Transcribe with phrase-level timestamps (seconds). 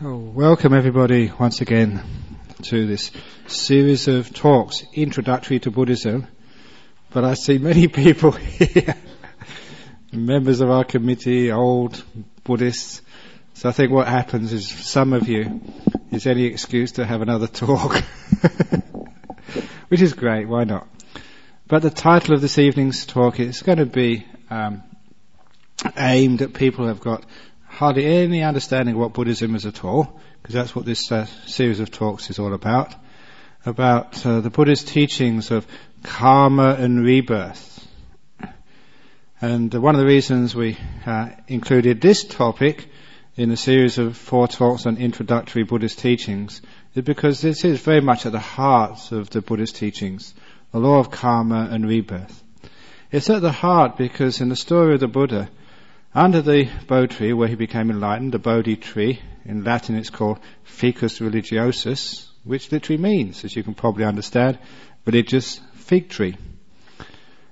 [0.00, 2.04] Oh, welcome everybody once again
[2.62, 3.10] to this
[3.48, 6.28] series of talks introductory to Buddhism.
[7.10, 8.94] But I see many people here,
[10.12, 12.00] members of our committee, old
[12.44, 13.02] Buddhists.
[13.54, 15.60] So I think what happens is some of you
[16.12, 17.96] is any excuse to have another talk.
[19.88, 20.86] Which is great, why not?
[21.66, 24.84] But the title of this evening's talk is going to be um,
[25.96, 27.24] aimed at people who have got
[27.78, 31.78] hardly any understanding of what Buddhism is at all, because that's what this uh, series
[31.78, 32.92] of talks is all about,
[33.64, 35.64] about uh, the Buddhist teachings of
[36.02, 37.86] karma and rebirth.
[39.40, 42.88] And uh, one of the reasons we uh, included this topic
[43.36, 46.60] in a series of four talks on introductory Buddhist teachings
[46.96, 50.34] is because this is very much at the heart of the Buddhist teachings,
[50.72, 52.42] the law of karma and rebirth.
[53.12, 55.48] It's at the heart because in the story of the Buddha,
[56.14, 60.40] under the Bodhi tree where he became enlightened, the Bodhi tree, in Latin it's called
[60.64, 64.58] Ficus religiosus, which literally means, as you can probably understand,
[65.04, 66.36] religious fig tree.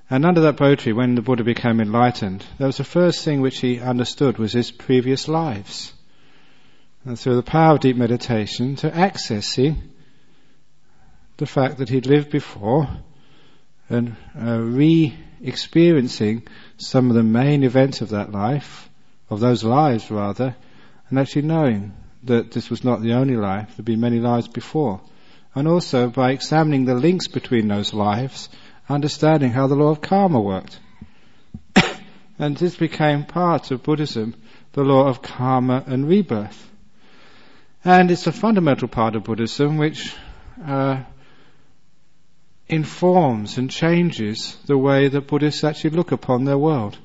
[0.08, 3.58] And under that Bodhi tree, when the Buddha became enlightened, was the first thing which
[3.58, 5.92] he understood was his previous lives.
[7.04, 9.76] And through the power of deep meditation, to accessing
[11.36, 12.88] the fact that he'd lived before
[13.88, 16.42] and uh, re-experiencing
[16.78, 18.88] some of the main events of that life,
[19.30, 20.54] of those lives rather,
[21.08, 21.92] and actually knowing
[22.24, 25.00] that this was not the only life, there'd been many lives before.
[25.54, 28.48] And also by examining the links between those lives,
[28.88, 30.78] understanding how the law of karma worked.
[32.38, 34.34] and this became part of Buddhism,
[34.72, 36.70] the law of karma and rebirth.
[37.84, 40.14] And it's a fundamental part of Buddhism which
[40.64, 41.02] uh,
[42.68, 46.98] informs and changes the way that Buddhists actually look upon their world.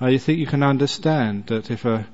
[0.00, 2.06] Uh, you think you can understand that if a,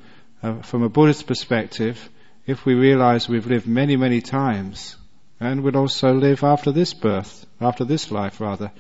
[0.43, 2.09] uh, from a Buddhist perspective,
[2.47, 4.97] if we realize we've lived many, many times,
[5.41, 8.73] and will also live after this birth, after this life rather,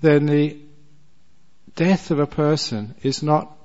[0.00, 0.58] then the
[1.76, 3.56] death of a person is not,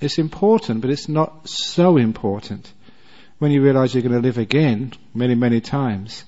[0.00, 2.72] it's important, but it's not so important.
[3.38, 6.24] When you realize you're going to live again many, many times,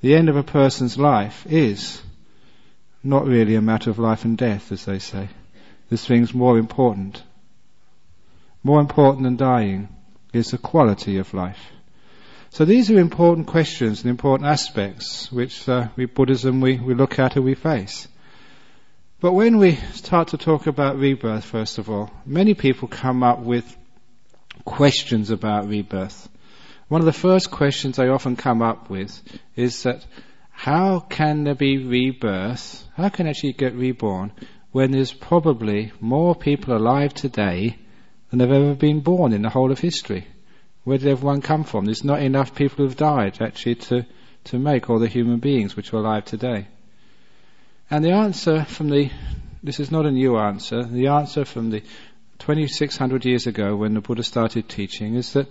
[0.00, 2.02] the end of a person's life is
[3.02, 5.28] not really a matter of life and death, as they say.
[5.88, 7.22] This thing's more important.
[8.62, 9.88] More important than dying
[10.32, 11.60] is the quality of life.
[12.50, 17.18] So these are important questions and important aspects which uh, we Buddhism we, we look
[17.18, 18.08] at and we face.
[19.20, 23.38] But when we start to talk about rebirth, first of all, many people come up
[23.40, 23.76] with
[24.64, 26.28] questions about rebirth.
[26.88, 29.20] One of the first questions they often come up with
[29.54, 30.04] is that
[30.50, 32.84] how can there be rebirth?
[33.00, 34.30] How can actually get reborn
[34.72, 37.78] when there's probably more people alive today
[38.30, 40.26] than have ever been born in the whole of history?
[40.84, 41.86] Where did everyone come from?
[41.86, 44.04] There's not enough people who've died actually to,
[44.44, 46.68] to make all the human beings which are alive today.
[47.90, 49.10] And the answer from the,
[49.62, 51.80] this is not a new answer, the answer from the
[52.40, 55.48] 2600 years ago when the Buddha started teaching is that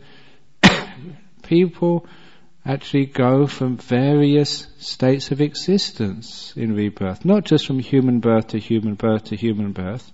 [1.42, 2.06] people
[2.66, 8.60] actually go from various states of existence in rebirth, not just from human birth to
[8.60, 10.12] human birth to human birth,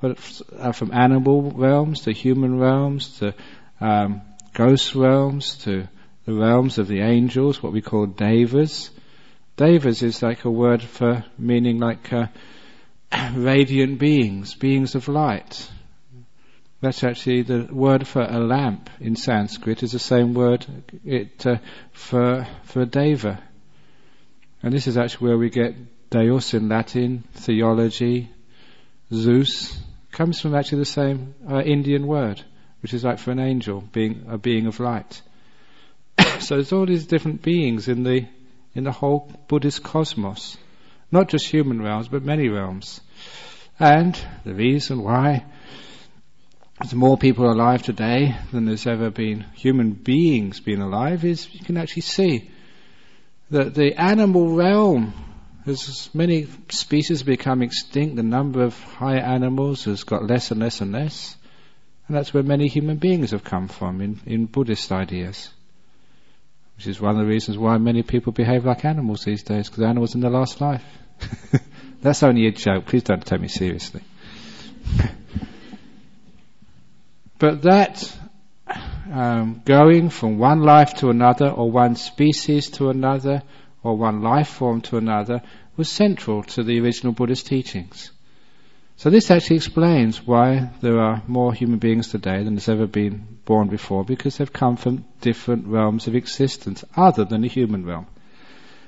[0.00, 3.34] but from animal realms to human realms to
[3.80, 4.22] um,
[4.52, 5.88] ghost realms to
[6.24, 8.90] the realms of the angels, what we call devas.
[9.56, 12.26] Devas is like a word for meaning like uh,
[13.34, 15.70] radiant beings, beings of light.
[16.82, 20.66] That's actually the word for a lamp in Sanskrit is the same word
[21.04, 21.58] it uh,
[21.92, 23.40] for for deva.
[24.64, 28.30] And this is actually where we get Deus in Latin, theology,
[29.14, 32.42] Zeus comes from actually the same uh, Indian word,
[32.80, 35.22] which is like for an angel, being a being of light.
[36.40, 38.26] so there's all these different beings in the
[38.74, 40.56] in the whole Buddhist cosmos,
[41.12, 43.00] not just human realms, but many realms.
[43.78, 45.44] And the reason why
[46.82, 51.64] there's more people alive today than there's ever been human beings being alive is you
[51.64, 52.50] can actually see
[53.50, 55.14] that the animal realm
[55.64, 60.80] as many species become extinct, the number of higher animals has got less and less
[60.80, 61.36] and less.
[62.08, 65.50] And that's where many human beings have come from in, in Buddhist ideas.
[66.76, 69.84] Which is one of the reasons why many people behave like animals these days, because
[69.84, 70.84] animals in their last life.
[72.02, 74.02] that's only a joke, please don't take me seriously.
[77.42, 78.16] But that
[79.10, 83.42] um, going from one life to another, or one species to another,
[83.82, 85.42] or one life form to another,
[85.76, 88.12] was central to the original Buddhist teachings.
[88.94, 93.38] So this actually explains why there are more human beings today than has ever been
[93.44, 98.06] born before, because they've come from different realms of existence other than the human realm.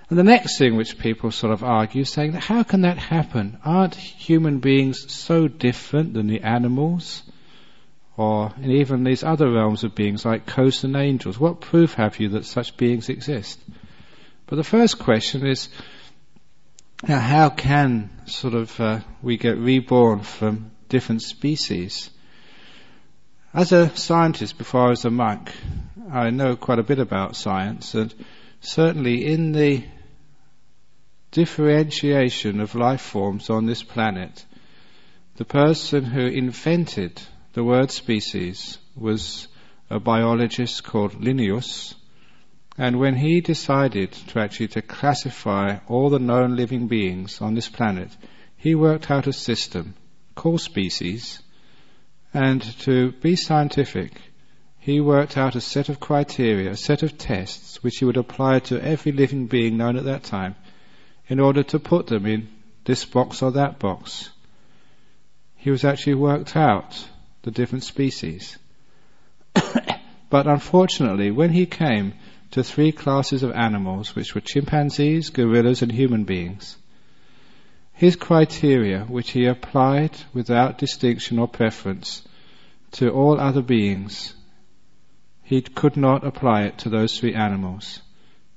[0.08, 3.58] And the next thing which people sort of argue, saying that how can that happen?
[3.64, 7.24] Aren't human beings so different than the animals?
[8.16, 11.38] Or even these other realms of beings like ghosts and angels?
[11.38, 13.60] What proof have you that such beings exist?
[14.46, 15.68] But the first question is,
[17.08, 22.10] now how can sort of uh, we get reborn from different species?
[23.52, 25.52] As a scientist before I was a monk,
[26.10, 28.14] I know quite a bit about science and
[28.60, 29.84] certainly in the
[31.30, 34.44] differentiation of life forms on this planet,
[35.36, 37.20] the person who invented
[37.54, 39.46] the word species was
[39.88, 41.94] a biologist called Linnaeus,
[42.76, 47.68] and when he decided to actually to classify all the known living beings on this
[47.68, 48.08] planet,
[48.56, 49.94] he worked out a system
[50.34, 51.40] called species,
[52.32, 54.20] and to be scientific,
[54.80, 58.58] he worked out a set of criteria, a set of tests, which he would apply
[58.58, 60.56] to every living being known at that time,
[61.28, 62.48] in order to put them in
[62.84, 64.30] this box or that box.
[65.54, 67.08] He was actually worked out
[67.44, 68.58] the different species.
[70.30, 72.14] but unfortunately, when he came
[72.50, 76.76] to three classes of animals, which were chimpanzees, gorillas, and human beings,
[77.92, 82.22] his criteria, which he applied without distinction or preference
[82.92, 84.34] to all other beings,
[85.42, 88.00] he could not apply it to those three animals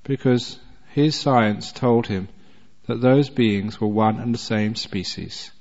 [0.04, 0.58] because
[0.94, 2.30] his science told him
[2.88, 5.52] that those beings were one and the same species.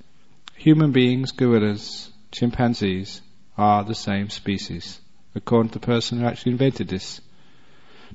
[0.54, 3.22] Human beings, gorillas, chimpanzees
[3.56, 5.00] are the same species,
[5.34, 7.22] according to the person who actually invented this.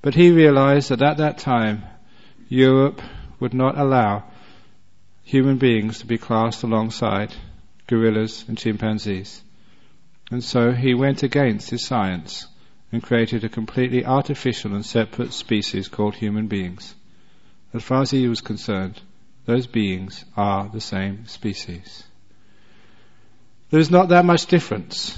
[0.04, 1.84] But he realized that at that time,
[2.48, 3.02] Europe
[3.40, 4.24] would not allow
[5.24, 7.34] human beings to be classed alongside
[7.88, 9.42] gorillas and chimpanzees.
[10.30, 12.46] And so he went against his science
[12.92, 16.94] and created a completely artificial and separate species called human beings.
[17.74, 19.02] As far as he was concerned,
[19.46, 22.04] those beings are the same species.
[23.72, 25.18] There's not that much difference,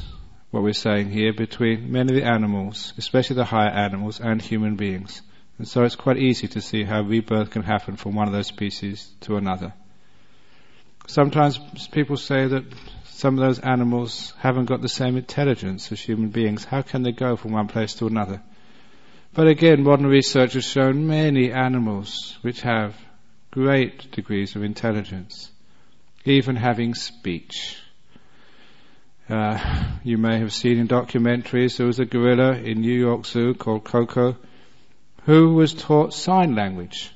[0.52, 4.76] what we're saying here, between many of the animals, especially the higher animals, and human
[4.76, 5.24] beings.
[5.58, 8.46] And so it's quite easy to see how rebirth can happen from one of those
[8.46, 9.74] species to another.
[11.08, 11.58] Sometimes
[11.92, 12.64] people say that
[13.06, 16.64] some of those animals haven't got the same intelligence as human beings.
[16.64, 18.44] How can they go from one place to another?
[19.34, 22.96] But again, modern research has shown many animals which have
[23.50, 25.50] great degrees of intelligence,
[26.24, 27.80] even having speech.
[29.30, 33.54] Uh, you may have seen in documentaries there was a gorilla in New York Zoo
[33.54, 34.36] called Koko
[35.26, 37.12] who was taught sign language.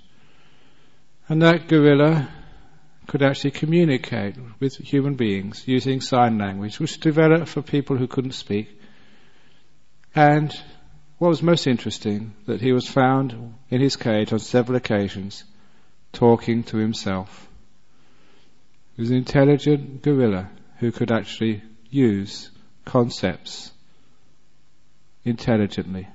[1.28, 2.30] And that gorilla
[3.08, 8.32] could actually communicate with human beings using sign language, which developed for people who couldn't
[8.32, 8.80] speak.
[10.16, 10.54] And
[11.18, 15.44] what was most interesting, that he was found in his cage on several occasions
[16.14, 17.50] talking to himself.
[18.96, 20.50] He was an intelligent gorilla
[20.80, 22.50] who could actually use
[22.86, 23.72] concepts
[25.24, 26.08] intelligently.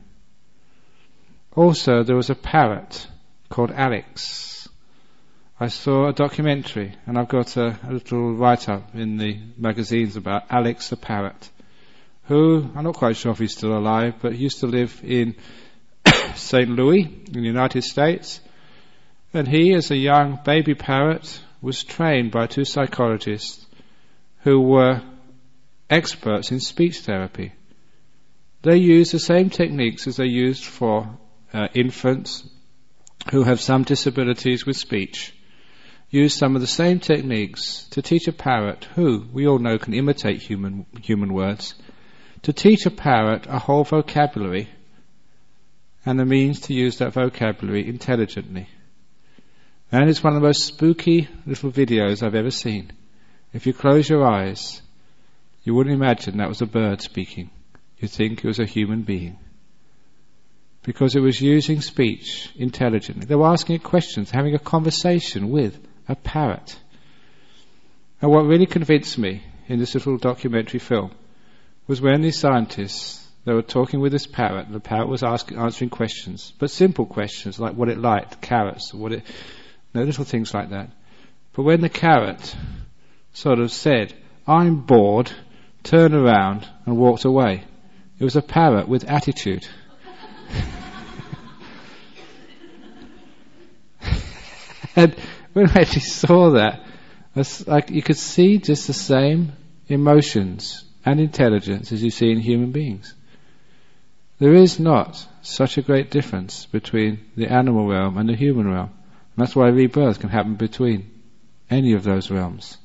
[1.54, 3.06] Also, there was a parrot
[3.48, 4.52] called Alex
[5.62, 10.46] I saw a documentary, and I've got a, a little write-up in the magazines about
[10.50, 11.50] Alex the parrot,
[12.24, 15.36] who I'm not quite sure if he's still alive, but he used to live in
[16.34, 16.68] St.
[16.68, 18.40] Louis in the United States,
[19.32, 23.64] and he, as a young baby parrot, was trained by two psychologists
[24.40, 25.00] who were
[25.92, 27.52] experts in speech therapy.
[28.62, 31.18] They use the same techniques as they used for
[31.52, 32.48] uh, infants
[33.30, 35.34] who have some disabilities with speech
[36.12, 39.94] use some of the same techniques to teach a parrot, who we all know can
[39.94, 41.74] imitate human, human words,
[42.42, 44.68] to teach a parrot a whole vocabulary
[46.04, 48.68] and the means to use that vocabulary intelligently.
[49.90, 52.92] And it's one of the most spooky little videos I've ever seen.
[53.54, 54.81] If you close your eyes,
[55.64, 57.50] you wouldn't imagine that was a bird speaking.
[57.98, 59.38] You'd think it was a human being.
[60.82, 63.26] Because it was using speech intelligently.
[63.26, 65.78] They were asking it questions, having a conversation with
[66.08, 66.76] a parrot.
[68.20, 71.12] And what really convinced me in this little documentary film
[71.86, 75.58] was when these scientists they were talking with this parrot, and the parrot was asking,
[75.58, 79.24] answering questions, but simple questions like what it liked, carrots, what it,
[79.94, 80.90] no little things like that.
[81.52, 82.54] But when the carrot
[83.32, 84.14] sort of said,
[84.46, 85.32] "I'm bored,"
[85.82, 87.64] turned around and walked away,
[88.18, 89.66] it was a parrot with attitude.
[94.96, 95.14] and
[95.52, 96.80] when I actually saw that,
[97.66, 99.52] like you could see just the same
[99.88, 103.14] emotions and intelligence as you see in human beings.
[104.38, 108.90] There is not such a great difference between the animal realm and the human realm.
[109.36, 111.10] And that's why rebirth can happen between
[111.70, 112.76] any of those realms.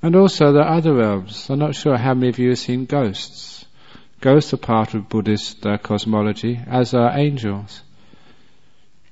[0.00, 1.50] And also there are other realms.
[1.50, 3.66] I'm not sure how many of you have seen ghosts.
[4.20, 7.82] Ghosts are part of Buddhist uh, cosmology, as are angels.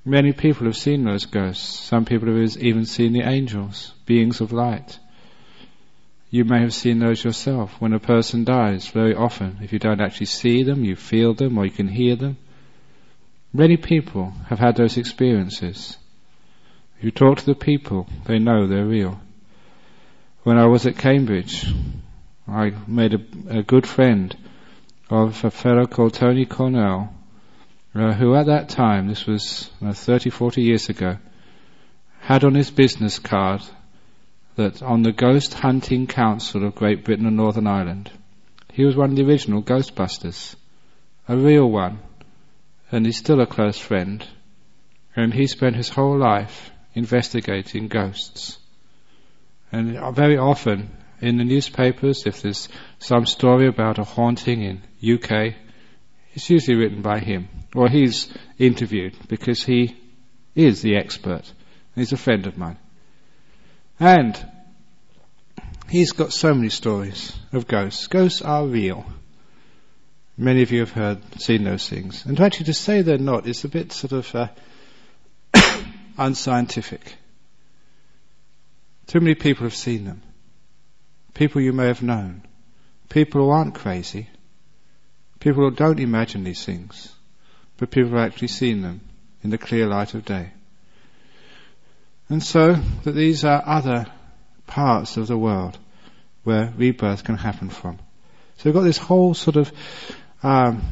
[0.04, 1.80] Many people have seen those ghosts.
[1.80, 4.98] Some people have even seen the angels, beings of light.
[6.30, 7.80] You may have seen those yourself.
[7.80, 11.58] When a person dies, very often, if you don't actually see them, you feel them
[11.58, 12.36] or you can hear them.
[13.52, 15.96] Many people have had those experiences.
[16.98, 19.20] If you talk to the people, they know they're real.
[20.46, 21.66] When I was at Cambridge,
[22.46, 24.32] I made a, a good friend
[25.10, 27.12] of a fellow called Tony Cornell,
[27.96, 31.16] uh, who at that time, this was uh, 30, 40 years ago,
[32.20, 33.60] had on his business card
[34.54, 38.12] that on the Ghost Hunting Council of Great Britain and Northern Ireland,
[38.72, 40.54] he was one of the original Ghostbusters,
[41.26, 41.98] a real one,
[42.92, 44.24] and he's still a close friend,
[45.16, 48.58] and he spent his whole life investigating ghosts.
[49.72, 52.68] And very often in the newspapers, if there's
[52.98, 54.82] some story about a haunting in
[55.14, 55.54] UK,
[56.32, 59.96] it's usually written by him, or he's interviewed because he
[60.54, 61.50] is the expert.
[61.94, 62.76] He's a friend of mine.
[63.98, 64.38] And
[65.88, 68.06] he's got so many stories of ghosts.
[68.06, 69.06] Ghosts are real.
[70.36, 72.26] Many of you have heard, seen those things.
[72.26, 74.48] And actually to say they're not is a bit sort of uh,
[76.18, 77.14] unscientific.
[79.06, 80.22] Too many people have seen them.
[81.34, 82.42] People you may have known.
[83.08, 84.28] People who aren't crazy.
[85.38, 87.14] People who don't imagine these things.
[87.76, 89.00] But people who have actually seen them
[89.42, 90.50] in the clear light of day.
[92.28, 94.06] And so that these are other
[94.66, 95.78] parts of the world
[96.42, 97.98] where rebirth can happen from.
[98.56, 99.70] So we've got this whole sort of
[100.42, 100.82] um,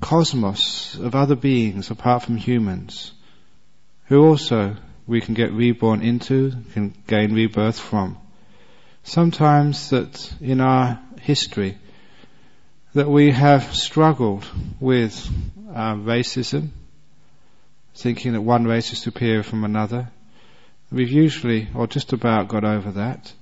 [0.00, 3.12] cosmos of other beings apart from humans,
[4.06, 4.76] who also
[5.10, 8.16] we can get reborn into, can gain rebirth from.
[9.02, 11.76] Sometimes that in our history
[12.94, 14.46] that we have struggled
[14.80, 15.28] with
[15.74, 16.68] uh, racism,
[17.94, 20.08] thinking that one race is superior from another,
[20.92, 23.32] We've usually, or just about, got over that.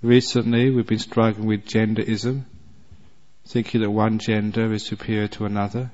[0.00, 2.44] Recently, we've been struggling with genderism,
[3.44, 5.90] thinking that one gender is superior to another.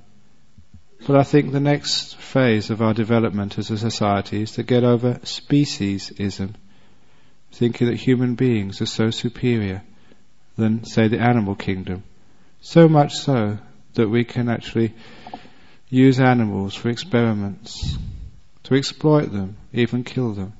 [1.06, 4.84] But I think the next phase of our development as a society is to get
[4.84, 6.54] over speciesism,
[7.52, 9.82] thinking that human beings are so superior
[10.56, 12.04] than, say, the animal kingdom.
[12.60, 13.58] So much so
[13.94, 14.94] that we can actually
[15.88, 17.96] use animals for experiments,
[18.64, 20.52] to exploit them, even kill them.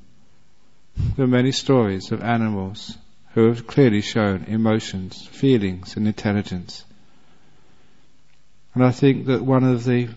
[1.17, 2.97] There are many stories of animals
[3.35, 6.85] who have clearly shown emotions, feelings, and intelligence.
[8.75, 10.09] And I think that one of the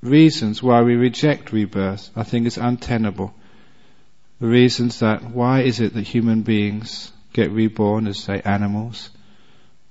[0.00, 3.34] reasons why we reject rebirth, I think, is untenable.
[4.40, 9.10] The reasons that why is it that human beings get reborn as, say, animals,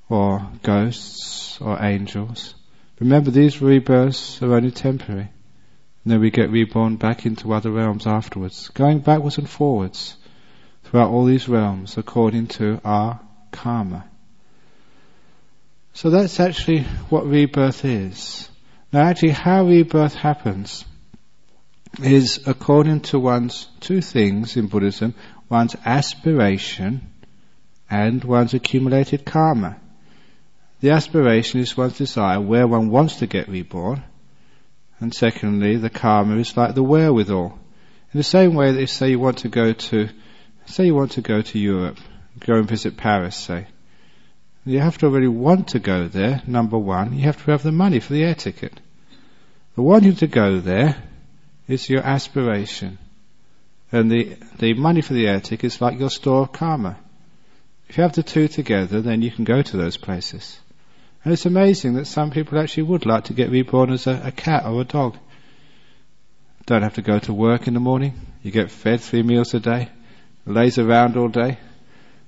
[0.09, 2.55] or ghosts, or angels?
[2.99, 5.29] Remember, these rebirths are only temporary.
[6.03, 10.15] And then we get reborn back into other realms afterwards, going backwards and forwards
[10.85, 13.19] throughout all these realms according to our
[13.51, 14.05] karma.
[15.93, 18.49] So that's actually what rebirth is.
[18.91, 20.85] Now actually how rebirth happens
[22.01, 25.13] is according to one's two things in Buddhism,
[25.49, 27.09] one's aspiration
[27.89, 29.77] and one's accumulated karma.
[30.79, 34.03] The aspiration is one's desire where one wants to get reborn,
[34.99, 37.59] and secondly, the karma is like the wherewithal.
[38.13, 40.09] In the same way that if say you want to go to,
[40.65, 41.97] say you want to go to Europe,
[42.39, 43.67] go and visit Paris, say,
[44.67, 47.13] you have to already want to go there, number one.
[47.13, 48.79] You have to have the money for the air ticket.
[49.75, 50.95] The wanting to go there
[51.67, 52.97] is your aspiration.
[53.91, 56.97] And the, the money for the air ticket is like your store of karma.
[57.87, 60.59] If you have the two together, then you can go to those places.
[61.23, 64.31] And it's amazing that some people actually would like to get reborn as a, a
[64.31, 65.17] cat or a dog.
[66.65, 68.13] Don't have to go to work in the morning.
[68.43, 69.89] You get fed three meals a day.
[70.45, 71.57] Lays around all day.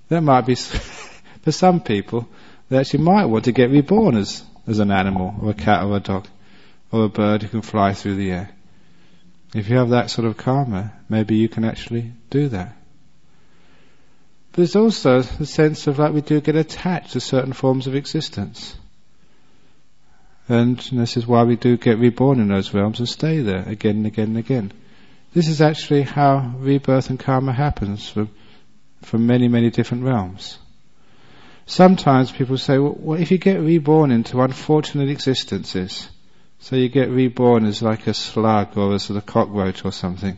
[0.08, 0.56] That might be,
[1.42, 2.28] for some people,
[2.70, 5.98] they actually might want to get reborn as, as an animal, or a cat or
[5.98, 6.28] a dog,
[6.92, 8.50] or a bird who can fly through the air.
[9.56, 12.76] If you have that sort of karma, maybe you can actually do that.
[14.52, 17.96] But there's also the sense of like we do get attached to certain forms of
[17.96, 18.76] existence.
[20.48, 23.98] And this is why we do get reborn in those realms and stay there again
[23.98, 24.72] and again and again.
[25.34, 28.28] This is actually how rebirth and karma happens for
[29.04, 30.58] from many, many different realms.
[31.70, 36.10] Sometimes people say, well, well, if you get reborn into unfortunate existences,
[36.58, 40.36] so you get reborn as like a slug or as a cockroach or something,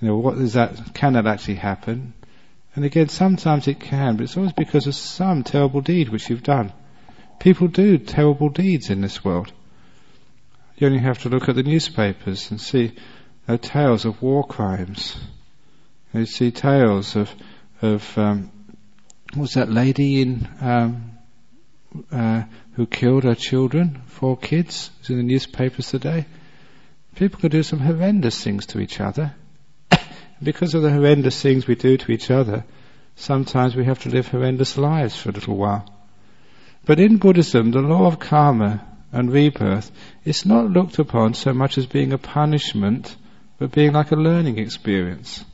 [0.00, 2.14] you know, what is that, can that actually happen?
[2.74, 6.42] And again, sometimes it can, but it's always because of some terrible deed which you've
[6.42, 6.72] done.
[7.38, 9.52] People do terrible deeds in this world.
[10.78, 12.96] You only have to look at the newspapers and see
[13.46, 15.16] uh, tales of war crimes.
[16.12, 17.30] You see tales of
[17.82, 18.50] of um,
[19.34, 21.12] was that lady in um,
[22.12, 22.42] uh,
[22.72, 24.90] who killed her children, four kids.
[25.00, 26.26] It's in the newspapers today.
[27.14, 29.34] People can do some horrendous things to each other.
[30.42, 32.64] because of the horrendous things we do to each other,
[33.14, 35.90] sometimes we have to live horrendous lives for a little while.
[36.84, 39.90] But in Buddhism, the law of karma and rebirth
[40.24, 43.16] is not looked upon so much as being a punishment,
[43.58, 45.44] but being like a learning experience.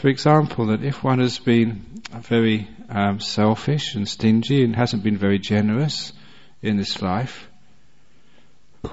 [0.00, 5.18] For example, that if one has been very um, selfish and stingy and hasn't been
[5.18, 6.14] very generous
[6.62, 7.50] in this life,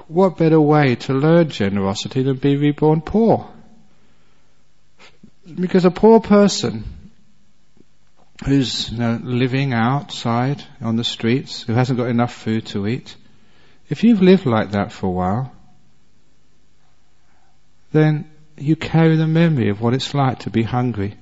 [0.06, 3.50] what better way to learn generosity than be reborn poor?
[5.58, 6.84] Because a poor person
[8.44, 13.16] who's you know, living outside on the streets, who hasn't got enough food to eat,
[13.88, 15.52] if you've lived like that for a while,
[17.92, 21.14] then you carry the memory of what it's like to be hungry.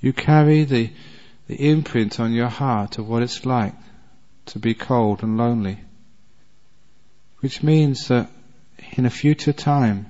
[0.00, 0.90] You carry the,
[1.46, 3.74] the imprint on your heart of what it's like
[4.46, 5.78] to be cold and lonely.
[7.40, 8.30] Which means that
[8.96, 10.06] in a future time,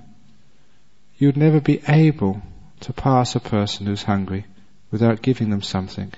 [1.18, 2.42] you'd never be able
[2.80, 4.46] to pass a person who's hungry
[4.90, 6.12] without giving them something.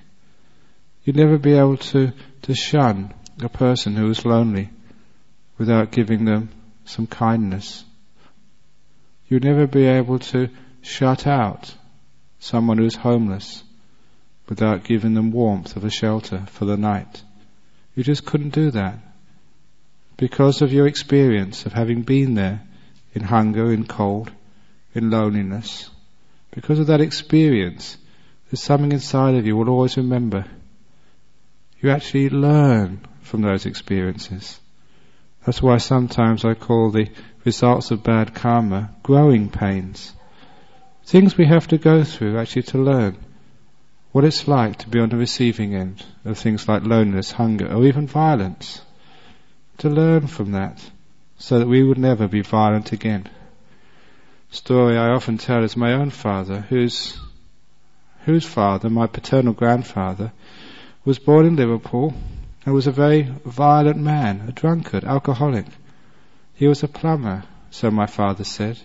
[1.04, 4.70] You'd never be able to, to shun a person who is lonely
[5.58, 6.48] without giving them
[6.84, 7.84] some kindness
[9.28, 10.48] You'd never be able to
[10.82, 11.74] shut out
[12.38, 13.62] someone who's homeless
[14.48, 17.22] without giving them warmth of a shelter for the night.
[17.94, 18.98] You just couldn't do that.
[20.16, 22.62] Because of your experience of having been there
[23.14, 24.30] in hunger, in cold,
[24.94, 25.90] in loneliness.
[26.50, 27.96] Because of that experience,
[28.50, 30.44] there's something inside of you will always remember.
[31.80, 34.60] You actually learn from those experiences.
[35.44, 37.08] That's why sometimes I call the
[37.44, 40.12] results of bad karma growing pains.
[41.04, 43.16] Things we have to go through actually to learn
[44.12, 47.84] what it's like to be on the receiving end of things like loneliness, hunger, or
[47.84, 48.80] even violence.
[49.78, 50.80] To learn from that
[51.36, 53.28] so that we would never be violent again.
[54.50, 57.18] Story I often tell is my own father, whose
[58.24, 60.32] whose father, my paternal grandfather,
[61.04, 62.14] was born in Liverpool
[62.64, 65.66] and was a very violent man, a drunkard, alcoholic.
[66.54, 68.78] He was a plumber, so my father said,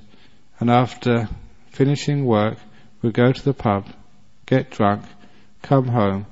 [0.59, 1.29] and after
[1.67, 2.57] finishing work
[3.01, 3.87] would go to the pub,
[4.45, 5.03] get drunk,
[5.61, 6.25] come home,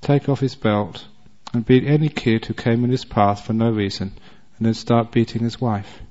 [0.00, 1.06] take off his belt,
[1.52, 4.12] and beat any kid who came in his path for no reason,
[4.58, 6.02] and then start beating his wife.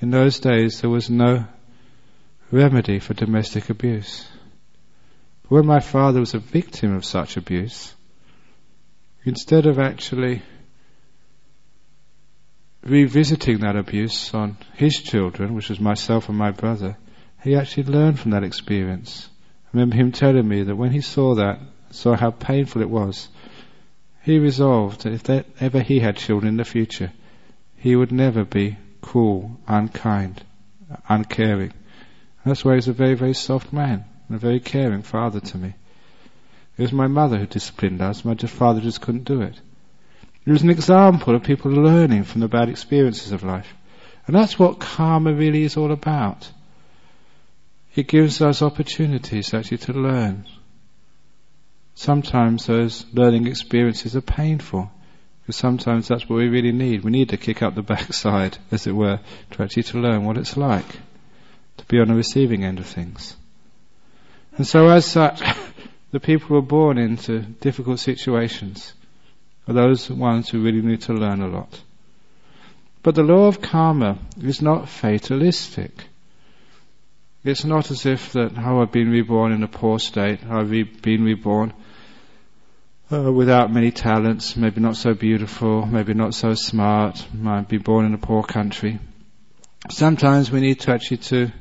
[0.00, 1.46] In those days there was no
[2.52, 4.28] remedy for domestic abuse.
[5.42, 7.94] But when my father was a victim of such abuse,
[9.24, 10.42] instead of actually
[12.88, 16.96] revisiting that abuse on his children, which was myself and my brother,
[17.42, 19.28] he actually learned from that experience.
[19.66, 23.28] I remember him telling me that when he saw that, saw how painful it was,
[24.22, 27.12] he resolved that if that ever he had children in the future,
[27.76, 30.42] he would never be cruel, unkind,
[31.08, 31.72] uncaring.
[32.42, 35.58] And that's why he's a very, very soft man and a very caring father to
[35.58, 35.74] me.
[36.76, 38.24] It was my mother who disciplined us.
[38.24, 39.60] My father just couldn't do it.
[40.46, 43.74] It was an example of people learning from the bad experiences of life.
[44.26, 46.48] And that's what karma really is all about.
[47.96, 50.46] It gives us opportunities actually to learn.
[51.94, 54.90] Sometimes those learning experiences are painful,
[55.42, 57.02] because sometimes that's what we really need.
[57.02, 59.18] We need to kick up the backside, as it were,
[59.52, 61.00] to actually to learn what it's like
[61.78, 63.36] to be on the receiving end of things.
[64.56, 65.42] And so as such,
[66.12, 68.92] the people were born into difficult situations
[69.66, 71.80] are those ones who really need to learn a lot.
[73.02, 75.92] But the law of karma is not fatalistic.
[77.44, 80.82] It's not as if that, oh, I've been reborn in a poor state, I've re-
[80.82, 81.72] been reborn
[83.12, 88.04] uh, without many talents, maybe not so beautiful, maybe not so smart, might be born
[88.04, 88.98] in a poor country.
[89.90, 91.52] Sometimes we need to actually to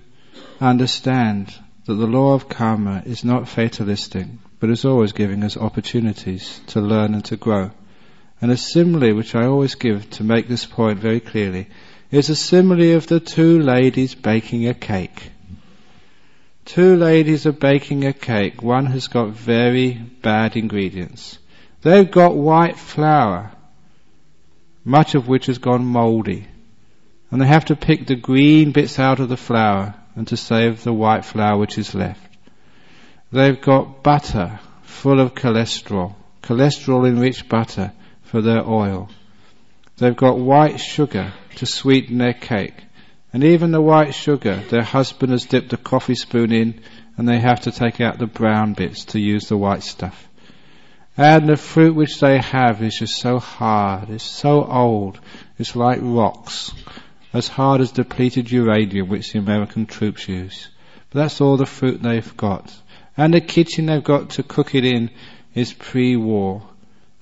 [0.60, 1.54] understand
[1.86, 4.26] that the law of karma is not fatalistic,
[4.60, 7.70] but is always giving us opportunities to learn and to grow.
[8.42, 11.68] And a simile which I always give to make this point very clearly
[12.12, 15.32] is a simile of the two ladies baking a cake.
[16.66, 18.62] Two ladies are baking a cake.
[18.62, 21.38] One has got very bad ingredients.
[21.82, 23.52] They've got white flour,
[24.84, 26.48] much of which has gone mouldy.
[27.32, 30.84] And they have to pick the green bits out of the flour and to save
[30.84, 32.36] the white flour which is left.
[33.32, 37.92] They've got butter full of cholesterol, cholesterol enriched butter
[38.36, 39.08] for their oil.
[39.96, 42.84] They've got white sugar to sweeten their cake.
[43.32, 46.82] And even the white sugar, their husband has dipped a coffee spoon in
[47.16, 50.28] and they have to take out the brown bits to use the white stuff.
[51.16, 55.18] And the fruit which they have is just so hard, it's so old,
[55.58, 56.74] it's like rocks,
[57.32, 60.68] as hard as depleted uranium which the American troops use.
[61.10, 62.70] But that's all the fruit they've got.
[63.16, 65.10] And the kitchen they've got to cook it in
[65.54, 66.68] is pre-war.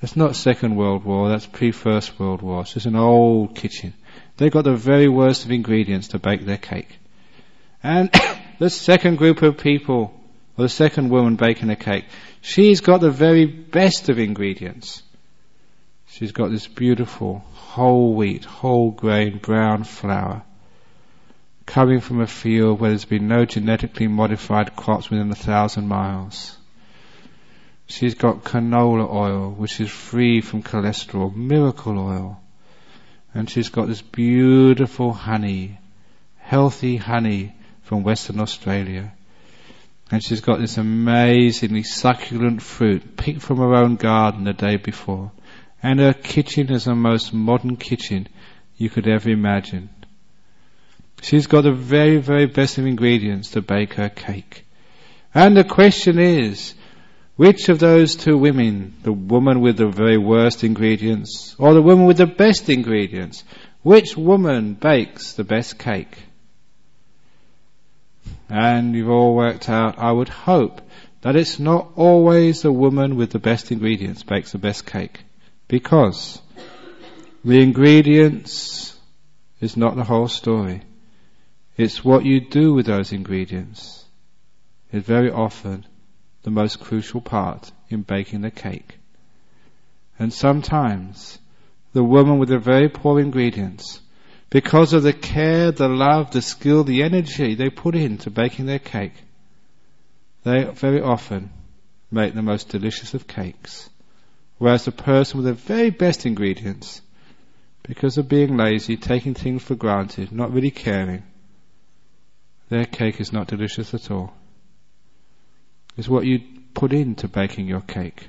[0.03, 2.63] That's not Second World War, that's pre-First World War.
[2.63, 3.93] It's just an old kitchen.
[4.35, 6.99] They've got the very worst of ingredients to bake their cake.
[7.81, 8.13] And
[8.59, 10.13] the second group of people,
[10.57, 12.03] or the second woman baking a cake,
[12.41, 15.03] she's got the very best of ingredients.
[16.07, 20.43] She's got this beautiful whole wheat, whole grain, brown flour,
[21.65, 26.57] coming from a field where there's been no genetically modified crops within a thousand miles.
[27.93, 32.41] She's got canola oil, which is free from cholesterol, miracle oil.
[33.35, 35.77] And she's got this beautiful honey,
[36.37, 39.13] healthy honey from Western Australia.
[40.09, 45.31] And she's got this amazingly succulent fruit picked from her own garden the day before.
[45.83, 48.27] And her kitchen is the most modern kitchen
[48.75, 49.89] you could ever imagine.
[51.21, 54.65] She's got the very, very best of ingredients to bake her cake.
[55.35, 56.73] And the question is,
[57.35, 62.05] which of those two women, the woman with the very worst ingredients or the woman
[62.05, 63.43] with the best ingredients,
[63.81, 66.17] which woman bakes the best cake?
[68.49, 70.81] And you've all worked out, I would hope,
[71.21, 75.23] that it's not always the woman with the best ingredients bakes the best cake.
[75.67, 76.39] Because
[77.43, 78.95] the ingredients
[79.59, 80.83] is not the whole story.
[81.77, 84.05] It's what you do with those ingredients.
[84.91, 85.85] It's very often
[86.43, 88.99] the most crucial part in baking the cake.
[90.19, 91.39] And sometimes
[91.93, 93.99] the woman with the very poor ingredients,
[94.49, 98.79] because of the care, the love, the skill, the energy they put into baking their
[98.79, 99.13] cake,
[100.43, 101.49] they very often
[102.11, 103.89] make the most delicious of cakes.
[104.57, 107.01] Whereas the person with the very best ingredients,
[107.83, 111.23] because of being lazy, taking things for granted, not really caring,
[112.69, 114.33] their cake is not delicious at all
[115.97, 116.41] is what you
[116.73, 118.27] put into baking your cake,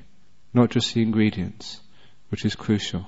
[0.53, 1.81] not just the ingredients,
[2.29, 3.07] which is crucial.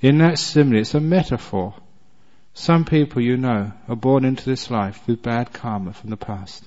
[0.00, 1.74] In that simile, it's a metaphor.
[2.52, 6.64] Some people you know are born into this life with bad karma from the past.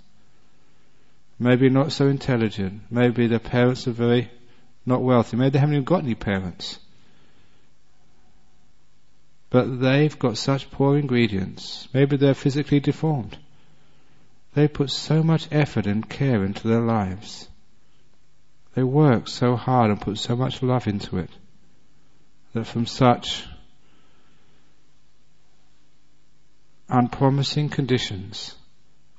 [1.39, 2.81] Maybe not so intelligent.
[2.89, 4.29] Maybe their parents are very
[4.85, 5.37] not wealthy.
[5.37, 6.79] Maybe they haven't even got any parents.
[9.49, 11.87] But they've got such poor ingredients.
[11.93, 13.37] Maybe they're physically deformed.
[14.57, 17.47] They put so much effort and care into their lives.
[18.73, 21.29] They work so hard and put so much love into it
[22.53, 23.45] that from such
[26.89, 28.55] unpromising conditions,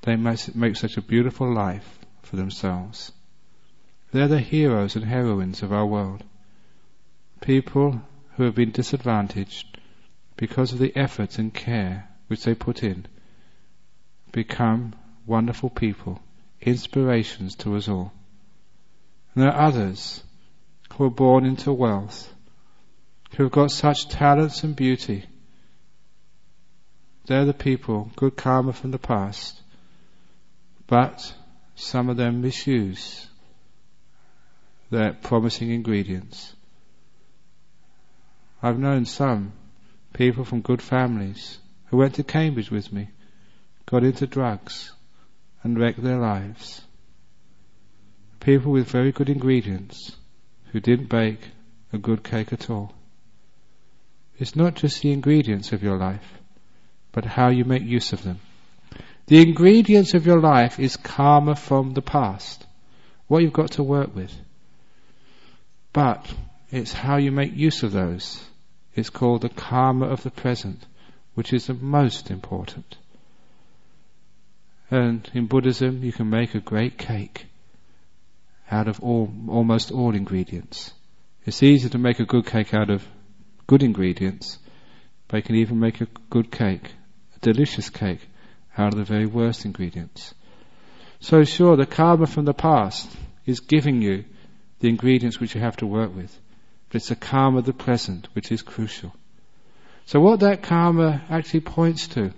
[0.01, 3.13] they make such a beautiful life for themselves.
[4.11, 6.21] They're the heroes and heroines of our world.
[7.39, 8.01] People
[8.35, 9.79] who have been disadvantaged
[10.35, 13.05] because of the efforts and care which they put in
[14.33, 14.95] become
[15.29, 16.19] wonderful people,
[16.59, 18.11] inspirations to us all.
[19.33, 20.23] And there are others
[20.93, 22.33] who are born into wealth,
[23.35, 25.25] who have got such talents and beauty.
[27.27, 29.61] They're the people, good karma from the past,
[30.87, 31.33] but
[31.75, 33.27] some of them misuse
[34.89, 36.55] their promising ingredients.
[38.63, 39.53] I've known some
[40.11, 43.09] people from good families who went to Cambridge with me,
[43.85, 44.91] got into drugs,
[45.63, 46.81] and wreck their lives.
[48.39, 50.15] People with very good ingredients
[50.71, 51.41] who didn't bake
[51.91, 52.93] a good cake at all.
[54.37, 56.39] It's not just the ingredients of your life,
[57.11, 58.39] but how you make use of them.
[59.27, 62.65] The ingredients of your life is karma from the past,
[63.27, 64.33] what you've got to work with.
[65.91, 66.25] But
[66.71, 68.43] it's how you make use of those.
[68.95, 70.85] It's called the karma of the present,
[71.33, 72.97] which is the most important.
[74.91, 77.45] And in Buddhism, you can make a great cake
[78.71, 80.93] out of all, almost all ingredients.
[81.45, 83.05] It's easy to make a good cake out of
[83.67, 84.57] good ingredients,
[85.27, 86.91] but you can even make a good cake,
[87.35, 88.27] a delicious cake,
[88.77, 90.33] out of the very worst ingredients.
[91.19, 93.09] So sure, the karma from the past
[93.45, 94.25] is giving you
[94.79, 96.35] the ingredients which you have to work with.
[96.87, 99.13] But it's the karma of the present which is crucial.
[100.05, 102.31] So what that karma actually points to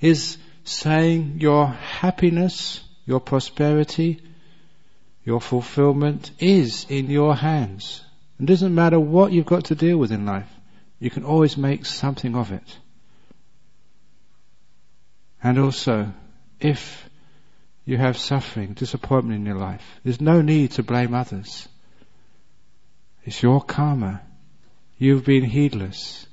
[0.00, 4.22] is saying your happiness, your prosperity,
[5.24, 8.02] your fulfillment is in your hands.
[8.40, 10.50] It doesn't matter what you've got to deal with in life.
[10.98, 12.78] You can always make something of it.
[15.42, 16.12] And also,
[16.60, 17.08] if
[17.84, 21.68] you have suffering, disappointment in your life, there's no need to blame others.
[23.24, 24.22] It's your karma.
[24.98, 26.26] You've been heedless.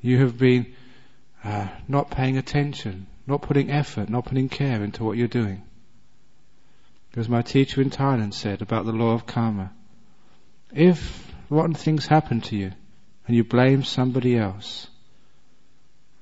[0.00, 0.74] You have been
[1.42, 5.62] uh, not paying attention, not putting effort, not putting care into what you're doing.
[7.16, 9.72] As my teacher in Thailand said about the law of karma,
[10.74, 12.72] if rotten things happen to you
[13.26, 14.88] and you blame somebody else,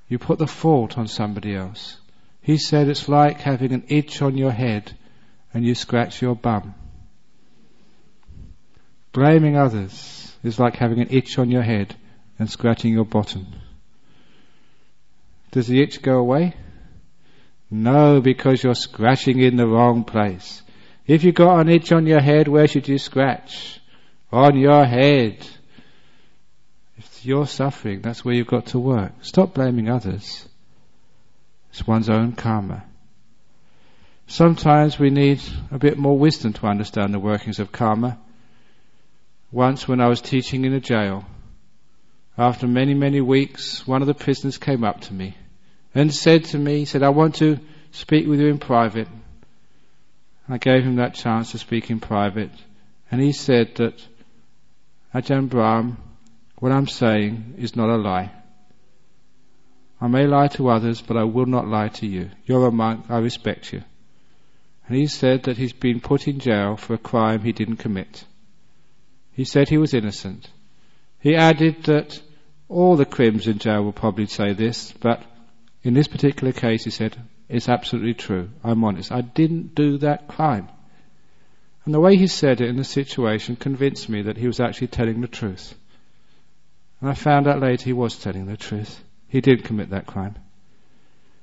[0.07, 1.97] you put the fault on somebody else.
[2.41, 4.95] He said it's like having an itch on your head
[5.51, 6.75] and you scratch your bum.
[9.13, 11.95] Blaming others is like having an itch on your head
[12.37, 13.47] and scratching your bottom.
[15.51, 16.55] Does the itch go away?
[17.71, 20.61] No, because you're scratching in the wrong place.
[21.05, 23.79] If you've got an itch on your head, where should you scratch?
[24.31, 25.45] On your head.
[26.97, 29.11] If you're suffering, that's where you've got to work.
[29.21, 30.47] Stop blaming others.
[31.71, 32.83] It's one's own karma.
[34.27, 38.19] Sometimes we need a bit more wisdom to understand the workings of karma.
[39.51, 41.25] Once when I was teaching in a jail,
[42.37, 45.35] after many, many weeks, one of the prisoners came up to me
[45.93, 47.59] and said to me, he said, I want to
[47.91, 49.07] speak with you in private.
[50.47, 52.51] I gave him that chance to speak in private,
[53.11, 54.01] and he said that
[55.13, 55.97] Ajahn Brahm,
[56.57, 58.31] what I'm saying is not a lie.
[60.01, 62.31] I may lie to others, but I will not lie to you.
[62.45, 63.83] You're a monk, I respect you.
[64.87, 68.23] And he said that he's been put in jail for a crime he didn't commit.
[69.33, 70.49] He said he was innocent.
[71.19, 72.19] He added that
[72.69, 75.21] all the crims in jail will probably say this, but
[75.83, 78.49] in this particular case he said, it's absolutely true.
[78.63, 79.11] I'm honest.
[79.11, 80.69] I didn't do that crime.
[81.85, 84.87] And the way he said it in the situation convinced me that he was actually
[84.87, 85.73] telling the truth.
[87.01, 89.03] And I found out later he was telling the truth.
[89.29, 90.35] He did commit that crime.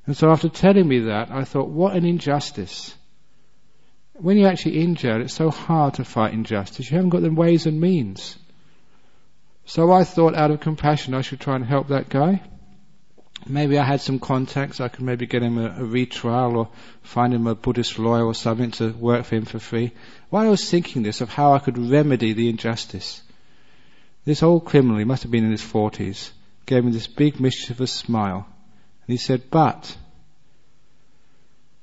[0.07, 2.95] And so after telling me that, I thought, what an injustice.
[4.13, 6.89] When you're actually in jail, it's so hard to fight injustice.
[6.91, 8.37] You haven't got the ways and means.
[9.65, 12.43] So I thought out of compassion I should try and help that guy
[13.49, 16.69] maybe I had some contacts, I could maybe get him a, a retrial or
[17.03, 19.93] find him a Buddhist lawyer or something to work for him for free.
[20.31, 23.23] While I was thinking this of how I could remedy the injustice,
[24.25, 26.33] this old criminal, he must have been in his forties,
[26.67, 28.47] gave me this big mischievous smile.
[29.07, 29.97] And he said, but,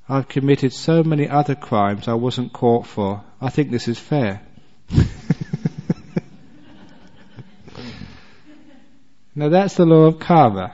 [0.09, 3.23] I've committed so many other crimes I wasn't caught for.
[3.39, 4.41] I think this is fair.
[9.33, 10.73] now that's the law of karma.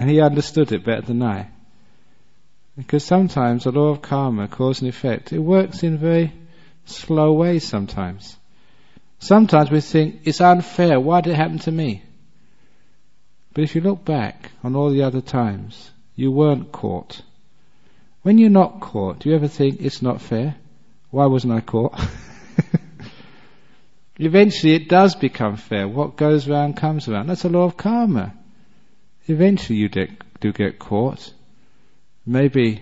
[0.00, 1.50] And he understood it better than I.
[2.74, 6.32] Because sometimes the law of karma, cause and effect, it works in very
[6.86, 8.34] slow ways sometimes.
[9.18, 12.02] Sometimes we think, it's unfair, why did it happen to me?
[13.52, 17.20] But if you look back on all the other times, you weren't caught.
[18.22, 20.56] When you're not caught, do you ever think, it's not fair?
[21.10, 22.00] Why wasn't I caught?
[24.16, 25.86] Eventually it does become fair.
[25.86, 27.26] What goes round comes around.
[27.26, 28.34] That's a law of karma.
[29.26, 31.32] Eventually you do get caught.
[32.26, 32.80] Maybe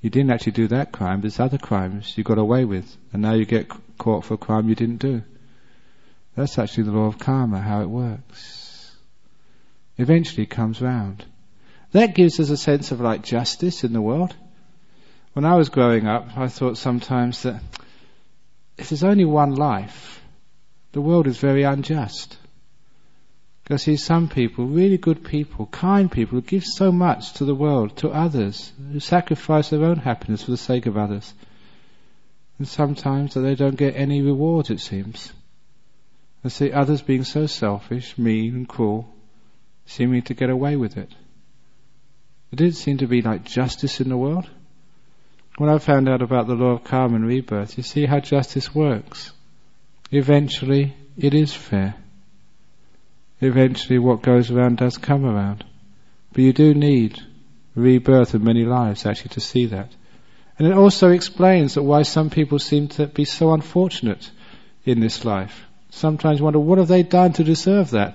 [0.00, 3.34] you didn't actually do that crime, there's other crimes you got away with, and now
[3.34, 5.22] you get caught for a crime you didn't do.
[6.36, 8.96] That's actually the law of karma, how it works.
[9.98, 11.24] Eventually it comes round.
[11.92, 14.34] That gives us a sense of like justice in the world.
[15.34, 17.62] When I was growing up, I thought sometimes that
[18.78, 20.22] if there's only one life,
[20.92, 22.38] the world is very unjust.
[23.72, 27.54] I see some people, really good people, kind people, who give so much to the
[27.54, 31.32] world, to others, who sacrifice their own happiness for the sake of others.
[32.58, 35.32] And sometimes they don't get any reward, it seems.
[36.44, 39.14] I see others being so selfish, mean and cruel,
[39.86, 41.10] seeming to get away with it.
[42.50, 44.50] There didn't seem to be like justice in the world.
[45.58, 48.74] When I found out about the law of karma and rebirth, you see how justice
[48.74, 49.32] works.
[50.10, 51.94] Eventually, it is fair
[53.40, 55.64] eventually what goes around does come around.
[56.32, 57.20] But you do need
[57.74, 59.90] rebirth of many lives actually to see that.
[60.58, 64.30] And it also explains that why some people seem to be so unfortunate
[64.84, 65.64] in this life.
[65.90, 68.14] Sometimes wonder what have they done to deserve that?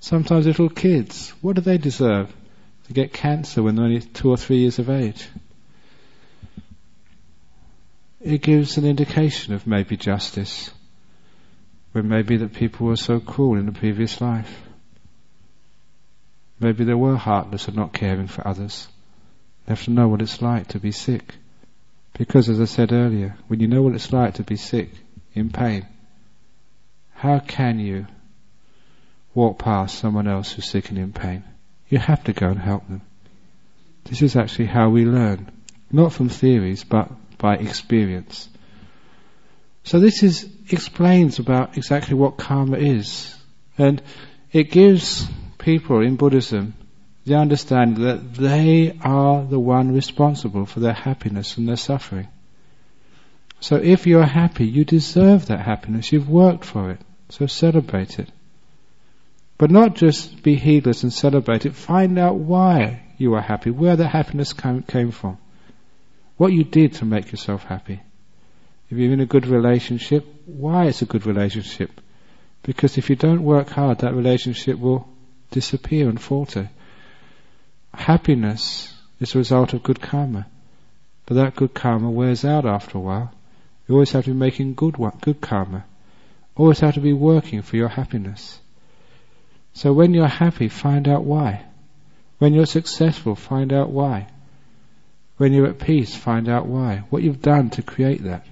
[0.00, 2.34] Sometimes little kids, what do they deserve?
[2.88, 5.26] To get cancer when they're only two or three years of age.
[8.26, 10.70] it gives an indication of maybe justice,
[11.96, 14.60] when maybe that people were so cruel in the previous life.
[16.60, 18.86] Maybe they were heartless and not caring for others.
[19.64, 21.34] They have to know what it's like to be sick.
[22.12, 24.90] Because as I said earlier, when you know what it's like to be sick,
[25.32, 25.86] in pain,
[27.14, 28.06] how can you
[29.32, 31.44] walk past someone else who's sick and in pain?
[31.88, 33.00] You have to go and help them.
[34.04, 35.50] This is actually how we learn.
[35.90, 38.50] Not from theories, but by experience.
[39.84, 43.34] So this is, explains about exactly what karma is.
[43.78, 44.02] And
[44.52, 45.26] it gives
[45.58, 46.74] people in Buddhism
[47.24, 52.28] the understanding that they are the one responsible for their happiness and their suffering.
[53.60, 56.12] So if you're happy, you deserve that happiness.
[56.12, 57.00] You've worked for it.
[57.30, 58.28] So celebrate it.
[59.58, 61.74] But not just be heedless and celebrate it.
[61.74, 65.38] Find out why you are happy, where the happiness came from,
[66.36, 68.02] what you did to make yourself happy.
[68.88, 71.90] If you're in a good relationship, why it's a good relationship?
[72.62, 75.08] Because if you don't work hard, that relationship will
[75.50, 76.70] disappear and falter.
[77.94, 80.46] Happiness is a result of good karma.
[81.26, 83.32] But that good karma wears out after a while.
[83.88, 85.84] You always have to be making good good karma.
[86.56, 88.60] Always have to be working for your happiness.
[89.74, 91.64] So when you're happy, find out why.
[92.38, 94.28] When you're successful, find out why.
[95.36, 97.04] When you're at peace, find out why.
[97.10, 98.46] What you've done to create that.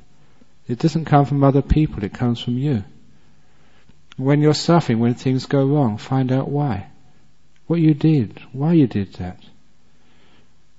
[0.66, 2.84] It doesn't come from other people, it comes from you.
[4.16, 6.86] When you're suffering, when things go wrong, find out why.
[7.66, 9.40] What you did, why you did that.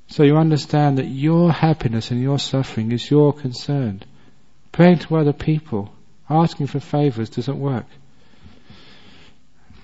[0.07, 4.03] So you understand that your happiness and your suffering is your concern.
[4.71, 5.93] Praying to other people,
[6.29, 7.85] asking for favors doesn't work.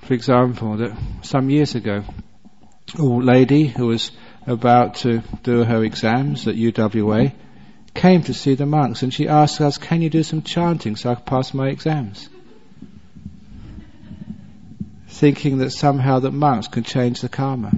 [0.04, 2.04] For example, that some years ago,
[2.98, 4.12] a lady who was
[4.48, 7.34] about to do her exams at UWA
[7.94, 11.12] came to see the monks and she asked us, can you do some chanting so
[11.12, 12.30] I can pass my exams?
[15.22, 17.72] thinking that somehow that monks can change the karma.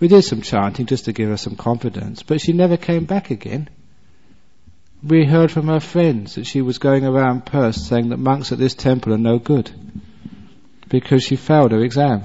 [0.00, 3.30] We did some chanting just to give her some confidence, but she never came back
[3.30, 3.68] again.
[5.02, 8.58] We heard from her friends that she was going around Perth saying that monks at
[8.58, 9.70] this temple are no good
[10.88, 12.22] because she failed her exam.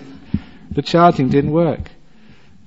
[0.70, 1.90] the chanting didn't work.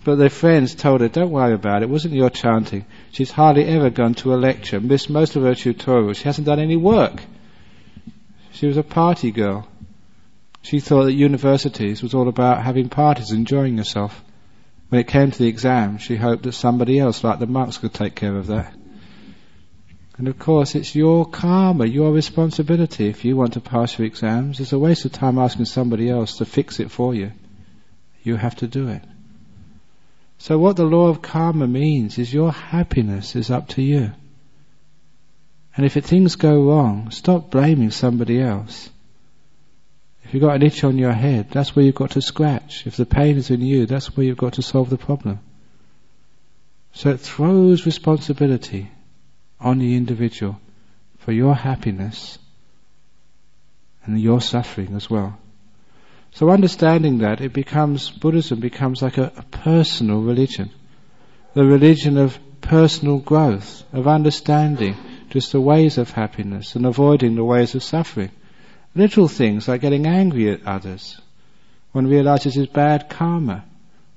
[0.03, 2.85] But their friends told her, don't worry about it, it wasn't your chanting.
[3.15, 6.59] She's hardly ever gone to a lecture, missed most of her tutorials, she hasn't done
[6.59, 7.21] any work.
[8.51, 9.69] She was a party girl.
[10.63, 14.21] She thought that universities was all about having parties, enjoying yourself.
[14.89, 17.93] When it came to the exam, she hoped that somebody else, like the monks, could
[17.93, 18.75] take care of that.
[20.17, 23.07] And of course, it's your karma, your responsibility.
[23.07, 26.39] If you want to pass your exams, it's a waste of time asking somebody else
[26.39, 27.31] to fix it for you.
[28.23, 29.03] You have to do it.
[30.45, 34.11] So what the law of karma means is your happiness is up to you.
[35.75, 38.91] And if things go wrong, stop blaming somebody else.
[40.23, 42.85] If you've got an itch on your head, that's where you've got to scratch.
[42.85, 45.39] If the pain is in you, that's where you've got to solve the problem.
[46.93, 48.91] So it throws responsibility
[49.59, 50.61] on the individual
[51.17, 52.37] for your happiness
[54.03, 55.39] and your suffering as well.
[56.35, 60.69] So understanding that, it becomes, Buddhism becomes like a, a personal religion.
[61.53, 64.97] The religion of personal growth, of understanding
[65.29, 68.31] just the ways of happiness and avoiding the ways of suffering.
[68.93, 71.17] Little things like getting angry at others.
[71.93, 73.63] One realizes it's bad karma.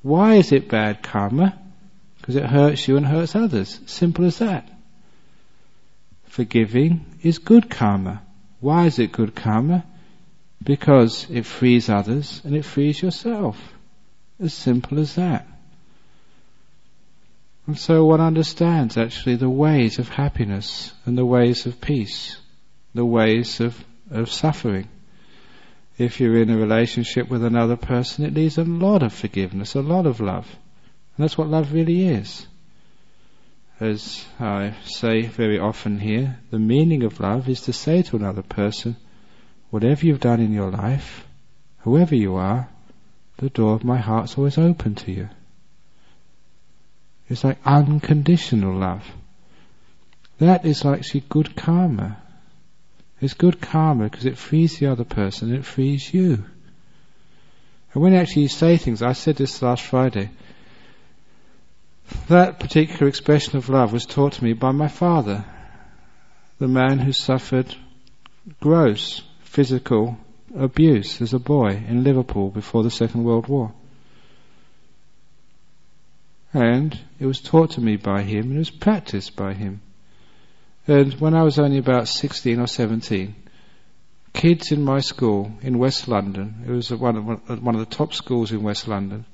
[0.02, 1.56] Why is it bad karma?
[2.20, 3.78] Because it hurts you and hurts others.
[3.86, 4.68] Simple as that.
[6.24, 8.22] Forgiving is good karma.
[8.58, 9.84] Why is it good karma?
[10.68, 13.56] Because it frees others and it frees yourself.
[14.38, 15.48] As simple as that.
[17.66, 22.36] And so one understands actually the ways of happiness and the ways of peace,
[22.94, 24.88] the ways of of suffering.
[25.96, 29.80] If you're in a relationship with another person, it needs a lot of forgiveness, a
[29.80, 30.54] lot of love.
[31.16, 32.46] And that's what love really is.
[33.80, 38.42] As I say very often here, the meaning of love is to say to another
[38.42, 38.96] person,
[39.70, 41.26] whatever you've done in your life,
[41.78, 42.68] whoever you are,
[43.38, 45.28] the door of my heart's always open to you.
[47.28, 49.04] It's like unconditional love.
[50.38, 52.16] That is actually good karma.
[53.20, 56.44] It's good karma because it frees the other person it frees you.
[57.92, 60.30] And when actually you say things, I said this last Friday,
[62.28, 65.44] that particular expression of love was taught to me by my father,
[66.58, 67.74] the man who suffered
[68.60, 69.22] gross
[69.58, 70.16] physical
[70.56, 73.72] abuse as a boy in Liverpool before the Second World War.
[76.54, 79.80] And it was taught to me by him and it was practiced by him.
[80.86, 83.34] And when I was only about 16 or 17,
[84.32, 88.14] kids in my school in West London, it was one of, one of the top
[88.14, 89.24] schools in West London,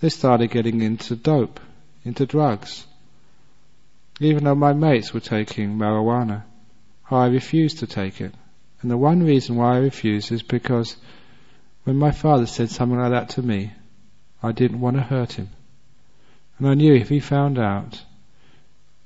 [0.00, 1.58] they started getting into dope,
[2.04, 2.86] into drugs.
[4.20, 6.44] Even though my mates were taking marijuana,
[7.10, 8.32] I refused to take it.
[8.84, 10.98] And the one reason why I refused is because
[11.84, 13.72] when my father said something like that to me,
[14.42, 15.48] I didn't want to hurt him.
[16.58, 18.02] And I knew if he found out,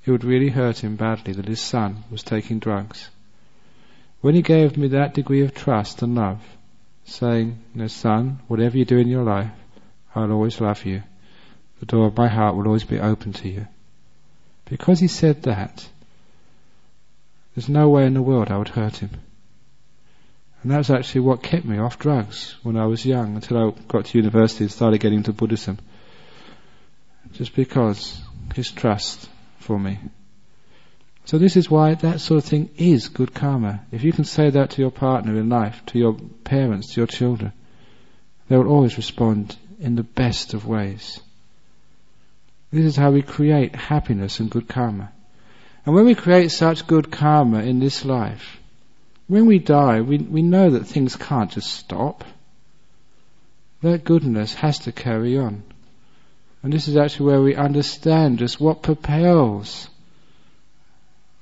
[0.04, 3.08] it would really hurt him badly that his son was taking drugs.
[4.20, 6.42] When he gave me that degree of trust and love,
[7.04, 9.52] saying, you son, whatever you do in your life,
[10.12, 11.04] I'll always love you.
[11.78, 13.68] The door of my heart will always be open to you.
[14.64, 15.88] Because he said that,
[17.54, 19.10] there's no way in the world I would hurt him.
[20.62, 23.70] And that was actually what kept me off drugs when I was young until I
[23.86, 25.78] got to university and started getting into Buddhism.
[27.32, 28.20] Just because
[28.54, 29.28] his trust
[29.58, 29.98] for me.
[31.26, 33.84] So this is why that sort of thing is good karma.
[33.92, 37.06] If you can say that to your partner in life, to your parents, to your
[37.06, 37.52] children,
[38.48, 41.20] they will always respond in the best of ways.
[42.72, 45.12] This is how we create happiness and good karma.
[45.86, 48.57] And when we create such good karma in this life,
[49.28, 52.24] when we die, we, we know that things can't just stop.
[53.82, 55.62] That goodness has to carry on.
[56.62, 59.88] And this is actually where we understand just what propels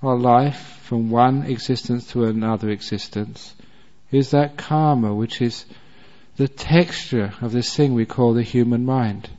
[0.03, 3.55] our life from one existence to another existence
[4.13, 5.65] is that karma which is
[6.37, 9.31] the texture of this thing we call the human mind.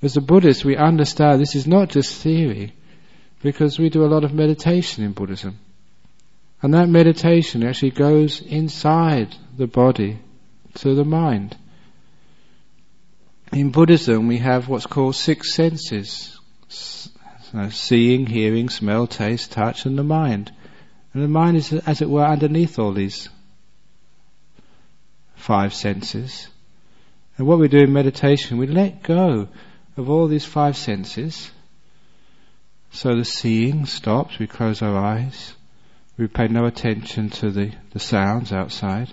[0.00, 2.72] As a Buddhist, we understand this is not just theory,
[3.42, 5.58] because we do a lot of meditation in Buddhism.
[6.60, 10.18] And that meditation actually goes inside the body
[10.74, 11.56] to the mind.
[13.52, 16.38] In Buddhism, we have what's called six senses
[17.50, 20.52] so seeing, hearing, smell, taste, touch, and the mind.
[21.14, 23.28] And the mind is, as it were, underneath all these
[25.34, 26.48] five senses.
[27.36, 29.48] And what we do in meditation, we let go
[29.96, 31.50] of all these five senses.
[32.90, 35.54] So the seeing stops, we close our eyes,
[36.18, 39.08] we pay no attention to the, the sounds outside,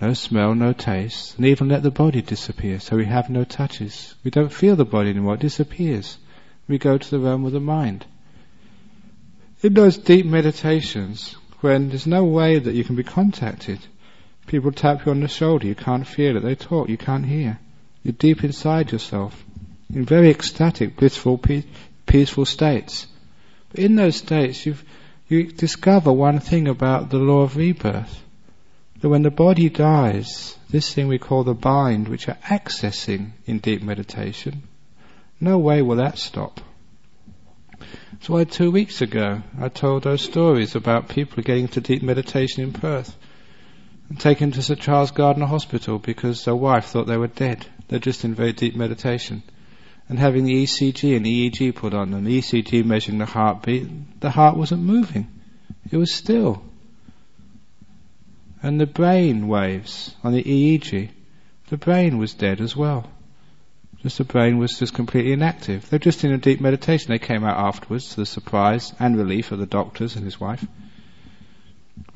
[0.00, 4.14] no smell, no taste, and even let the body disappear, so we have no touches.
[4.24, 6.18] We don't feel the body anymore, it disappears.
[6.66, 8.04] We go to the realm of the mind.
[9.62, 13.78] In those deep meditations, when there's no way that you can be contacted,
[14.46, 17.60] people tap you on the shoulder, you can't feel it, they talk, you can't hear.
[18.02, 19.44] You're deep inside yourself,
[19.94, 21.40] in very ecstatic, blissful,
[22.06, 23.06] peaceful states.
[23.70, 24.76] But in those states, you
[25.30, 28.24] you discover one thing about the law of rebirth.
[29.00, 33.58] That when the body dies, this thing we call the bind, which are accessing in
[33.58, 34.64] deep meditation,
[35.40, 36.60] no way will that stop.
[38.12, 42.62] That's why two weeks ago I told those stories about people getting into deep meditation
[42.62, 43.16] in Perth
[44.10, 47.64] and taken to Sir Charles Gairdner Hospital because their wife thought they were dead.
[47.88, 49.42] They're just in very deep meditation.
[50.10, 54.30] And having the ECG and EEG put on them, the ECG measuring the heartbeat, the
[54.30, 55.28] heart wasn't moving.
[55.88, 56.64] It was still.
[58.60, 61.10] And the brain waves on the EEG,
[61.68, 63.08] the brain was dead as well.
[64.02, 65.88] Just the brain was just completely inactive.
[65.88, 67.12] They're just in a deep meditation.
[67.12, 70.66] They came out afterwards to the surprise and relief of the doctors and his wife.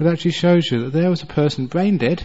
[0.00, 2.24] It actually shows you that there was a person brain dead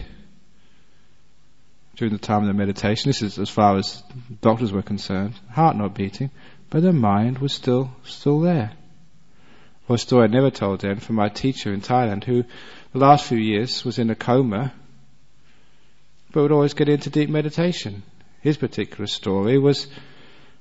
[2.00, 3.10] during the time of the meditation.
[3.10, 4.02] This is as far as
[4.40, 5.34] doctors were concerned.
[5.50, 6.30] Heart not beating,
[6.70, 8.72] but the mind was still still there.
[9.86, 12.44] Or a story I never told then from my teacher in Thailand, who
[12.94, 14.72] the last few years was in a coma,
[16.32, 18.02] but would always get into deep meditation.
[18.40, 19.86] His particular story was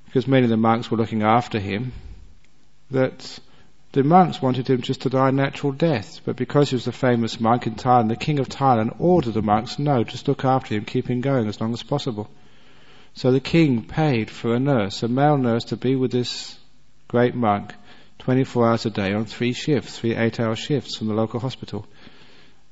[0.07, 1.93] because many of the monks were looking after him,
[2.91, 3.39] that
[3.91, 6.91] the monks wanted him just to die a natural death, but because he was a
[6.91, 10.75] famous monk in Thailand, the king of Thailand ordered the monks, no, just look after
[10.75, 12.29] him, keep him going as long as possible.
[13.15, 16.57] So the king paid for a nurse, a male nurse, to be with this
[17.07, 17.73] great monk
[18.19, 21.87] 24 hours a day on three shifts, three eight hour shifts from the local hospital.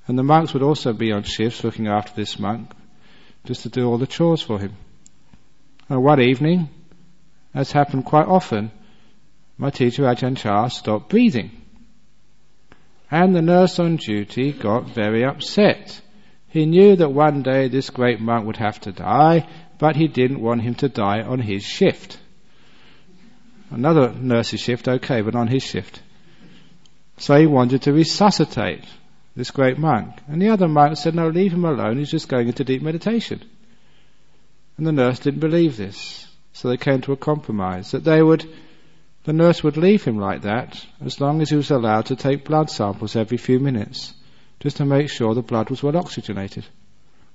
[0.08, 2.72] And the monks would also be on shifts looking after this monk,
[3.46, 4.74] just to do all the chores for him.
[5.90, 6.70] And one evening,
[7.54, 8.72] as happened quite often,
[9.58, 11.52] my teacher Ajahn Chah stopped breathing.
[13.10, 16.02] And the nurse on duty got very upset.
[16.50, 19.48] He knew that one day this great monk would have to die,
[19.80, 22.20] but he didn't want him to die on his shift.
[23.70, 26.02] Another nurse's shift, okay, but on his shift.
[27.18, 28.86] So he wanted to resuscitate
[29.36, 30.16] this great monk.
[30.28, 33.42] And the other monk said, no, leave him alone, he's just going into deep meditation.
[34.78, 36.28] And the nurse didn't believe this.
[36.54, 38.48] So they came to a compromise that they would
[39.28, 42.46] the nurse would leave him like that as long as he was allowed to take
[42.46, 44.14] blood samples every few minutes,
[44.62, 46.66] just to make sure the blood was well oxygenated.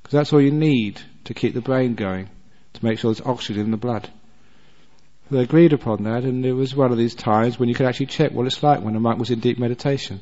[0.03, 2.31] Because that's all you need to keep the brain going,
[2.73, 4.09] to make sure there's oxygen in the blood.
[5.31, 8.07] They agreed upon that, and it was one of these times when you could actually
[8.07, 10.19] check what it's like when a monk was in deep meditation.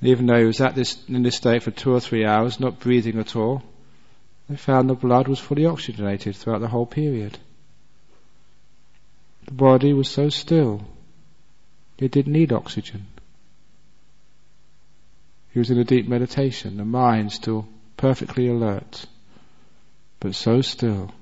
[0.00, 2.60] And even though he was at this in this state for two or three hours,
[2.60, 3.62] not breathing at all,
[4.48, 7.36] they found the blood was fully oxygenated throughout the whole period.
[9.46, 10.82] The body was so still,
[11.98, 13.06] it didn't need oxygen.
[15.52, 17.66] He was in a deep meditation, the mind still
[17.96, 19.06] perfectly alert,
[20.20, 21.12] but so still,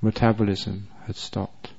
[0.00, 1.70] metabolism had stopped.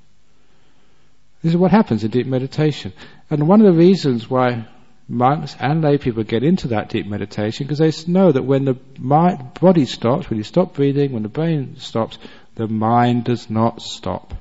[1.41, 2.91] This is what happens in deep meditation.
[3.30, 4.67] And one of the reasons why
[5.07, 8.77] monks and lay people get into that deep meditation because they know that when the
[8.97, 12.19] mind, body stops, when you stop breathing, when the brain stops,
[12.55, 14.34] the mind does not stop.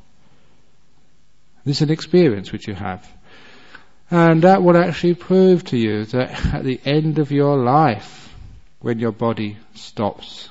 [1.68, 3.06] This is an experience which you have.
[4.10, 8.34] And that will actually prove to you that at the end of your life,
[8.80, 10.48] when your body stops,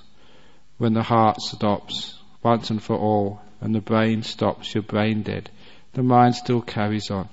[0.78, 5.49] when the heart stops once and for all, and the brain stops, you're brain dead,
[5.93, 7.28] the mind still carries on.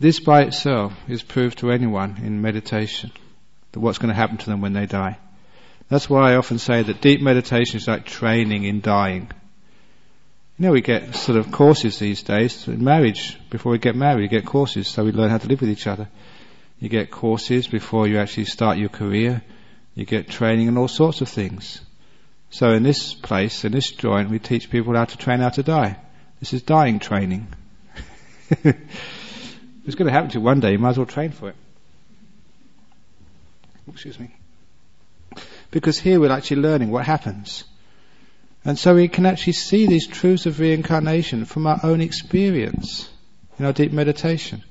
[0.00, 3.12] This by itself is proof to anyone in meditation
[3.70, 5.16] that what's going to happen to them when they die.
[5.88, 9.30] That's why I often say that deep meditation is like training in dying.
[10.60, 13.38] You know, we get sort of courses these days in marriage.
[13.48, 15.86] Before we get married, you get courses so we learn how to live with each
[15.86, 16.06] other.
[16.78, 19.40] You get courses before you actually start your career.
[19.94, 21.80] You get training in all sorts of things.
[22.50, 25.62] So in this place, in this joint, we teach people how to train how to
[25.62, 25.96] die.
[26.40, 27.48] This is dying training.
[28.50, 30.72] it's going to happen to you one day.
[30.72, 31.56] You might as well train for it.
[33.88, 34.28] Excuse me.
[35.70, 37.64] Because here we're actually learning what happens.
[38.64, 43.08] And so we can actually see these truths of reincarnation from our own experience
[43.58, 44.62] in our deep meditation.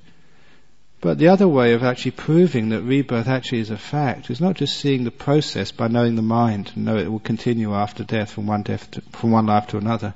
[1.02, 4.56] But the other way of actually proving that rebirth actually is a fact is not
[4.56, 8.32] just seeing the process by knowing the mind and know it will continue after death
[8.32, 10.14] from one death to, from one life to another.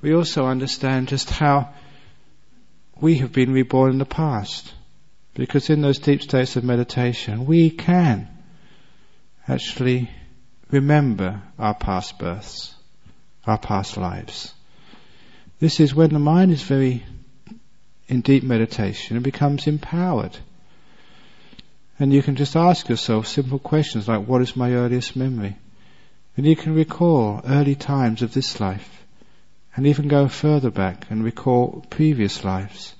[0.00, 1.68] We also understand just how
[3.00, 4.72] we have been reborn in the past.
[5.34, 8.28] Because in those deep states of meditation, we can
[9.46, 10.10] actually
[10.72, 12.74] remember our past births,
[13.46, 14.52] our past lives.
[15.60, 17.04] This is when the mind is very
[18.08, 20.36] in deep meditation and becomes empowered.
[21.98, 25.56] And you can just ask yourself simple questions like, what is my earliest memory?
[26.36, 29.04] And you can recall early times of this life
[29.76, 32.94] and even go further back and recall previous lives.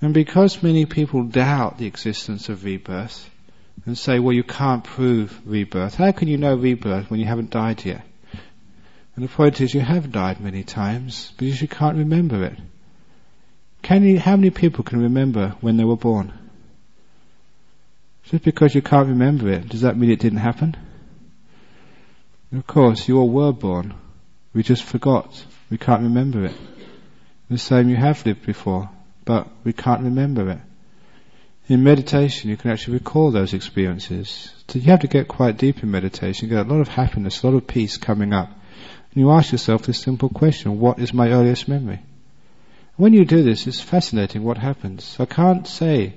[0.00, 3.30] And because many people doubt the existence of rebirth,
[3.84, 5.94] and say, well, you can't prove rebirth.
[5.94, 8.02] How can you know rebirth when you haven't died yet?
[9.14, 12.58] And the point is, you have died many times, but you can't remember it.
[13.82, 16.32] Can you, how many people can remember when they were born?
[18.24, 20.76] Just because you can't remember it, does that mean it didn't happen?
[22.52, 23.94] Of course, you all were born.
[24.52, 25.44] We just forgot.
[25.70, 26.56] We can't remember it.
[27.48, 28.90] The same you have lived before,
[29.24, 30.58] but we can't remember it
[31.68, 34.52] in meditation you can actually recall those experiences.
[34.68, 37.42] So you have to get quite deep in meditation, you get a lot of happiness,
[37.42, 38.48] a lot of peace coming up.
[38.48, 42.00] And you ask yourself this simple question, what is my earliest memory?
[42.96, 45.16] When you do this, it's fascinating what happens.
[45.18, 46.14] I can't say,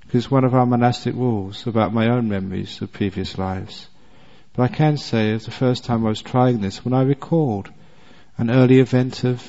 [0.00, 3.88] because one of our monastic rules about my own memories of previous lives.
[4.54, 7.70] But I can say, as the first time I was trying this, when I recalled
[8.36, 9.48] an early event of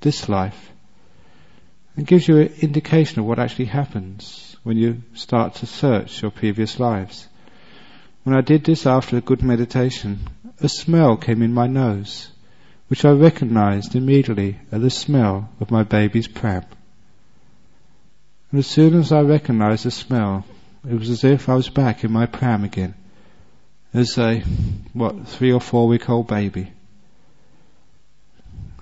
[0.00, 0.70] this life,
[1.96, 6.30] it gives you an indication of what actually happens when you start to search your
[6.30, 7.26] previous lives.
[8.24, 10.20] When I did this after a good meditation,
[10.60, 12.28] a smell came in my nose,
[12.88, 16.64] which I recognized immediately as the smell of my baby's pram.
[18.50, 20.44] And as soon as I recognized the smell,
[20.88, 22.94] it was as if I was back in my pram again,
[23.92, 24.40] as a,
[24.92, 26.70] what, three or four week old baby.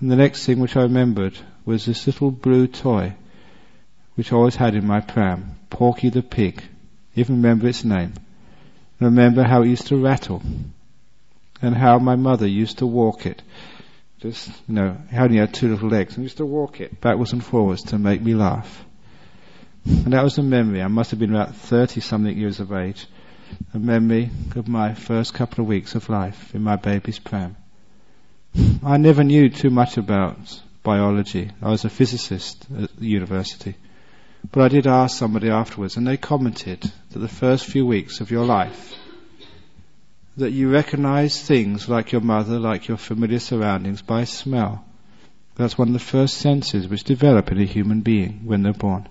[0.00, 3.14] And the next thing which I remembered was this little blue toy
[4.16, 6.62] which I always had in my pram, Porky the pig.
[7.14, 8.12] Even remember its name.
[9.00, 10.42] remember how it used to rattle,
[11.62, 13.42] and how my mother used to walk it.
[14.20, 17.32] Just, you know, it only had two little legs, and used to walk it backwards
[17.32, 18.84] and forwards to make me laugh.
[19.86, 20.82] And that was a memory.
[20.82, 23.06] I must have been about 30 something years of age.
[23.74, 27.56] A memory of my first couple of weeks of life in my baby's pram.
[28.84, 31.50] I never knew too much about biology.
[31.62, 33.74] I was a physicist at the university.
[34.52, 38.30] But I did ask somebody afterwards, and they commented that the first few weeks of
[38.30, 38.94] your life,
[40.36, 44.84] that you recognize things like your mother, like your familiar surroundings by smell.
[45.56, 49.08] That's one of the first senses which develop in a human being when they're born.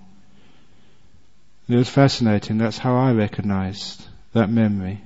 [1.66, 2.58] And it was fascinating.
[2.58, 5.00] That's how I recognized that memory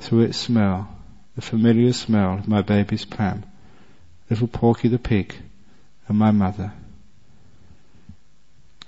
[0.00, 0.88] through its smell,
[1.36, 3.44] the familiar smell of my baby's pram,
[4.28, 5.34] little Porky the pig,
[6.08, 6.72] and my mother.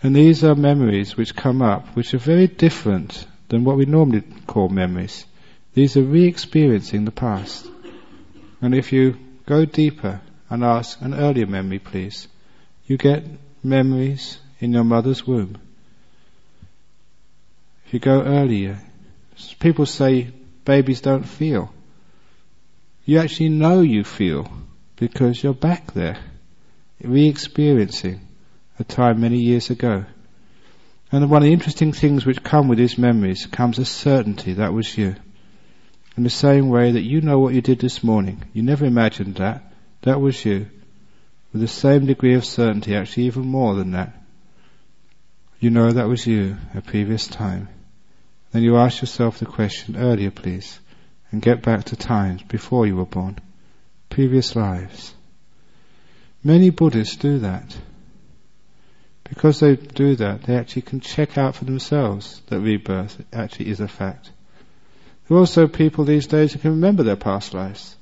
[0.03, 4.23] And these are memories which come up, which are very different than what we normally
[4.47, 5.27] call memories.
[5.75, 7.67] These are re-experiencing the past.
[8.63, 12.29] And if you go deeper and ask an earlier memory, please,
[12.87, 13.25] you get
[13.63, 15.59] memories in your mother's womb.
[17.87, 18.81] If you go earlier,
[19.59, 20.29] people say
[20.65, 21.73] babies don't feel.
[23.05, 24.51] You actually know you feel
[24.97, 26.19] because you're back there,
[27.03, 28.21] re-experiencing
[28.81, 30.07] a time many years ago.
[31.13, 34.73] And one of the interesting things which come with these memories comes a certainty that
[34.73, 35.17] was you.
[36.17, 38.43] In the same way that you know what you did this morning.
[38.53, 39.73] You never imagined that.
[40.03, 40.67] That was you.
[41.53, 44.15] With the same degree of certainty, actually even more than that.
[45.59, 47.69] You know that was you a previous time.
[48.53, 50.81] Then you ask yourself the question earlier, please,
[51.31, 53.39] and get back to times before you were born.
[54.09, 55.13] Previous lives.
[56.43, 57.77] Many Buddhists do that.
[59.31, 63.79] Because they do that, they actually can check out for themselves that rebirth actually is
[63.79, 64.33] a fact.
[65.29, 67.97] There are also people these days who can remember their past lives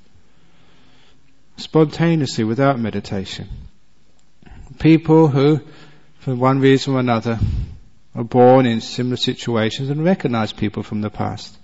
[1.58, 3.46] spontaneously without meditation.
[4.78, 5.60] People who,
[6.20, 7.38] for one reason or another,
[8.14, 11.58] are born in similar situations and recognize people from the past.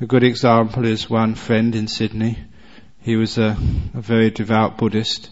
[0.00, 2.38] A good example is one friend in Sydney.
[3.00, 3.56] He was a,
[3.92, 5.28] a very devout Buddhist.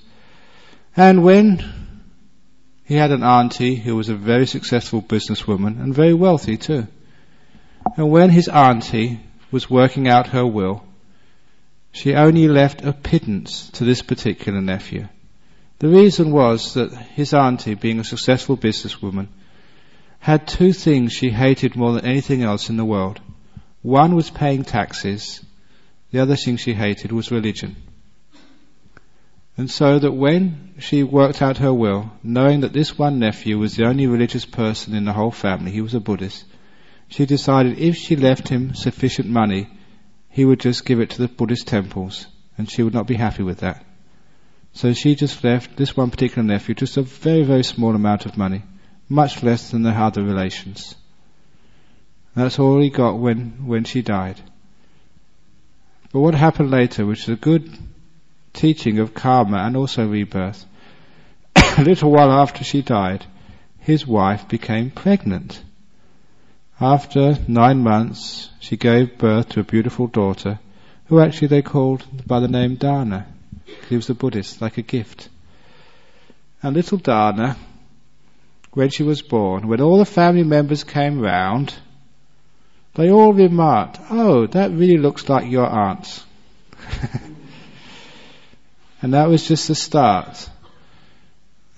[0.94, 1.79] And when
[2.90, 6.88] he had an auntie who was a very successful businesswoman and very wealthy too.
[7.96, 9.20] And when his auntie
[9.52, 10.82] was working out her will,
[11.92, 15.06] she only left a pittance to this particular nephew.
[15.78, 19.28] The reason was that his auntie, being a successful businesswoman,
[20.18, 23.20] had two things she hated more than anything else in the world.
[23.82, 25.40] One was paying taxes,
[26.10, 27.76] the other thing she hated was religion.
[29.60, 33.76] And so that when she worked out her will, knowing that this one nephew was
[33.76, 36.46] the only religious person in the whole family, he was a Buddhist,
[37.08, 39.68] she decided if she left him sufficient money,
[40.30, 43.42] he would just give it to the Buddhist temples, and she would not be happy
[43.42, 43.84] with that.
[44.72, 48.38] So she just left this one particular nephew just a very, very small amount of
[48.38, 48.62] money,
[49.10, 50.94] much less than the other relations.
[52.34, 54.40] That's all he got when, when she died.
[56.14, 57.70] But what happened later, which is a good
[58.52, 60.66] teaching of karma and also rebirth,
[61.56, 63.24] a little while after she died,
[63.78, 65.62] his wife became pregnant.
[66.80, 70.58] After nine months, she gave birth to a beautiful daughter,
[71.06, 73.26] who actually they called by the name Dana.
[73.88, 75.28] He was a Buddhist, like a gift.
[76.62, 77.56] And little Dana,
[78.72, 81.74] when she was born, when all the family members came round,
[82.94, 86.24] they all remarked, oh, that really looks like your aunt.
[89.02, 90.48] and that was just the start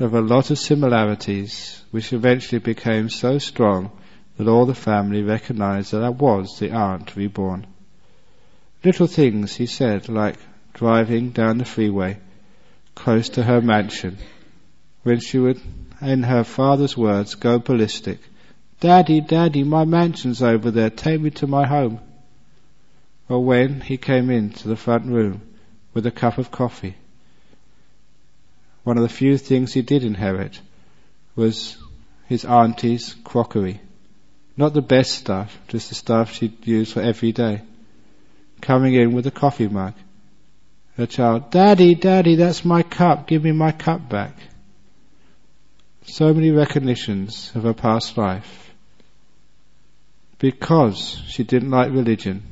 [0.00, 3.92] of a lot of similarities, which eventually became so strong
[4.36, 7.66] that all the family recognized that I was the aunt reborn.
[8.82, 10.36] Little things, he said, like
[10.74, 12.18] driving down the freeway
[12.94, 14.18] close to her mansion,
[15.02, 15.60] when she would,
[16.00, 18.18] in her father's words, go ballistic.
[18.80, 22.00] Daddy, Daddy, my mansion's over there, take me to my home.
[23.28, 25.40] Or when he came into the front room
[25.94, 26.96] with a cup of coffee.
[28.84, 30.60] One of the few things he did inherit
[31.36, 31.76] was
[32.26, 33.80] his auntie's crockery.
[34.56, 37.62] Not the best stuff, just the stuff she'd use for every day.
[38.60, 39.94] Coming in with a coffee mug.
[40.96, 44.36] Her child, Daddy, Daddy, that's my cup, give me my cup back.
[46.04, 48.74] So many recognitions of her past life.
[50.38, 52.42] Because she didn't like religion,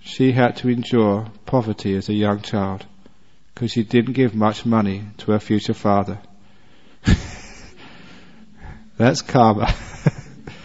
[0.00, 2.86] she had to endure poverty as a young child
[3.58, 6.16] because she didn't give much money to her future father.
[8.96, 9.74] That's karma.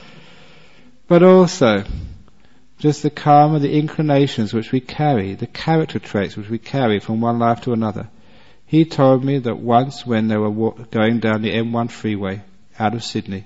[1.07, 1.85] but also
[2.77, 7.19] just the karma, the inclinations which we carry, the character traits which we carry from
[7.19, 8.09] one life to another.
[8.67, 10.51] He told me that once when they were
[10.91, 12.43] going down the M1 freeway
[12.77, 13.45] out of Sydney,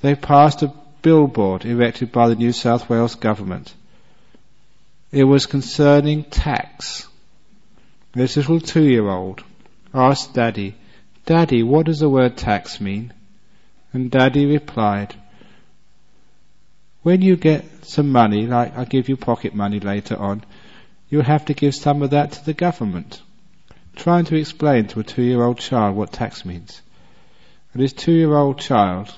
[0.00, 3.72] they passed a billboard erected by the New South Wales government.
[5.12, 7.07] It was concerning tax.
[8.18, 9.44] This little two-year-old
[9.94, 10.74] asked Daddy,
[11.24, 13.12] Daddy, what does the word tax mean?
[13.92, 15.14] And Daddy replied,
[17.02, 20.42] when you get some money, like I'll give you pocket money later on,
[21.08, 23.22] you'll have to give some of that to the government.
[23.94, 26.82] trying to explain to a two-year-old child what tax means.
[27.72, 29.14] And his two-year-old child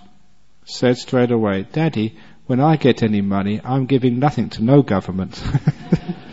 [0.66, 5.42] said straight away, Daddy, when I get any money, I'm giving nothing to no government.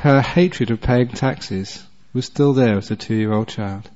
[0.00, 1.84] Her hatred of paying taxes
[2.14, 3.90] was still there as a two-year-old child.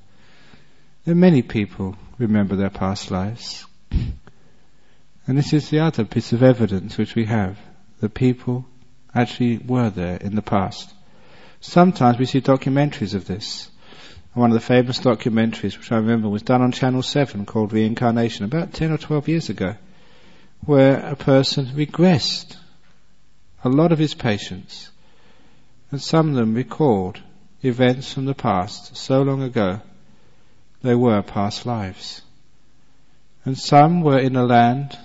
[1.03, 3.65] And many people remember their past lives.
[3.89, 7.57] And this is the other piece of evidence which we have,
[8.01, 8.67] that people
[9.15, 10.93] actually were there in the past.
[11.59, 13.71] Sometimes we see documentaries of this.
[14.33, 18.45] One of the famous documentaries, which I remember, was done on Channel 7 called Reincarnation
[18.45, 19.73] about 10 or 12 years ago,
[20.65, 22.57] where a person regressed
[23.63, 24.91] a lot of his patients,
[25.91, 27.19] and some of them recalled
[27.63, 29.81] events from the past so long ago
[30.81, 32.21] they were past lives.
[33.43, 34.97] And some were in a land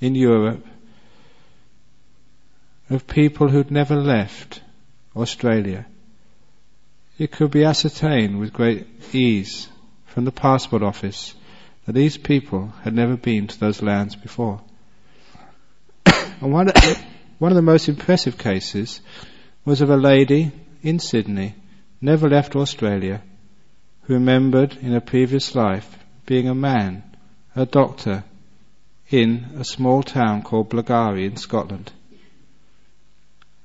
[0.00, 0.64] in Europe
[2.90, 4.60] of people who'd never left
[5.16, 5.86] Australia.
[7.18, 9.68] It could be ascertained with great ease
[10.06, 11.34] from the passport office
[11.86, 14.60] that these people had never been to those lands before.
[16.06, 16.70] and one,
[17.38, 19.00] one of the most impressive cases
[19.68, 20.50] was of a lady
[20.82, 21.54] in Sydney,
[22.00, 23.20] never left Australia,
[24.04, 27.02] who remembered in a previous life being a man,
[27.54, 28.24] a doctor,
[29.10, 31.92] in a small town called Blairgowrie in Scotland.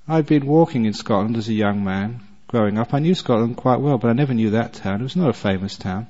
[0.06, 2.94] I'd been walking in Scotland as a young man, growing up.
[2.94, 5.00] I knew Scotland quite well, but I never knew that town.
[5.00, 6.08] It was not a famous town.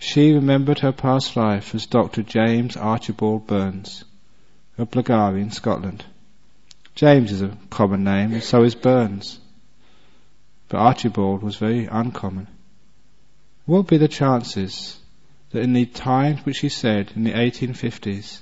[0.00, 2.24] She remembered her past life as Dr.
[2.24, 4.02] James Archibald Burns
[4.76, 6.04] of Blairgowrie in Scotland.
[6.98, 9.38] James is a common name, and so is Burns.
[10.68, 12.48] But Archibald was very uncommon.
[13.66, 14.98] What would be the chances
[15.52, 18.40] that in the times which he said in the 1850s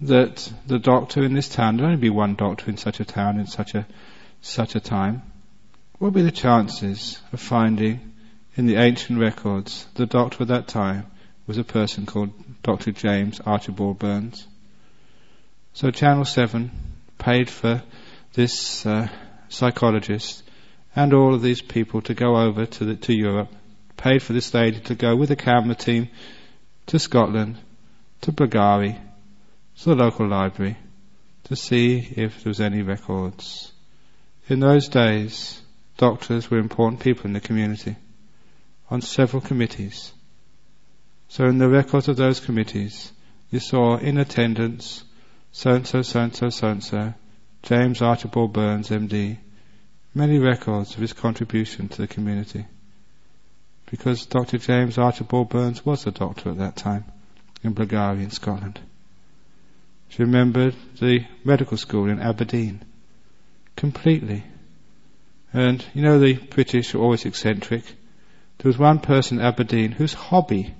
[0.00, 3.38] that the doctor in this town, there'd only be one doctor in such a town
[3.38, 3.86] in such a
[4.40, 5.20] such a time,
[5.98, 8.14] what be the chances of finding
[8.56, 11.04] in the ancient records the doctor at that time
[11.46, 12.32] was a person called
[12.62, 12.92] Dr.
[12.92, 14.46] James Archibald Burns?
[15.74, 16.70] So Channel 7
[17.26, 17.82] paid for
[18.34, 19.08] this uh,
[19.48, 20.44] psychologist
[20.94, 23.48] and all of these people to go over to, the, to Europe,
[23.96, 26.08] paid for this lady to go with a camera team
[26.86, 27.58] to Scotland,
[28.20, 28.96] to Blairgowrie,
[29.78, 30.76] to the local library
[31.42, 33.72] to see if there was any records.
[34.46, 35.60] In those days,
[35.96, 37.96] doctors were important people in the community
[38.88, 40.12] on several committees.
[41.26, 43.10] So in the records of those committees,
[43.50, 45.02] you saw in attendance
[45.56, 47.14] so and so, so and so, so and so,
[47.62, 49.38] James Archibald Burns, MD,
[50.14, 52.66] many records of his contribution to the community.
[53.90, 54.58] Because Dr.
[54.58, 57.06] James Archibald Burns was a doctor at that time
[57.64, 58.78] in Blairgowrie in Scotland.
[60.10, 62.84] She remembered the medical school in Aberdeen
[63.76, 64.44] completely.
[65.54, 67.82] And you know the British are always eccentric.
[68.58, 70.74] There was one person in Aberdeen whose hobby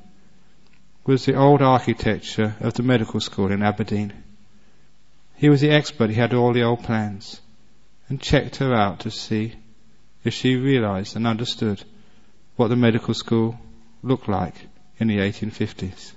[1.06, 4.12] was the old architecture of the medical school in Aberdeen.
[5.36, 7.40] He was the expert, he had all the old plans,
[8.08, 9.54] and checked her out to see
[10.24, 11.82] if she realized and understood
[12.56, 13.58] what the medical school
[14.02, 14.54] looked like
[14.98, 16.12] in the 1850s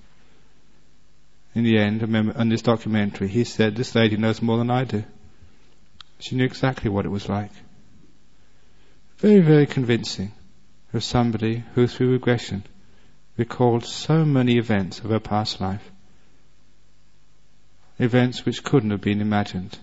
[1.55, 2.03] in the end,
[2.37, 5.03] on this documentary, he said, This lady knows more than I do.
[6.19, 7.51] She knew exactly what it was like.
[9.17, 10.31] Very, very convincing
[10.93, 12.63] of somebody who, through regression,
[13.37, 15.91] recalled so many events of her past life.
[17.99, 19.77] Events which couldn't have been imagined.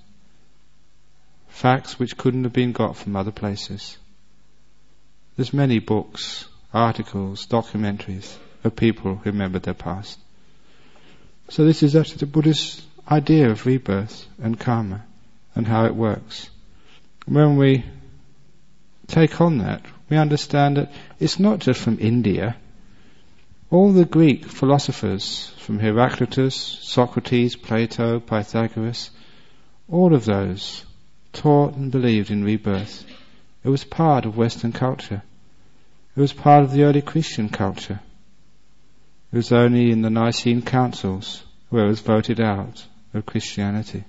[1.48, 3.98] Facts which couldn't have been got from other places.
[5.36, 10.18] There's many books, articles, documentaries of people who remember their past.
[11.50, 15.04] So this is actually the Buddhist idea of rebirth and karma
[15.54, 16.50] and how it works.
[17.26, 17.84] When we
[19.06, 22.56] take on that, we understand that it's not just from India.
[23.68, 29.10] All the Greek philosophers, from Heraclitus, Socrates, Plato, Pythagoras,
[29.88, 30.84] all of those
[31.32, 33.04] taught and believed in rebirth.
[33.64, 35.22] It was part of Western culture.
[36.16, 38.00] It was part of the early Christian culture.
[39.32, 44.04] It was only in the Nicene councils where it was voted out of Christianity,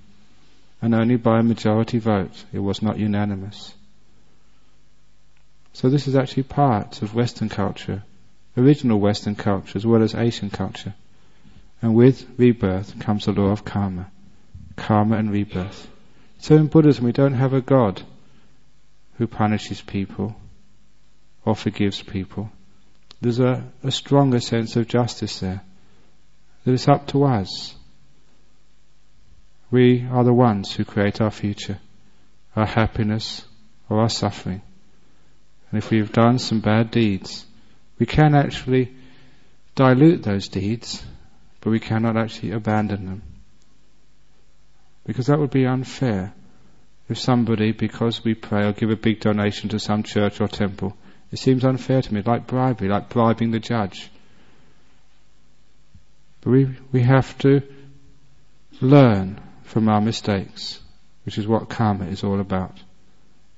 [0.83, 2.45] and only by a majority vote.
[2.53, 3.73] It was not unanimous.
[5.73, 8.03] So this is actually part of Western culture,
[8.57, 10.95] original Western culture as well as Asian culture.
[11.81, 14.11] And with rebirth comes the law of karma.
[14.75, 15.87] Karma and rebirth.
[16.39, 18.01] So in Buddhism we don't have a God
[19.17, 20.35] who punishes people
[21.45, 22.51] or forgives people.
[23.21, 25.61] There's a, a stronger sense of justice there.
[26.65, 27.75] That it's up to us.
[29.71, 31.79] We are the ones who create our future.
[32.57, 33.45] our happiness
[33.87, 34.61] or our suffering.
[35.69, 37.45] And if we've done some bad deeds,
[37.99, 38.95] we can actually
[39.75, 41.03] dilute those deeds,
[41.61, 43.21] but we cannot actually abandon them.
[45.05, 46.33] Because that would be unfair
[47.09, 50.95] if somebody, because we pray or give a big donation to some church or temple,
[51.31, 54.09] it seems unfair to me, like bribery, like bribing the judge.
[56.41, 57.61] But we, we have to
[58.81, 60.79] learn from our mistakes,
[61.25, 62.77] which is what karma is all about.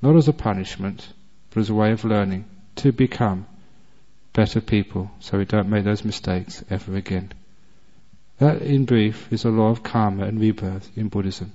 [0.01, 1.07] Not as a punishment,
[1.49, 2.45] but as a way of learning
[2.77, 3.47] to become
[4.39, 7.29] better people so we don't make those mistakes ever again.
[8.37, 11.51] That, in brief, is the law of karma and rebirth in Buddhism.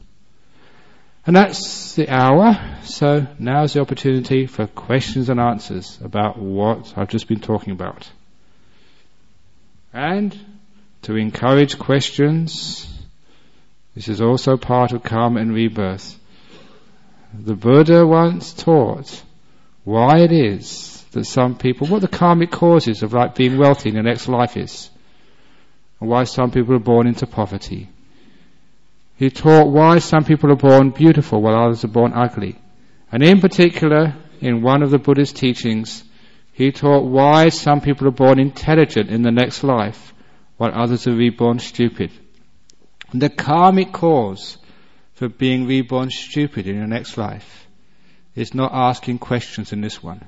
[1.26, 7.08] And that's the hour, so now's the opportunity for questions and answers about what I've
[7.08, 8.06] just been talking about.
[9.94, 10.38] And
[11.04, 12.86] to encourage questions,
[13.94, 16.18] this is also part of karma and rebirth.
[17.32, 19.22] The Buddha once taught
[19.84, 23.96] why it is that some people, what the karmic causes of like being wealthy in
[23.96, 24.90] the next life is,
[26.00, 27.88] and why some people are born into poverty.
[29.16, 32.58] He taught why some people are born beautiful while others are born ugly.
[33.10, 36.02] And in particular, in one of the Buddha's teachings,
[36.52, 40.12] he taught why some people are born intelligent in the next life
[40.56, 42.10] while others are reborn stupid.
[43.12, 44.58] And the karmic cause
[45.14, 47.66] for being reborn stupid in your next life
[48.34, 50.24] is not asking questions in this one.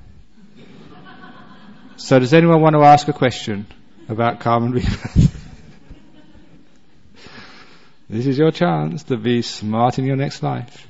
[1.97, 3.67] So does anyone want to ask a question
[4.09, 5.33] about karma and rebirth?
[8.09, 10.87] This is your chance to be smart in your next life.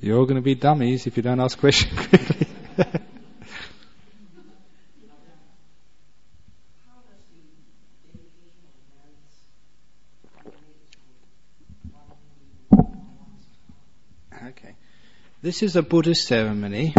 [0.00, 2.46] You're going to be dummies if you don't ask questions quickly.
[14.48, 14.74] okay.
[15.40, 16.94] This is a Buddhist ceremony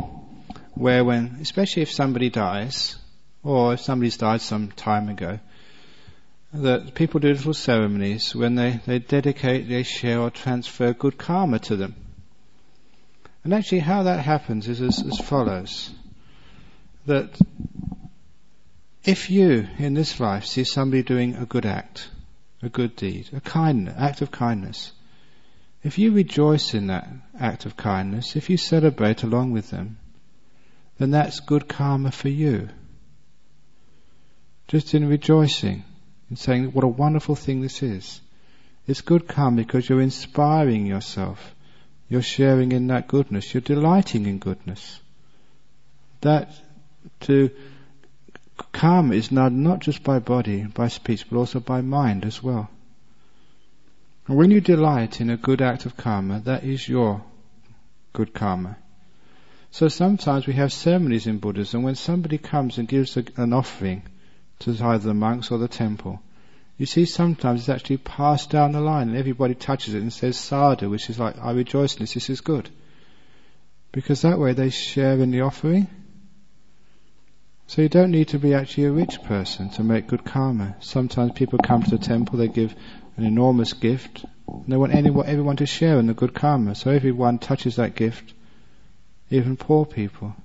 [0.73, 2.95] where when, especially if somebody dies,
[3.43, 5.39] or if somebody's died some time ago,
[6.53, 11.59] that people do little ceremonies when they, they dedicate, they share or transfer good karma
[11.59, 11.95] to them.
[13.43, 15.91] And actually how that happens is as, as follows.
[17.07, 17.37] That
[19.03, 22.09] if you in this life see somebody doing a good act,
[22.61, 24.93] a good deed, a kind act of kindness,
[25.83, 27.07] if you rejoice in that
[27.39, 29.97] act of kindness, if you celebrate along with them,
[30.97, 32.69] then that's good karma for you.
[34.67, 35.83] Just in rejoicing,
[36.29, 38.21] in saying what a wonderful thing this is.
[38.85, 41.55] It's good karma because you're inspiring yourself.
[42.07, 43.53] You're sharing in that goodness.
[43.53, 44.99] You're delighting in goodness.
[46.21, 46.51] That
[47.21, 47.51] to
[48.71, 52.69] karma is not, not just by body, by speech, but also by mind as well.
[54.27, 57.23] And when you delight in a good act of karma, that is your
[58.13, 58.77] good karma.
[59.71, 64.03] So sometimes we have ceremonies in Buddhism when somebody comes and gives a, an offering
[64.59, 66.21] to either the monks or the temple.
[66.77, 70.37] You see, sometimes it's actually passed down the line and everybody touches it and says
[70.37, 72.69] sadhu, which is like, I rejoice in this, this is good.
[73.91, 75.87] Because that way they share in the offering.
[77.67, 80.75] So you don't need to be actually a rich person to make good karma.
[80.79, 82.73] Sometimes people come to the temple, they give
[83.19, 86.73] an enormous gift, and they want anyone, everyone to share in the good karma.
[86.73, 88.33] So everyone touches that gift,
[89.29, 90.35] even poor people,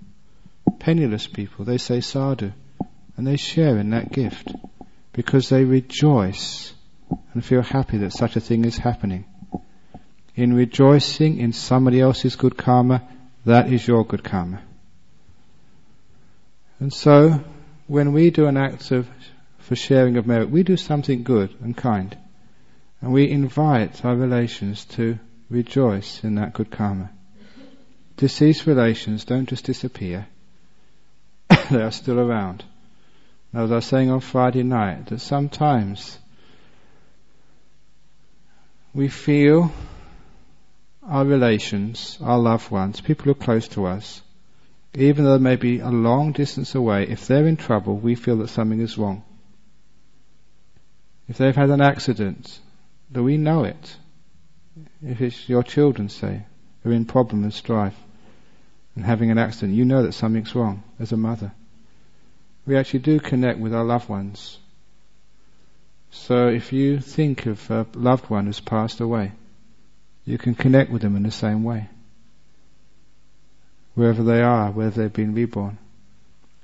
[0.80, 2.52] penniless people, they say sadhu,
[3.16, 4.52] and they share in that gift
[5.12, 6.72] because they rejoice
[7.32, 9.24] and feel happy that such a thing is happening.
[10.34, 13.02] In rejoicing in somebody else's good karma,
[13.46, 14.60] that is your good karma.
[16.80, 17.40] And so,
[17.86, 19.08] when we do an act of,
[19.58, 22.18] for sharing of merit, we do something good and kind.
[23.04, 25.18] And we invite our relations to
[25.50, 27.10] rejoice in that good karma.
[28.16, 30.26] Deceased relations don't just disappear.
[31.70, 32.64] they are still around.
[33.52, 36.18] Now, as I was saying on Friday night, that sometimes
[38.94, 39.70] we feel
[41.06, 44.22] our relations, our loved ones, people who are close to us,
[44.94, 48.38] even though they may be a long distance away, if they're in trouble, we feel
[48.38, 49.22] that something is wrong.
[51.28, 52.60] If they've had an accident,
[53.12, 53.96] that we know it.
[55.02, 56.44] If it's your children, say,
[56.82, 57.96] who are in problem and strife,
[58.96, 61.52] and having an accident, you know that something's wrong as a mother.
[62.66, 64.58] We actually do connect with our loved ones.
[66.10, 69.32] So if you think of a loved one who's passed away,
[70.24, 71.88] you can connect with them in the same way.
[73.94, 75.78] Wherever they are, whether they've been reborn.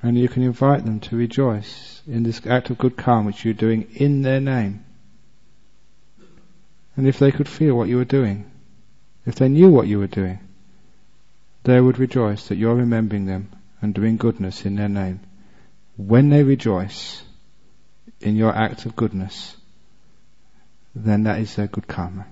[0.03, 3.53] And you can invite them to rejoice in this act of good karma which you're
[3.53, 4.85] doing in their name.
[6.97, 8.51] And if they could feel what you were doing,
[9.27, 10.39] if they knew what you were doing,
[11.65, 15.21] they would rejoice that you're remembering them and doing goodness in their name.
[15.97, 17.23] When they rejoice
[18.21, 19.57] in your act of goodness,
[20.95, 22.27] then that is their good karma.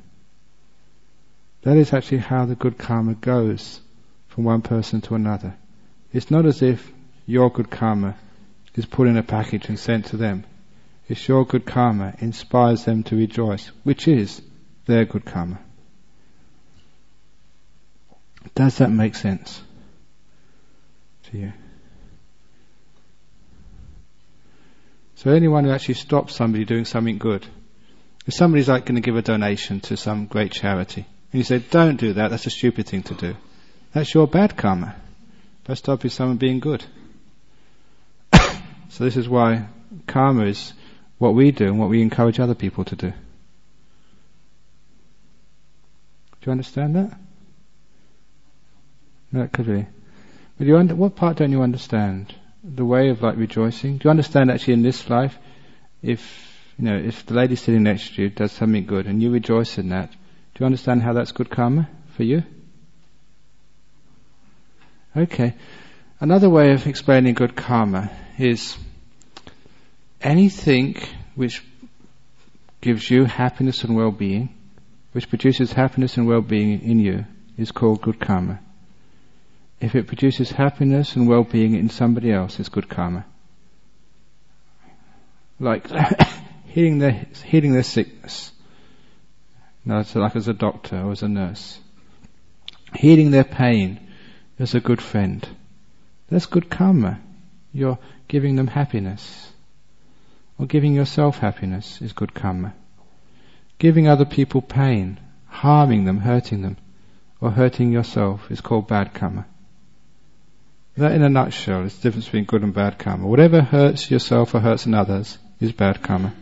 [1.63, 3.81] That is actually how the good karma goes
[4.29, 5.55] from one person to another.
[6.13, 6.91] It's not as if
[7.27, 8.17] your good karma
[8.75, 10.45] is put in a package and sent to them.
[11.09, 14.43] It's your good karma inspires them to rejoice, which is
[14.85, 15.59] their good karma.
[18.55, 19.63] Does that make sense
[21.31, 21.53] to you?
[25.17, 27.47] So anyone who actually stops somebody doing something good,
[28.27, 31.59] if somebody's like going to give a donation to some great charity, and you say,
[31.59, 33.35] don't do that, that's a stupid thing to do.
[33.93, 34.95] That's your bad karma.
[35.65, 36.85] By stopping someone being good.
[38.33, 39.67] so this is why
[40.07, 40.73] karma is
[41.19, 43.11] what we do and what we encourage other people to do.
[43.11, 43.17] Do
[46.47, 47.19] you understand that?
[49.33, 49.87] That could be.
[50.57, 52.35] But you under, what part don't you understand?
[52.65, 53.99] The way of like rejoicing.
[53.99, 55.37] Do you understand actually in this life,
[56.03, 56.49] if
[56.79, 59.79] you know, if the lady sitting next to you does something good and you rejoice
[59.79, 62.45] in that, do you understand how that's good karma for you?
[65.17, 65.55] Okay.
[66.21, 68.77] Another way of explaining good karma is
[70.21, 70.97] anything
[71.35, 71.65] which
[72.81, 74.55] gives you happiness and well-being,
[75.13, 77.25] which produces happiness and well-being in you,
[77.57, 78.61] is called good karma.
[79.81, 83.25] If it produces happiness and well-being in somebody else, it's good karma.
[85.61, 85.89] Like
[86.67, 88.53] healing their healing their sickness.
[89.85, 91.79] No, so like as a doctor or as a nurse.
[92.95, 94.01] Healing their pain
[94.59, 95.47] as a good friend.
[96.29, 97.21] That's good karma.
[97.73, 97.99] You're
[98.29, 99.48] giving them happiness.
[100.59, 102.75] Or giving yourself happiness is good karma.
[103.79, 106.77] Giving other people pain, harming them, hurting them,
[107.41, 109.47] or hurting yourself is called bad karma.
[110.97, 113.29] That in a nutshell is the difference between good and bad karma.
[113.29, 116.35] Whatever hurts yourself or hurts others is bad karma.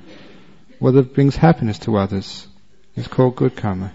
[0.78, 2.46] Whatever brings happiness to others
[2.94, 3.92] is called good karma.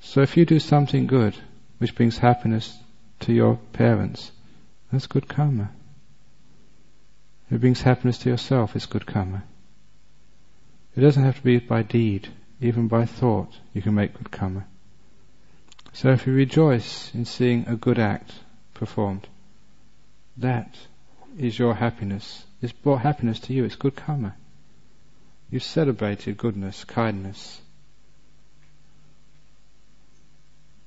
[0.00, 1.36] So if you do something good
[1.78, 2.76] which brings happiness
[3.20, 4.32] to your parents,
[4.90, 5.70] that's good karma.
[7.52, 9.42] It brings happiness to yourself, it's good karma.
[10.96, 12.28] It doesn't have to be by deed,
[12.62, 14.64] even by thought, you can make good karma.
[15.92, 18.32] So if you rejoice in seeing a good act
[18.72, 19.28] performed,
[20.38, 20.78] that
[21.38, 22.46] is your happiness.
[22.62, 23.64] It's brought happiness to you.
[23.64, 24.34] It's good karma.
[25.50, 27.60] You've celebrated goodness, kindness.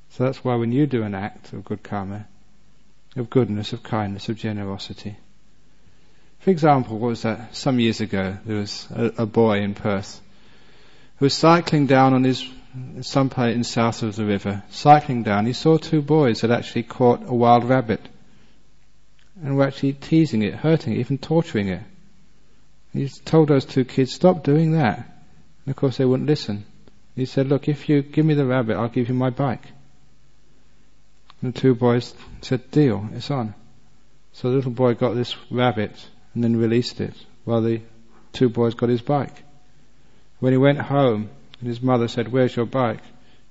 [0.10, 2.26] So that's why when you do an act of good karma,
[3.16, 5.18] of goodness, of kindness, of generosity.
[6.46, 7.56] For example, what was that?
[7.56, 10.22] Some years ago, there was a, a boy in Perth
[11.18, 12.48] who was cycling down on his
[13.02, 16.84] some place in south of the river, cycling down, he saw two boys had actually
[16.84, 18.00] caught a wild rabbit
[19.42, 21.82] and were actually teasing it, hurting it, even torturing it.
[22.94, 24.98] He told those two kids, stop doing that.
[24.98, 26.64] And of course they wouldn't listen.
[27.16, 29.66] He said, look, if you give me the rabbit, I'll give you my bike.
[31.42, 33.56] And the two boys said, deal, it's on.
[34.34, 35.92] So the little boy got this rabbit
[36.36, 37.16] and then released it
[37.46, 37.82] while the
[38.34, 39.44] two boys got his bike.
[40.40, 41.30] When he went home,
[41.60, 43.00] and his mother said, Where's your bike?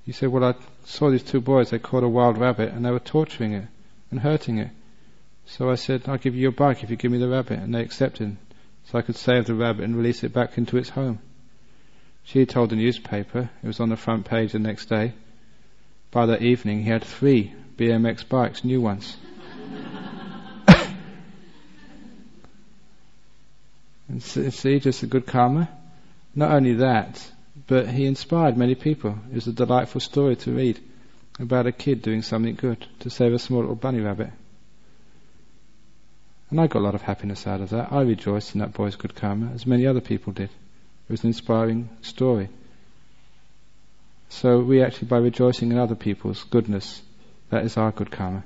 [0.05, 0.55] He said, Well, I
[0.85, 3.67] saw these two boys, they caught a wild rabbit and they were torturing it
[4.11, 4.71] and hurting it.
[5.47, 7.59] So I said, I'll give you your bike if you give me the rabbit.
[7.59, 8.37] And they accepted.
[8.87, 11.21] So I could save the rabbit and release it back into its home.
[12.23, 15.13] She told the newspaper, it was on the front page the next day.
[16.11, 19.17] By that evening, he had three BMX bikes, new ones.
[24.09, 25.69] And see, just a good karma.
[26.35, 27.31] Not only that,
[27.67, 29.19] but he inspired many people.
[29.31, 30.81] It was a delightful story to read
[31.39, 34.31] about a kid doing something good to save a small little bunny rabbit.
[36.51, 37.93] And I got a lot of happiness out of that.
[37.93, 40.51] I rejoiced in that boy's good karma, as many other people did.
[40.51, 42.49] It was an inspiring story.
[44.29, 47.03] So we actually, by rejoicing in other people's goodness,
[47.51, 48.45] that is our good karma.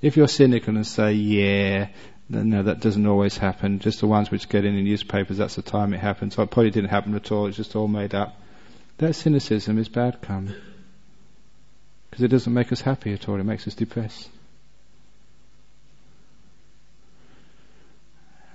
[0.00, 1.88] If you're cynical and say, yeah,
[2.28, 3.78] no, that doesn't always happen.
[3.78, 6.34] Just the ones which get in the newspapers, that's the time it happens.
[6.34, 7.46] So it probably didn't happen at all.
[7.46, 8.40] It's just all made up.
[8.98, 10.54] That cynicism is bad karma.
[12.10, 13.38] Because it doesn't make us happy at all.
[13.38, 14.28] It makes us depressed.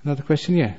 [0.03, 0.55] Another question?
[0.57, 0.74] Yeah.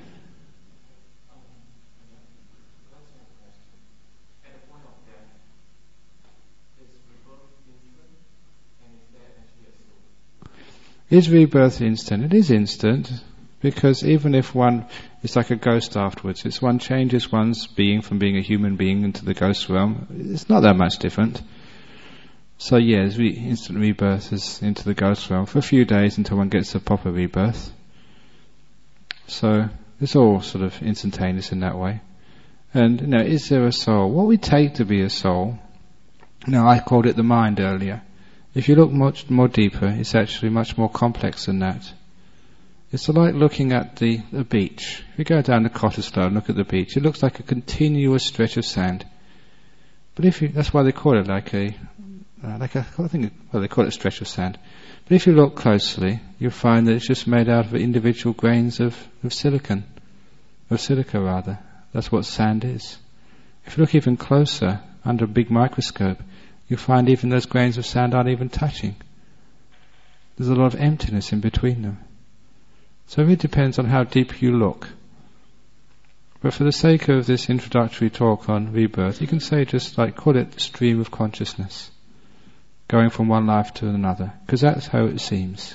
[11.12, 12.24] Is rebirth instant?
[12.24, 13.12] It is instant
[13.60, 14.86] because even if one
[15.22, 19.04] is like a ghost afterwards, it's one changes one's being from being a human being
[19.04, 20.06] into the ghost realm.
[20.32, 21.42] It's not that much different.
[22.56, 26.38] So yes, re- instant rebirth is into the ghost realm for a few days until
[26.38, 27.70] one gets a proper rebirth.
[29.26, 29.68] So
[30.00, 32.00] it's all sort of instantaneous in that way.
[32.72, 34.10] And you know, is there a soul?
[34.10, 35.58] What we take to be a soul.
[36.46, 38.00] Now I called it the mind earlier.
[38.54, 41.90] If you look much more deeper, it's actually much more complex than that.
[42.92, 45.02] It's like looking at the, the beach.
[45.12, 47.42] If you go down to Cottesloe and look at the beach, it looks like a
[47.42, 49.06] continuous stretch of sand.
[50.14, 51.74] But if you, that's why they call it like a,
[52.44, 54.58] uh, like a, I think, well, they call it a stretch of sand.
[55.08, 58.78] But if you look closely, you'll find that it's just made out of individual grains
[58.78, 58.94] of,
[59.24, 59.84] of silicon,
[60.68, 61.58] of silica rather.
[61.94, 62.98] That's what sand is.
[63.64, 66.18] If you look even closer, under a big microscope,
[66.72, 68.96] you'll find even those grains of sand aren't even touching.
[70.36, 71.98] There's a lot of emptiness in between them.
[73.08, 74.88] So it depends on how deep you look.
[76.40, 80.16] But for the sake of this introductory talk on rebirth, you can say just like,
[80.16, 81.90] call it the stream of consciousness,
[82.88, 85.74] going from one life to another, because that's how it seems.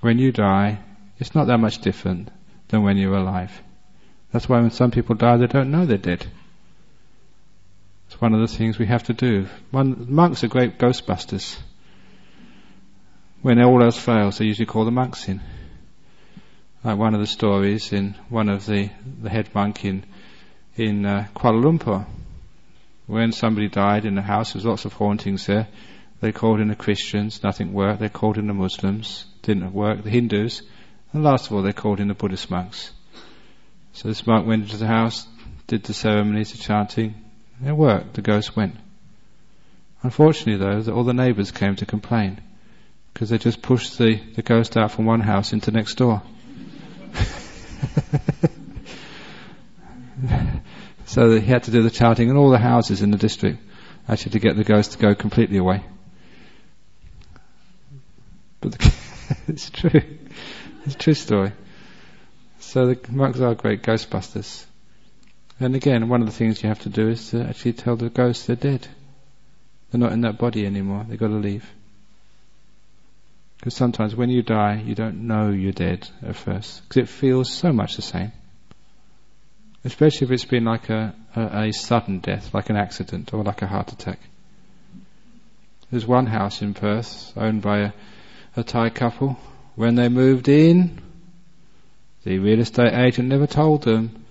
[0.00, 0.80] When you die,
[1.20, 2.28] it's not that much different
[2.66, 3.62] than when you're alive.
[4.32, 6.26] That's why when some people die, they don't know they're dead.
[8.20, 9.48] One of the things we have to do.
[9.70, 11.58] One, monks are great ghostbusters.
[13.40, 15.40] When all else fails, they usually call the monks in.
[16.84, 18.90] Like one of the stories in one of the,
[19.22, 20.04] the head monk in,
[20.76, 22.04] in uh, Kuala Lumpur.
[23.06, 25.68] When somebody died in a house, there's lots of hauntings there.
[26.20, 28.00] They called in the Christians, nothing worked.
[28.00, 30.04] They called in the Muslims, didn't work.
[30.04, 30.60] The Hindus,
[31.14, 32.92] and last of all, they called in the Buddhist monks.
[33.94, 35.26] So this monk went into the house,
[35.66, 37.14] did the ceremonies, the chanting.
[37.64, 38.14] It worked.
[38.14, 38.76] The ghost went.
[40.02, 42.40] Unfortunately, though, all the neighbours came to complain
[43.12, 46.22] because they just pushed the, the ghost out from one house into next door.
[51.04, 53.58] so he had to do the chanting in all the houses in the district,
[54.08, 55.84] actually to get the ghost to go completely away.
[58.62, 58.94] But the,
[59.48, 60.00] it's true.
[60.86, 61.52] It's a true story.
[62.58, 64.64] So the monks are great ghostbusters.
[65.60, 68.08] And again, one of the things you have to do is to actually tell the
[68.08, 68.88] ghosts they're dead.
[69.90, 71.04] They're not in that body anymore.
[71.06, 71.70] They've got to leave.
[73.58, 77.52] Because sometimes when you die, you don't know you're dead at first, because it feels
[77.52, 78.32] so much the same.
[79.84, 83.60] Especially if it's been like a, a, a, sudden death, like an accident or like
[83.60, 84.18] a heart attack.
[85.90, 87.92] There's one house in Perth owned by a,
[88.56, 89.38] a Thai couple.
[89.76, 91.02] When they moved in,
[92.24, 94.24] the real estate agent never told them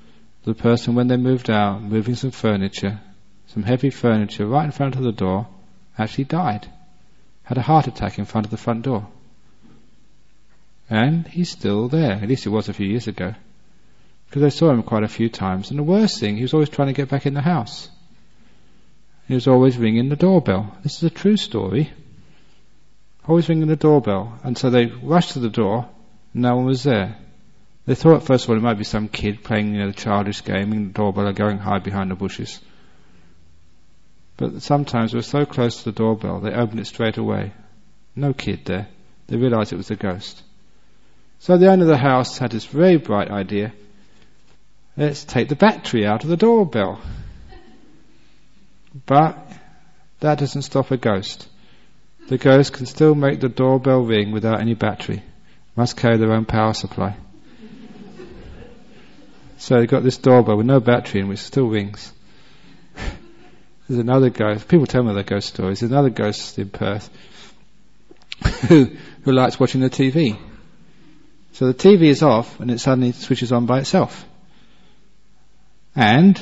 [0.43, 2.99] the person when they moved out, moving some furniture,
[3.47, 5.47] some heavy furniture right in front of the door,
[5.97, 6.67] actually died.
[7.43, 9.07] Had a heart attack in front of the front door.
[10.89, 12.13] And he's still there.
[12.13, 13.35] At least he was a few years ago.
[14.27, 15.69] Because I saw him quite a few times.
[15.69, 17.89] And the worst thing, he was always trying to get back in the house.
[19.27, 20.75] He was always ringing the doorbell.
[20.83, 21.91] This is a true story.
[23.27, 24.39] Always ringing the doorbell.
[24.43, 25.87] And so they rushed to the door.
[26.33, 27.17] and No one was there.
[27.89, 30.43] They thought first of all it might be some kid playing you know, the childish
[30.43, 32.59] game, ringing the doorbell or going hide behind the bushes.
[34.37, 37.51] But sometimes was so close to the doorbell, they opened it straight away.
[38.15, 38.89] No kid there.
[39.25, 40.43] They realized it was a ghost.
[41.39, 43.73] So the owner of the house had this very bright idea.
[44.95, 47.01] Let's take the battery out of the doorbell.
[49.07, 49.35] But
[50.19, 51.47] that doesn't stop a ghost.
[52.27, 55.23] The ghost can still make the doorbell ring without any battery.
[55.75, 57.17] Must carry their own power supply.
[59.59, 62.13] So they've got this doorbell with no battery in which still rings.
[63.87, 64.67] There's another ghost.
[64.69, 65.81] People tell me their ghost stories.
[65.81, 67.09] There's another ghost in Perth
[68.69, 70.39] who who likes watching the TV.
[71.53, 74.25] So the TV is off and it suddenly switches on by itself.
[75.93, 76.39] And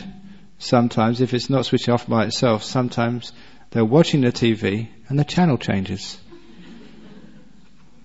[0.60, 3.31] sometimes if it's not switching off by itself, sometimes
[3.72, 6.19] they're watching the TV and the channel changes.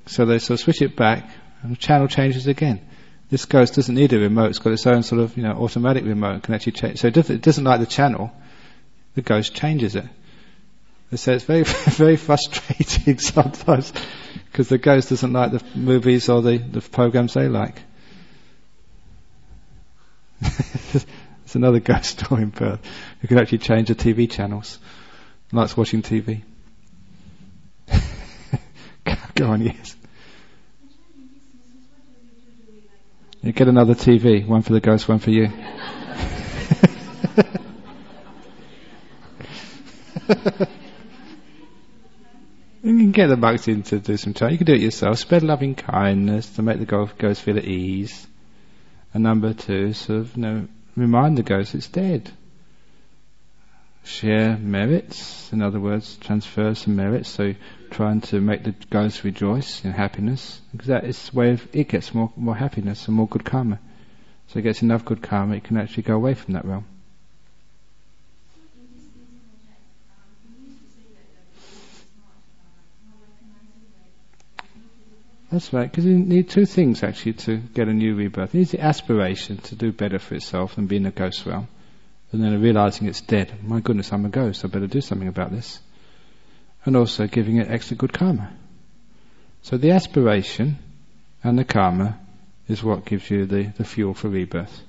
[0.06, 1.28] So they sort of switch it back
[1.62, 2.80] and the channel changes again.
[3.32, 6.04] This ghost doesn't need a remote, it's got its own sort of, you know, automatic
[6.04, 6.98] remote, it can actually change.
[6.98, 8.30] So it doesn't like the channel,
[9.14, 10.04] the ghost changes it.
[11.14, 13.90] So it's very, very frustrating sometimes
[14.50, 17.80] because the ghost doesn't like the movies or the, the programs they like.
[21.44, 22.80] It's another ghost story in Perth
[23.20, 24.78] who can actually change the TV channels.
[25.52, 26.42] Likes watching TV.
[29.34, 29.96] Go on, yes.
[33.43, 35.51] You get another TV, one for the ghost, one for you.
[42.82, 44.55] You can get the monks in to do some chanting.
[44.55, 45.19] You can do it yourself.
[45.19, 48.27] Spread loving kindness to make the ghost feel at ease.
[49.14, 52.32] And number two, sort of, you know, remind the ghost it's dead.
[54.04, 57.28] Share merits, in other words, transfer some merits.
[57.28, 57.54] So
[57.90, 62.12] trying to make the ghost rejoice in happiness, because that is way of, it gets
[62.12, 63.78] more more happiness and more good karma.
[64.48, 66.84] So it gets enough good karma, it can actually go away from that realm.
[75.52, 78.54] That's right, because you need two things actually to get a new rebirth.
[78.54, 81.68] You need the aspiration to do better for itself than be in the ghost realm.
[82.32, 83.62] And then realizing it's dead.
[83.62, 85.78] My goodness, I'm a ghost, I better do something about this.
[86.84, 88.50] And also giving it extra good karma.
[89.62, 90.78] So the aspiration
[91.44, 92.18] and the karma
[92.68, 94.82] is what gives you the, the fuel for rebirth.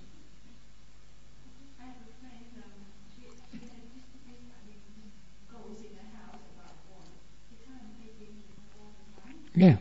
[9.56, 9.78] Yeah.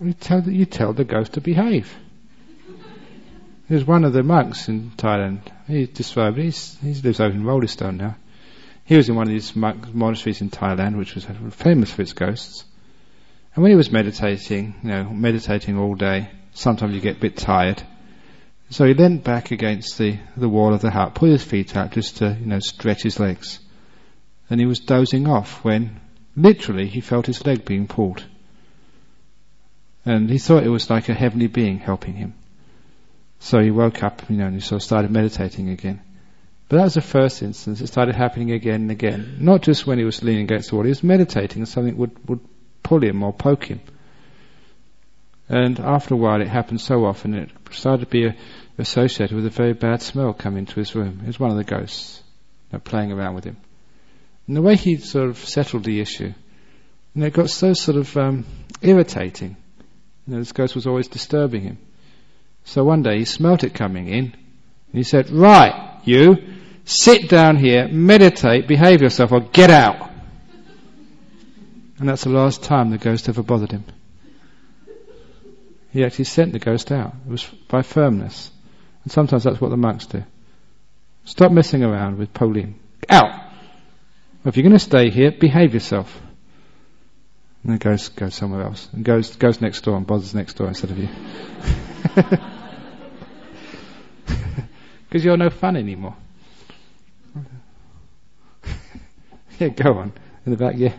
[0.00, 1.96] You tell, the, you tell the ghost to behave.
[3.68, 5.40] There's one of the monks in Thailand.
[5.66, 6.36] He described.
[6.36, 8.16] He's, he lives over in Roleystone now.
[8.84, 12.64] He was in one of these monasteries in Thailand, which was famous for its ghosts.
[13.54, 17.38] And when he was meditating, you know, meditating all day, sometimes you get a bit
[17.38, 17.82] tired.
[18.68, 21.92] So he leant back against the, the wall of the hut, put his feet out
[21.92, 23.60] just to, you know, stretch his legs.
[24.50, 26.00] And he was dozing off when,
[26.36, 28.24] literally, he felt his leg being pulled.
[30.04, 32.34] And he thought it was like a heavenly being helping him.
[33.44, 36.00] So he woke up, you know, and he sort of started meditating again.
[36.66, 37.82] But that was the first instance.
[37.82, 39.36] It started happening again and again.
[39.38, 42.26] Not just when he was leaning against the wall, he was meditating and something would,
[42.26, 42.40] would
[42.82, 43.82] pull him or poke him.
[45.46, 48.34] And after a while it happened so often it started to be
[48.78, 51.20] associated with a very bad smell coming into his room.
[51.24, 52.22] It was one of the ghosts
[52.72, 53.58] you know, playing around with him.
[54.46, 56.34] And the way he sort of settled the issue, you
[57.20, 58.46] know, it got so sort of um,
[58.80, 59.54] irritating
[60.26, 61.78] you know, this ghost was always disturbing him.
[62.64, 64.34] So one day he smelt it coming in, and
[64.92, 66.36] he said, Right, you,
[66.84, 70.10] sit down here, meditate, behave yourself, or get out.
[71.98, 73.84] And that's the last time the ghost ever bothered him.
[75.92, 77.14] He actually sent the ghost out.
[77.26, 78.50] It was by firmness.
[79.04, 80.24] And sometimes that's what the monks do.
[81.24, 82.80] Stop messing around with Pauline.
[83.08, 83.42] Out!
[84.44, 86.20] If you're going to stay here, behave yourself.
[87.62, 90.68] And then goes goes somewhere else and goes goes next door and bothers next door
[90.68, 91.08] instead of you.
[95.08, 96.16] Because you're no fun anymore.
[99.60, 100.12] yeah, go on
[100.44, 100.74] in the back.
[100.76, 100.94] Yeah.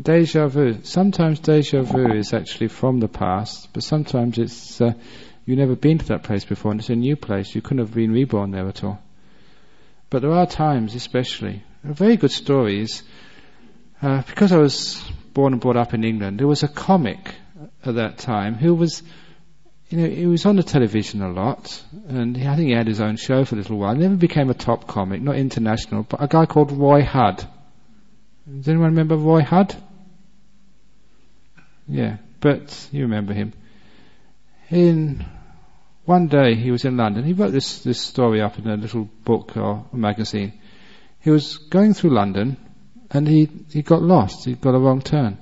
[0.00, 0.78] Deja vu.
[0.84, 4.92] Sometimes deja vu is actually from the past, but sometimes it's uh,
[5.48, 7.54] You've never been to that place before and it's a new place.
[7.54, 9.00] You couldn't have been reborn there at all.
[10.10, 13.02] But there are times, especially, a very good story is,
[14.00, 15.02] uh, because I was
[15.34, 17.34] born and brought up in England, there was a comic
[17.84, 19.02] at that time who was,
[19.88, 22.86] you know, he was on the television a lot, and he, I think he had
[22.86, 23.94] his own show for a little while.
[23.94, 27.46] He never became a top comic, not international, but a guy called Roy Hudd.
[28.46, 29.76] Does anyone remember Roy Hudd?
[31.86, 33.52] Yeah, but you remember him.
[34.70, 35.24] In
[36.04, 37.24] one day he was in London.
[37.24, 40.52] He wrote this, this story up in a little book or magazine.
[41.20, 42.56] He was going through London
[43.10, 44.44] and he, he got lost.
[44.44, 45.38] He got a wrong turn.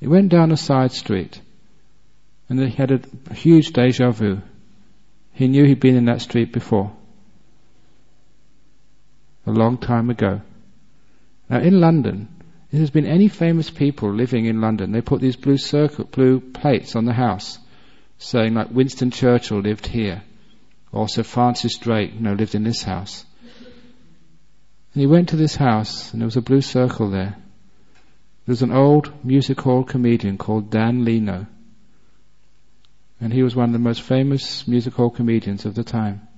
[0.00, 1.40] He went down a side street
[2.48, 4.40] and he had a huge deja vu.
[5.32, 6.92] He knew he'd been in that street before.
[9.46, 10.40] A long time ago.
[11.48, 12.28] Now in London,
[12.70, 16.40] if there's been any famous people living in London, they put these blue circle, blue
[16.40, 17.58] plates on the house
[18.18, 20.22] saying like Winston Churchill lived here,
[20.92, 23.24] or Sir Francis Drake, you know, lived in this house.
[24.94, 27.36] And he went to this house, and there was a blue circle there.
[28.46, 31.46] There was an old music hall comedian called Dan Leno.
[33.20, 36.28] And he was one of the most famous music hall comedians of the time.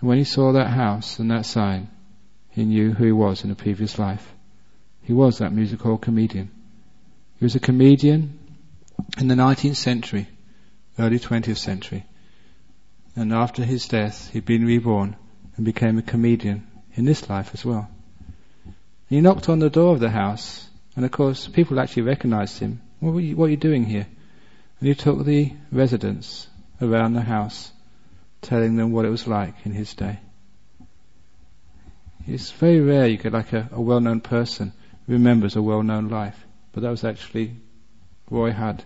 [0.00, 1.88] And when he saw that house and that sign,
[2.50, 4.34] he knew who he was in a previous life.
[5.02, 6.50] He was that music hall comedian.
[7.38, 8.36] He was a comedian
[9.18, 10.26] in the 19th century
[10.98, 12.04] early 20th century.
[13.14, 15.16] And after his death, he'd been reborn
[15.56, 17.88] and became a comedian in this life as well.
[19.08, 22.80] he knocked on the door of the house, and of course, people actually recognized him.
[23.00, 24.06] What, you, what are you doing here?
[24.80, 26.46] And he took the residents
[26.80, 27.70] around the house,
[28.40, 30.18] telling them what it was like in his day.
[32.26, 34.72] It's very rare you get like a, a well-known person
[35.06, 37.56] remembers a well-known life, but that was actually
[38.30, 38.84] Roy Hudd.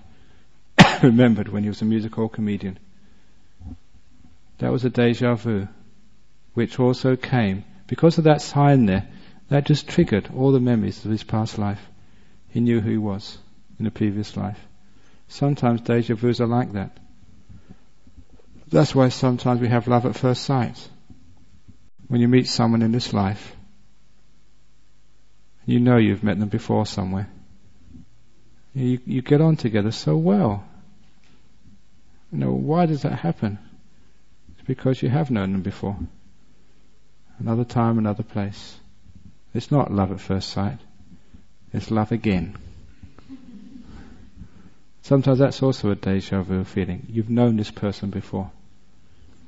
[1.02, 2.78] remembered when he was a music hall comedian.
[4.58, 5.68] That was a deja vu,
[6.54, 9.08] which also came because of that sign there.
[9.48, 11.80] That just triggered all the memories of his past life.
[12.48, 13.38] He knew who he was
[13.78, 14.58] in a previous life.
[15.28, 16.96] Sometimes deja vus are like that.
[18.68, 20.88] That's why sometimes we have love at first sight.
[22.08, 23.54] When you meet someone in this life,
[25.64, 27.28] you know you've met them before somewhere.
[28.74, 30.64] You, you get on together so well.
[32.32, 33.58] You know, why does that happen?
[34.52, 35.96] It's because you have known them before.
[37.38, 38.76] Another time, another place.
[39.54, 40.78] It's not love at first sight.
[41.72, 42.56] It's love again.
[45.02, 47.06] Sometimes that's also a deja vu feeling.
[47.08, 48.50] You've known this person before.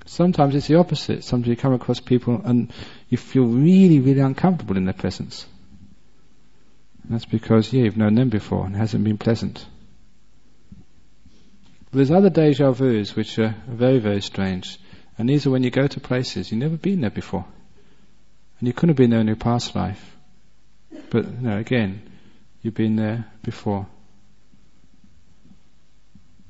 [0.06, 1.24] Sometimes it's the opposite.
[1.24, 2.72] Sometimes you come across people and
[3.08, 5.46] you feel really, really uncomfortable in their presence.
[7.02, 9.66] And that's because, yeah, you've known them before and it hasn't been pleasant.
[11.90, 14.78] There's other deja vus which are very, very strange.
[15.18, 17.44] And these are when you go to places you've never been there before.
[18.58, 20.16] And you couldn't have been there in your past life.
[21.10, 22.02] But, you know, again,
[22.62, 23.86] you've been there before.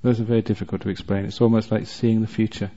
[0.02, 1.24] Those are very difficult to explain.
[1.26, 2.70] It's almost like seeing the future.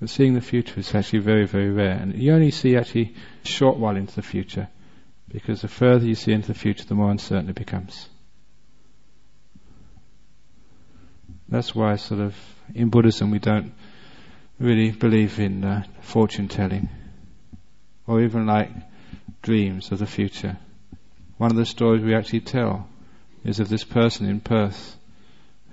[0.00, 1.92] But seeing the future is actually very, very rare.
[1.92, 4.68] And you only see actually a short while into the future.
[5.28, 8.08] Because the further you see into the future, the more uncertain it becomes.
[11.48, 12.34] That's why sort of
[12.74, 13.72] in Buddhism we don't
[14.58, 16.88] really believe in uh, fortune telling.
[18.10, 18.72] Or even like
[19.40, 20.56] dreams of the future.
[21.36, 22.88] One of the stories we actually tell
[23.44, 24.96] is of this person in Perth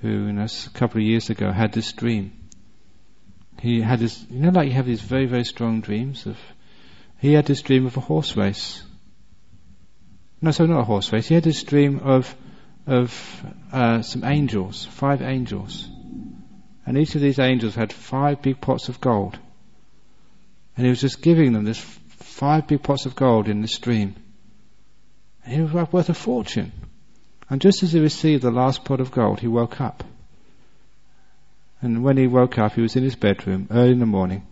[0.02, 2.32] who, you know, a couple of years ago had this dream.
[3.60, 6.38] He had this, you know, like you have these very, very strong dreams of,
[7.18, 8.84] he had this dream of a horse race.
[10.40, 11.28] No, so not a horse race.
[11.28, 12.36] He had this dream of,
[12.86, 15.90] of uh, some angels, five angels.
[16.86, 19.40] And each of these angels had five big pots of gold.
[20.76, 21.84] And he was just giving them this
[22.38, 24.16] five big pots of gold in this dream.
[25.44, 26.72] And it was worth a fortune.
[27.50, 30.04] And just as he received the last pot of gold, he woke up.
[31.82, 34.46] And when he woke up, he was in his bedroom early in the morning.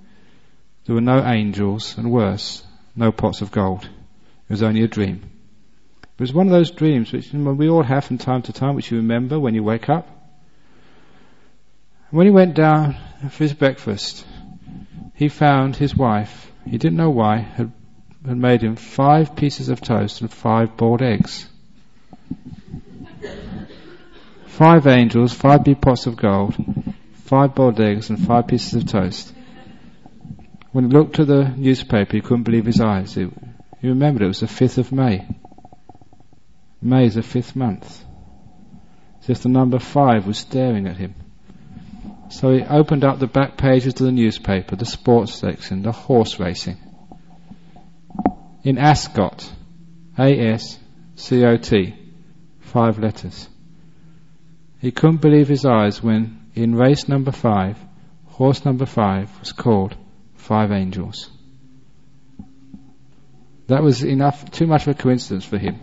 [0.86, 2.64] There were no angels, and worse,
[2.96, 3.84] no pots of gold.
[3.84, 5.22] It was only a dream.
[6.18, 8.90] It was one of those dreams which we all have from time to time, which
[8.90, 10.08] you remember when you wake up.
[12.10, 12.96] When he went down
[13.30, 14.26] for his breakfast,
[15.14, 17.72] he found his wife, he didn't know why, had,
[18.26, 21.48] had made him five pieces of toast and five boiled eggs.
[24.48, 26.56] Five angels, five big pots of gold,
[27.26, 29.34] five boiled eggs, and five pieces of toast.
[30.72, 33.16] When he looked at the newspaper, he couldn't believe his eyes.
[33.18, 33.30] It,
[33.82, 35.28] he remembered it was the 5th of May.
[36.82, 38.04] May is the fifth month.
[39.22, 41.16] As if the number five was staring at him.
[42.30, 46.40] So he opened up the back pages of the newspaper, the sports section, the horse
[46.40, 46.78] racing.
[48.64, 49.52] In Ascot,
[50.18, 51.96] A-S-C-O-T,
[52.62, 53.48] five letters.
[54.80, 57.78] He couldn't believe his eyes when, in race number five,
[58.26, 59.96] horse number five was called
[60.36, 61.30] Five Angels.
[63.68, 65.80] That was enough, too much of a coincidence for him.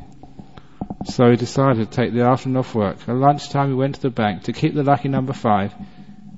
[1.05, 3.09] So he decided to take the afternoon off work.
[3.09, 5.75] At lunchtime, he went to the bank to keep the lucky number five.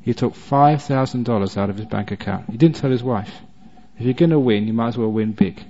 [0.05, 2.51] He took five thousand dollars out of his bank account.
[2.51, 3.33] He didn't tell his wife.
[3.99, 5.65] If you're going to win, you might as well win big.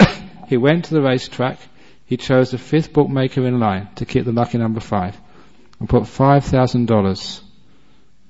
[0.48, 1.58] he went to the racetrack.
[2.04, 5.16] He chose the fifth bookmaker in line to keep the lucky number five
[5.78, 7.40] and put $5,000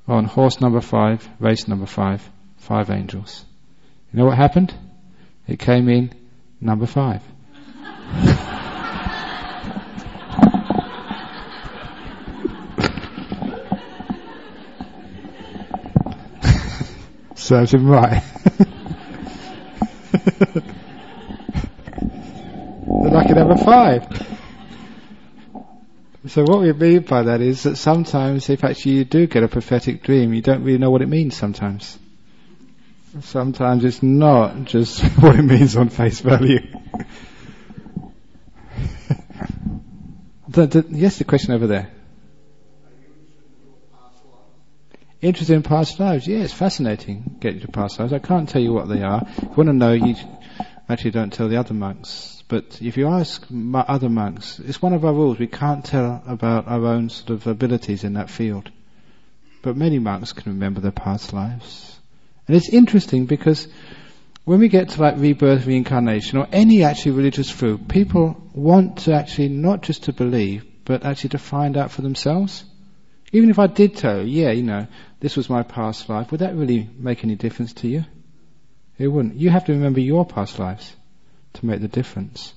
[0.09, 2.29] on horse number five, race number five,
[2.59, 3.45] five angels.
[4.13, 4.75] You know what happened?
[5.47, 6.13] It came in
[6.61, 7.23] number five.
[17.47, 18.25] Serves him right.
[20.11, 20.65] the
[22.89, 24.05] lucky number five.
[26.27, 29.49] So what we mean by that is that sometimes if actually you do get a
[29.49, 31.97] prophetic dream, you don't really know what it means sometimes.
[33.21, 36.59] Sometimes it's not just what it means on face value.
[40.49, 41.93] the, the, yes, the question over there.
[45.21, 46.27] Interested in past lives?
[46.27, 48.13] Yeah, it's fascinating getting to past lives.
[48.13, 49.23] I can't tell you what they are.
[49.27, 50.15] If you want to know, you
[50.89, 53.45] actually don't tell the other monks but if you ask
[53.75, 55.39] other monks, it's one of our rules.
[55.39, 58.71] We can't tell about our own sort of abilities in that field.
[59.63, 61.99] But many monks can remember their past lives.
[62.47, 63.67] And it's interesting because
[64.45, 69.13] when we get to like rebirth, reincarnation, or any actually religious food, people want to
[69.13, 72.63] actually not just to believe, but actually to find out for themselves.
[73.33, 74.87] Even if I did tell you, yeah, you know,
[75.21, 78.05] this was my past life, would that really make any difference to you?
[78.99, 79.37] It wouldn't.
[79.37, 80.95] You have to remember your past lives
[81.55, 82.55] to make the difference.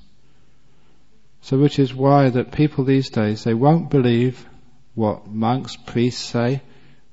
[1.42, 4.46] So which is why that people these days, they won't believe
[4.94, 6.62] what monks, priests say,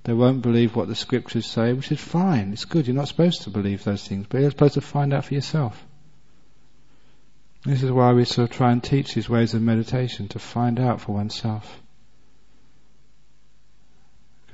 [0.04, 3.42] they won't believe what the scriptures say, which is fine, it's good, you're not supposed
[3.42, 5.84] to believe those things, but you're supposed to find out for yourself.
[7.64, 10.78] This is why we sort of try and teach these ways of meditation, to find
[10.78, 11.80] out for oneself.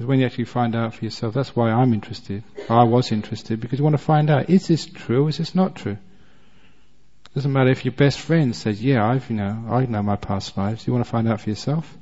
[0.02, 2.42] Because when you actually find out for yourself, that's why I'm interested.
[2.68, 5.54] I was interested because you want to find out, is this true, or is this
[5.54, 5.92] not true?
[5.92, 10.16] It doesn't matter if your best friend says, yeah, I've, you know, I know my
[10.16, 10.88] past lives.
[10.88, 11.96] You want to find out for yourself?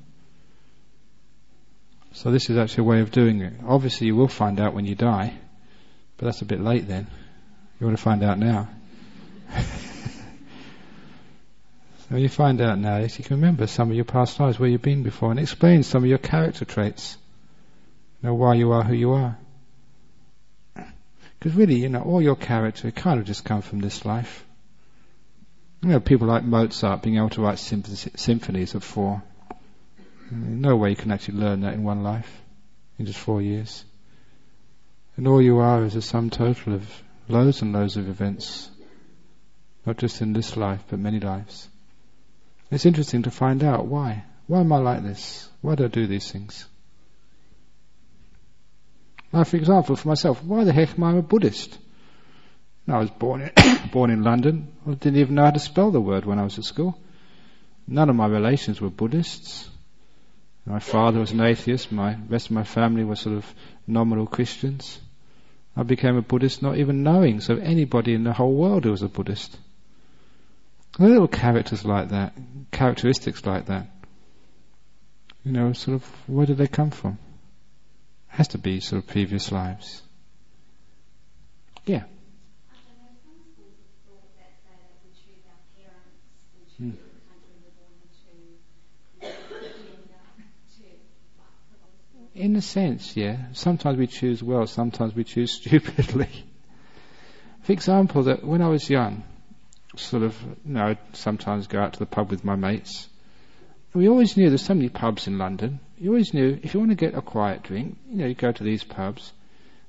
[2.12, 3.52] So this is actually a way of doing it.
[3.66, 5.34] Obviously you will find out when you die,
[6.16, 7.06] but that's a bit late then.
[7.78, 8.66] You want to find out now.
[12.08, 14.70] so you find out now, if you can remember some of your past lives, where
[14.70, 17.18] you've been before, and explain some of your character traits
[18.22, 19.38] know why you are who you are.
[20.74, 24.44] Because really, you know, all your character kind of just comes from this life.
[25.82, 29.22] You know, people like Mozart being able to write symphonies of four.
[30.30, 32.30] No way you can actually learn that in one life,
[32.98, 33.84] in just four years.
[35.16, 38.70] And all you are is a sum total of loads and loads of events,
[39.86, 41.68] not just in this life, but many lives.
[42.70, 44.24] It's interesting to find out why.
[44.46, 45.48] Why am I like this?
[45.62, 46.66] Why do I do these things?
[49.32, 51.78] Now, for example, for myself, why the heck am I a Buddhist?
[52.88, 53.52] I was born in,
[53.92, 54.72] born in London.
[54.86, 56.98] I didn't even know how to spell the word when I was at school.
[57.86, 59.68] None of my relations were Buddhists.
[60.66, 61.92] My father was an atheist.
[61.92, 63.54] My rest of my family were sort of
[63.86, 65.00] nominal Christians.
[65.76, 69.02] I became a Buddhist not even knowing so anybody in the whole world who was
[69.02, 69.56] a Buddhist.
[70.98, 72.34] Little characters like that,
[72.72, 73.86] characteristics like that.
[75.44, 77.18] You know, sort of, where did they come from?
[78.30, 80.02] Has to be sort of previous lives.
[81.84, 82.04] Yeah.
[86.78, 86.90] Hmm.
[92.34, 93.36] In a sense, yeah.
[93.52, 96.30] Sometimes we choose well, sometimes we choose stupidly.
[97.62, 99.22] For example, that when I was young,
[99.96, 100.34] sort of,
[100.64, 103.09] you know, I'd sometimes go out to the pub with my mates.
[103.92, 106.92] We always knew there's so many pubs in London you always knew if you want
[106.92, 109.32] to get a quiet drink, you know, you go to these pubs.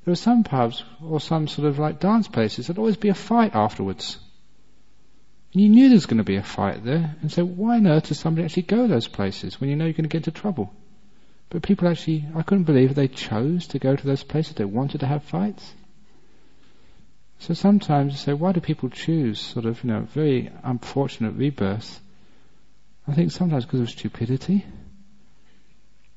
[0.03, 2.67] There were some pubs or some sort of like dance places.
[2.67, 4.19] There'd always be a fight afterwards.
[5.53, 7.87] And you knew there was going to be a fight there, and so why on
[7.87, 10.27] earth does somebody actually go to those places when you know you're going to get
[10.27, 10.73] into trouble?
[11.49, 14.55] But people actually, I couldn't believe they chose to go to those places.
[14.55, 15.73] They wanted to have fights.
[17.39, 22.00] So sometimes you say, why do people choose sort of, you know, very unfortunate rebirth?
[23.07, 24.65] I think sometimes because of stupidity.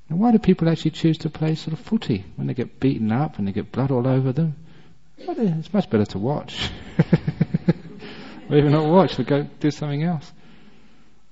[0.08, 3.10] And why do people actually choose to play sort of footy when they get beaten
[3.10, 4.56] up and they get blood all over them?
[5.26, 6.70] Well, it's much better to watch.
[8.50, 10.30] or even not watch, but go do something else.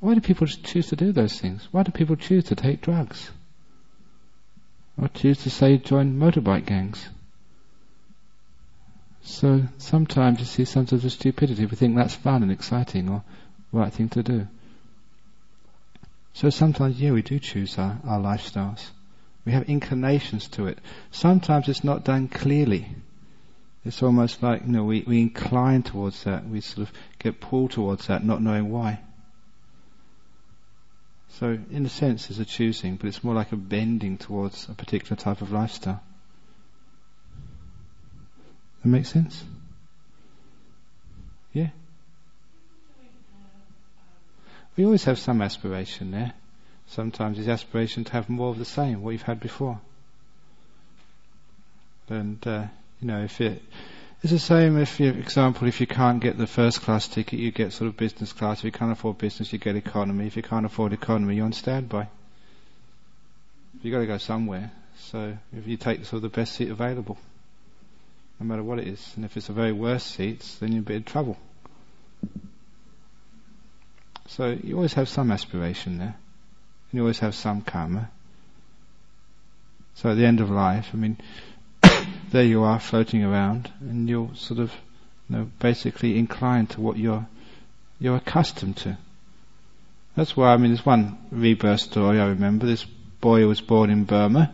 [0.01, 1.69] Why do people choose to do those things?
[1.71, 3.31] Why do people choose to take drugs?
[4.97, 7.09] Or choose to say join motorbike gangs?
[9.23, 11.67] So sometimes you see some sort of stupidity.
[11.67, 13.23] We think that's fun and exciting or
[13.71, 14.49] right thing to do.
[16.35, 18.91] So sometimes, yeah, we do choose our, our lifestyles.
[19.45, 20.79] We have inclinations to it.
[21.11, 22.89] Sometimes it's not done clearly.
[23.85, 26.47] It's almost like, you know, we, we incline towards that.
[26.47, 29.01] We sort of get pulled towards that, not knowing why.
[31.39, 34.75] So, in a sense, it's a choosing, but it's more like a bending towards a
[34.75, 36.03] particular type of lifestyle.
[38.83, 39.43] That makes sense?
[41.53, 41.69] Yeah?
[44.77, 46.33] We always have some aspiration there.
[46.89, 49.81] Sometimes it's aspiration to have more of the same, what you've had before.
[52.09, 52.67] And, uh,
[53.01, 53.63] you know, if it,
[54.23, 57.51] it's the same if, for example, if you can't get the first class ticket, you
[57.51, 58.59] get sort of business class.
[58.59, 60.27] If you can't afford business, you get economy.
[60.27, 62.09] If you can't afford economy, you're on standby.
[63.83, 64.71] You've got to go somewhere.
[64.99, 67.19] So if you take sort of the best seat available,
[68.39, 70.85] no matter what it is, and if it's a very worst seat, then you're in
[70.85, 71.39] bit trouble.
[74.29, 76.15] So you always have some aspiration there.
[76.91, 78.11] And you always have some karma.
[79.95, 81.19] So at the end of life, I mean,
[82.31, 84.73] there you are floating around and you're sort of,
[85.29, 87.27] you know, basically inclined to what you're,
[88.01, 88.97] you're accustomed to.
[90.17, 92.67] That's why, I mean, there's one rebirth story I remember.
[92.67, 92.85] This
[93.21, 94.53] boy was born in Burma,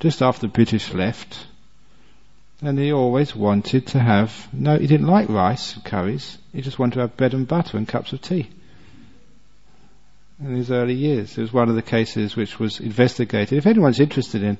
[0.00, 1.46] just after the British left,
[2.62, 6.78] and he always wanted to have, no, he didn't like rice and curries, he just
[6.78, 8.50] wanted to have bread and butter and cups of tea.
[10.40, 11.36] In his early years.
[11.36, 13.58] It was one of the cases which was investigated.
[13.58, 14.58] If anyone's interested in,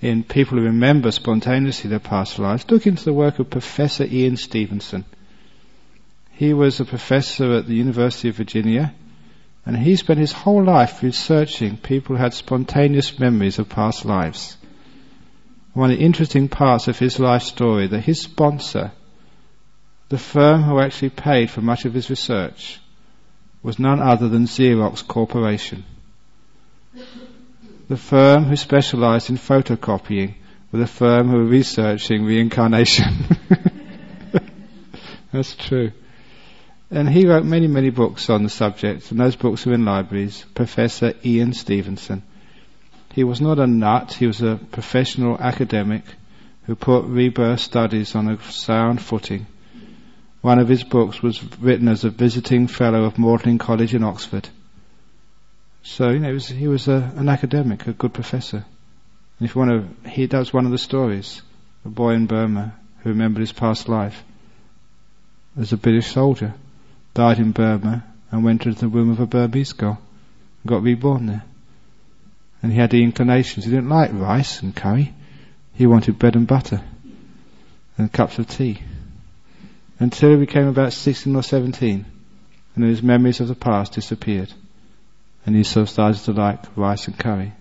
[0.00, 4.36] in people who remember spontaneously their past lives, look into the work of Professor Ian
[4.36, 5.04] Stevenson.
[6.32, 8.94] He was a professor at the University of Virginia,
[9.64, 14.56] and he spent his whole life researching people who had spontaneous memories of past lives.
[15.72, 18.92] One of the interesting parts of his life story that his sponsor,
[20.10, 22.81] the firm who actually paid for much of his research,
[23.62, 25.84] was none other than Xerox Corporation.
[27.88, 30.34] The firm who specialized in photocopying
[30.70, 33.36] were the firm who were researching reincarnation.
[35.32, 35.92] That's true.
[36.90, 40.44] And he wrote many, many books on the subject, and those books are in libraries.
[40.54, 42.22] Professor Ian Stevenson.
[43.14, 46.02] He was not a nut, he was a professional academic
[46.64, 49.46] who put rebirth studies on a sound footing.
[50.42, 54.48] One of his books was written as a visiting fellow of Magdalen College in Oxford.
[55.84, 58.64] So, you know, was, he was a, an academic, a good professor.
[59.38, 61.42] And if you want to, he, that was one of the stories.
[61.84, 64.22] A boy in Burma who remembered his past life
[65.56, 66.54] as a British soldier
[67.14, 69.98] died in Burma and went into the womb of a Burmese girl
[70.62, 71.44] and got reborn there.
[72.62, 73.64] And he had the inclinations.
[73.64, 75.14] He didn't like rice and curry.
[75.74, 76.80] He wanted bread and butter
[77.96, 78.82] and cups of tea.
[80.02, 82.04] Until he became about 16 or 17
[82.74, 84.52] and his memories of the past disappeared.
[85.46, 87.52] And he sort of started to like rice and curry.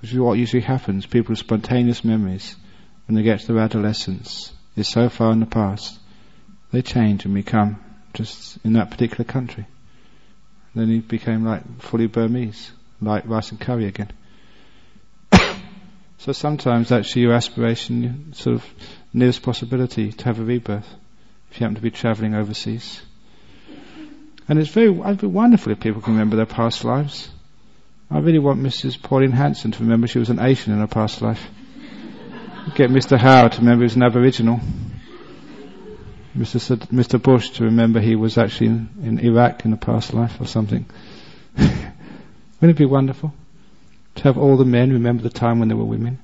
[0.00, 1.04] Which is what usually happens.
[1.04, 2.56] People's spontaneous memories
[3.06, 5.98] when they get to their adolescence is so far in the past.
[6.70, 7.84] They change and become
[8.14, 9.66] just in that particular country.
[10.74, 14.10] Then he became like fully Burmese, like rice and curry again.
[16.16, 18.64] so sometimes actually your aspiration sort of
[19.12, 20.88] nearest possibility to have a rebirth
[21.52, 23.02] if you happen to be travelling overseas.
[24.48, 27.28] And it's very, it'd be wonderful if people can remember their past lives.
[28.10, 29.00] I really want Mrs.
[29.00, 31.46] Pauline Hanson to remember she was an Asian in her past life.
[32.74, 33.18] Get Mr.
[33.18, 34.60] Howard to remember he was an Aboriginal.
[36.36, 36.78] Mr.
[36.86, 37.22] Mr.
[37.22, 40.86] Bush to remember he was actually in, in Iraq in a past life or something.
[41.56, 41.82] Wouldn't
[42.62, 43.34] it be wonderful
[44.14, 46.18] to have all the men remember the time when they were women?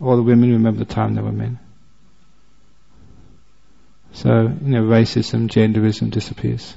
[0.00, 1.58] All the women remember the time they were men.
[4.18, 6.74] So, you know, racism, genderism disappears.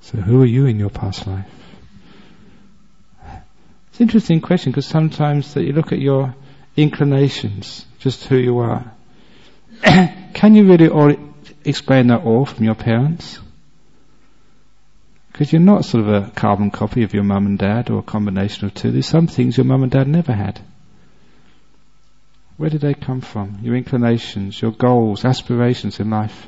[0.00, 1.50] So who are you in your past life?
[3.20, 6.36] It's an interesting question because sometimes that you look at your
[6.76, 8.92] inclinations, just who you are.
[9.82, 11.12] Can you really all
[11.64, 13.40] explain that all from your parents?
[15.40, 18.02] Because you're not sort of a carbon copy of your mum and dad or a
[18.02, 18.90] combination of two.
[18.90, 20.60] There's some things your mum and dad never had.
[22.58, 23.60] Where did they come from?
[23.62, 26.46] Your inclinations, your goals, aspirations in life.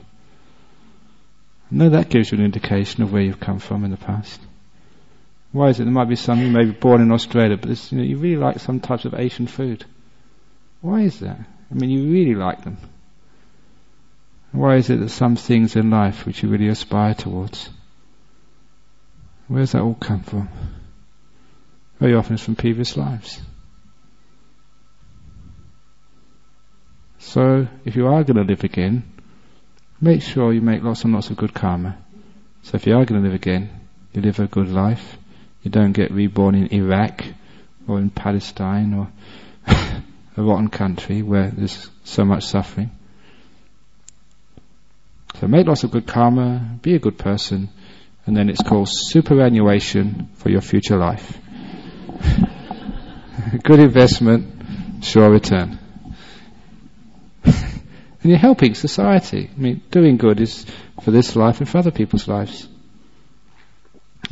[1.71, 4.39] No, that gives you an indication of where you've come from in the past.
[5.53, 5.85] Why is it?
[5.85, 8.37] There might be some, you may be born in Australia, but you, know, you really
[8.37, 9.87] like some types of Asian food.
[10.83, 11.39] Why is that?
[11.71, 12.77] I mean, you really like them.
[14.51, 17.71] Why is it that some things in life which you really aspire towards?
[19.53, 20.49] Where does that all come from?
[22.01, 23.39] Very often it's from previous lives.
[27.19, 29.05] So, if you are going to live again,
[30.01, 31.99] make sure you make lots and lots of good karma.
[32.63, 33.69] So if you are going to live again,
[34.15, 35.19] you live a good life,
[35.63, 37.23] you don't get reborn in Iraq
[37.87, 39.13] or in Palestine or
[39.67, 42.91] a rotten country where there's so much suffering.
[45.39, 47.69] So make lots of good karma, be a good person,
[48.27, 51.39] and then it's called superannuation for your future life.
[53.63, 55.79] good investment, sure return.
[57.45, 57.55] and
[58.23, 59.51] you're helping society.
[59.55, 60.67] I mean, doing good is
[61.03, 62.69] for this life and for other people's lives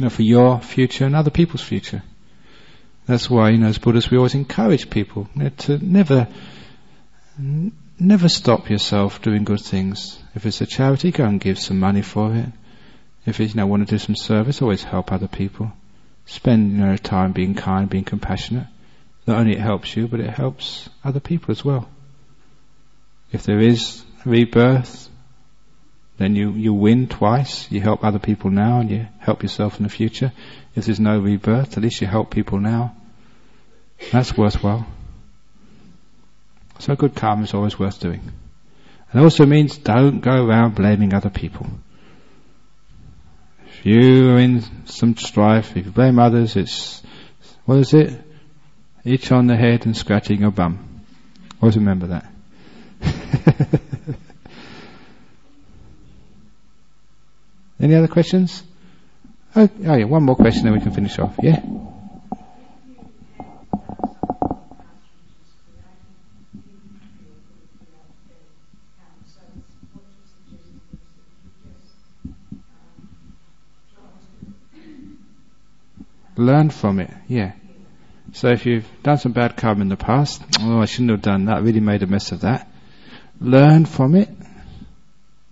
[0.00, 2.02] you know, for your future and other people's future.
[3.06, 6.28] That's why, you know, as Buddhists, we always encourage people you know, to never,
[7.38, 10.18] n- never stop yourself doing good things.
[10.34, 12.46] If it's a charity, go and give some money for it.
[13.26, 15.72] If you know, want to do some service, always help other people.
[16.26, 18.66] Spend, you know, time being kind, being compassionate.
[19.26, 21.88] Not only it helps you, but it helps other people as well.
[23.32, 25.08] If there is rebirth,
[26.16, 27.70] then you, you win twice.
[27.70, 30.32] You help other people now and you help yourself in the future.
[30.74, 32.94] If there's no rebirth, at least you help people now.
[34.12, 34.86] That's worthwhile.
[36.78, 38.32] So good karma is always worth doing.
[39.12, 41.66] And also means don't go around blaming other people.
[43.80, 47.02] If you are in some strife, if you blame others, it's,
[47.64, 48.12] what is it?
[49.06, 51.00] Each on the head and scratching your bum.
[51.62, 52.30] Always remember that.
[57.80, 58.62] Any other questions?
[59.56, 61.62] Oh, oh yeah, one more question and we can finish off, yeah?
[76.40, 77.52] Learn from it, yeah.
[78.32, 81.44] So if you've done some bad karma in the past, oh, I shouldn't have done
[81.44, 82.66] that, I really made a mess of that.
[83.42, 84.30] Learn from it.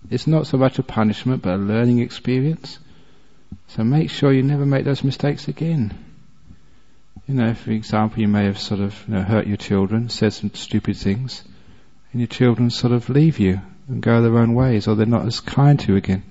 [0.09, 2.79] It's not so much a punishment, but a learning experience.
[3.67, 5.93] So make sure you never make those mistakes again.
[7.27, 10.33] You know, for example, you may have sort of you know, hurt your children, said
[10.33, 11.43] some stupid things,
[12.11, 15.27] and your children sort of leave you and go their own ways, or they're not
[15.27, 16.23] as kind to you again.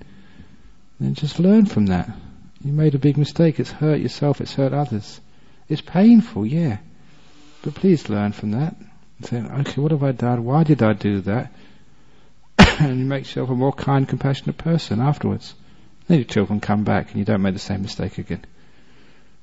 [0.99, 2.09] Then just learn from that.
[2.63, 3.59] You made a big mistake.
[3.59, 4.41] It's hurt yourself.
[4.41, 5.21] It's hurt others.
[5.69, 6.79] It's painful, yeah.
[7.61, 8.75] But please learn from that.
[9.21, 10.45] Say, okay, what have I done?
[10.45, 11.51] Why did I do that?
[12.57, 15.53] and you make yourself a more kind, compassionate person afterwards.
[16.07, 18.45] Then your children come back and you don't make the same mistake again.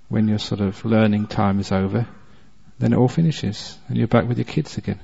[0.08, 2.06] When your sort of learning time is over,
[2.78, 5.00] then it all finishes and you're back with your kids again.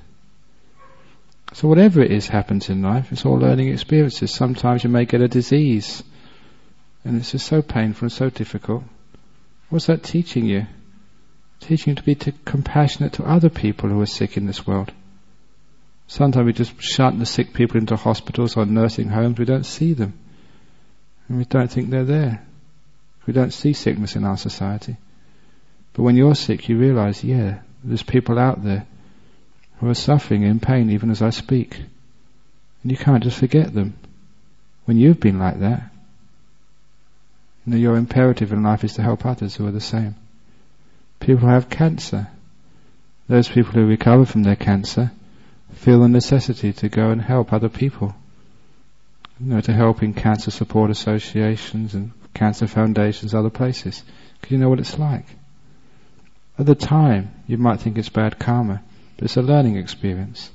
[1.53, 4.33] So whatever it is happens in life, it's all learning experiences.
[4.33, 6.03] Sometimes you may get a disease
[7.05, 8.83] and this is so painful and so difficult.
[9.69, 10.67] What's that teaching you?
[11.59, 12.15] Teaching you to be
[12.45, 14.91] compassionate to other people who are sick in this world.
[16.07, 19.39] Sometimes we just shut the sick people into hospitals or nursing homes.
[19.39, 20.13] We don't see them.
[21.27, 22.45] And we don't think they're there.
[23.25, 24.97] We don't see sickness in our society.
[25.93, 28.85] But when you're sick, you realize, yeah, there's people out there
[29.79, 31.77] who are suffering in pain even as I speak.
[31.77, 33.95] And you can't just forget them.
[34.85, 35.92] When you've been like that,
[37.65, 40.15] you know, your imperative in life is to help others who are the same.
[41.19, 42.27] People who have cancer,
[43.27, 45.11] those people who recover from their cancer,
[45.73, 48.13] feel the necessity to go and help other people.
[49.39, 54.03] You know, to help in cancer support associations and cancer foundations, other places.
[54.39, 55.25] Because you know what it's like.
[56.59, 58.83] At the time, you might think it's bad karma,
[59.15, 60.51] but it's a learning experience.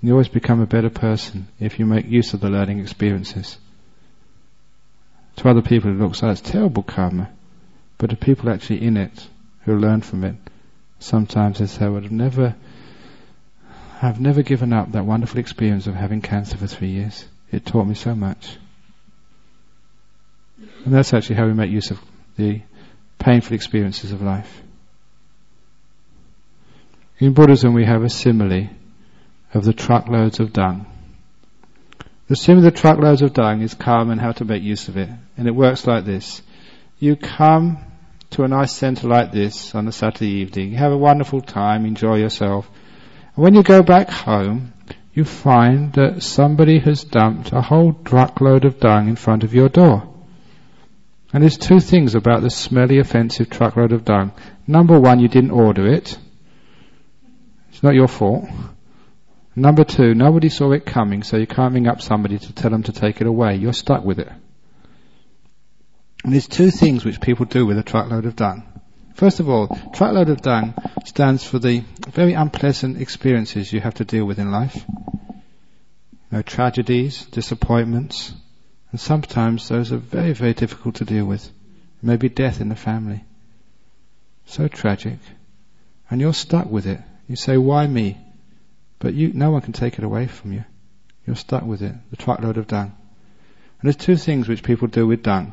[0.00, 3.58] And you always become a better person if you make use of the learning experiences.
[5.38, 7.30] To other people it looks like it's terrible karma,
[7.96, 9.28] but the people actually in it,
[9.64, 10.34] who learn from it,
[10.98, 12.56] sometimes they say, well, I've never,
[14.02, 17.24] I've never given up that wonderful experience of having cancer for three years.
[17.52, 18.56] It taught me so much.
[20.84, 22.00] And that's actually how we make use of
[22.36, 22.62] the
[23.20, 24.62] painful experiences of life.
[27.20, 28.70] In Buddhism we have a simile
[29.54, 30.86] of the truckloads of dung.
[32.26, 34.96] The simile of the truckloads of dung is karma and how to make use of
[34.96, 35.08] it.
[35.38, 36.42] And it works like this.
[36.98, 37.78] You come
[38.30, 41.86] to a nice centre like this on a Saturday evening, you have a wonderful time,
[41.86, 42.68] enjoy yourself.
[43.34, 44.74] And when you go back home,
[45.14, 49.68] you find that somebody has dumped a whole truckload of dung in front of your
[49.68, 50.14] door.
[51.32, 54.32] And there's two things about the smelly, offensive truckload of dung.
[54.66, 56.18] Number one, you didn't order it.
[57.70, 58.48] It's not your fault.
[59.54, 62.84] Number two, nobody saw it coming, so you can't ring up somebody to tell them
[62.84, 63.56] to take it away.
[63.56, 64.28] You're stuck with it.
[66.24, 68.64] And there's two things which people do with a truckload of dung.
[69.14, 70.74] First of all, truckload of dung
[71.04, 74.84] stands for the very unpleasant experiences you have to deal with in life.
[74.86, 75.40] You
[76.30, 78.32] know, tragedies, disappointments,
[78.90, 81.50] and sometimes those are very, very difficult to deal with.
[82.00, 83.24] Maybe death in the family.
[84.46, 85.18] So tragic.
[86.10, 87.00] And you're stuck with it.
[87.28, 88.18] You say, why me?
[89.00, 90.64] But you, no one can take it away from you.
[91.26, 92.96] You're stuck with it, the truckload of dung.
[93.80, 95.52] And there's two things which people do with dung.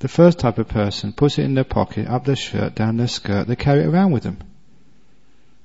[0.00, 3.08] The first type of person puts it in their pocket, up their shirt, down their
[3.08, 4.38] skirt, they carry it around with them.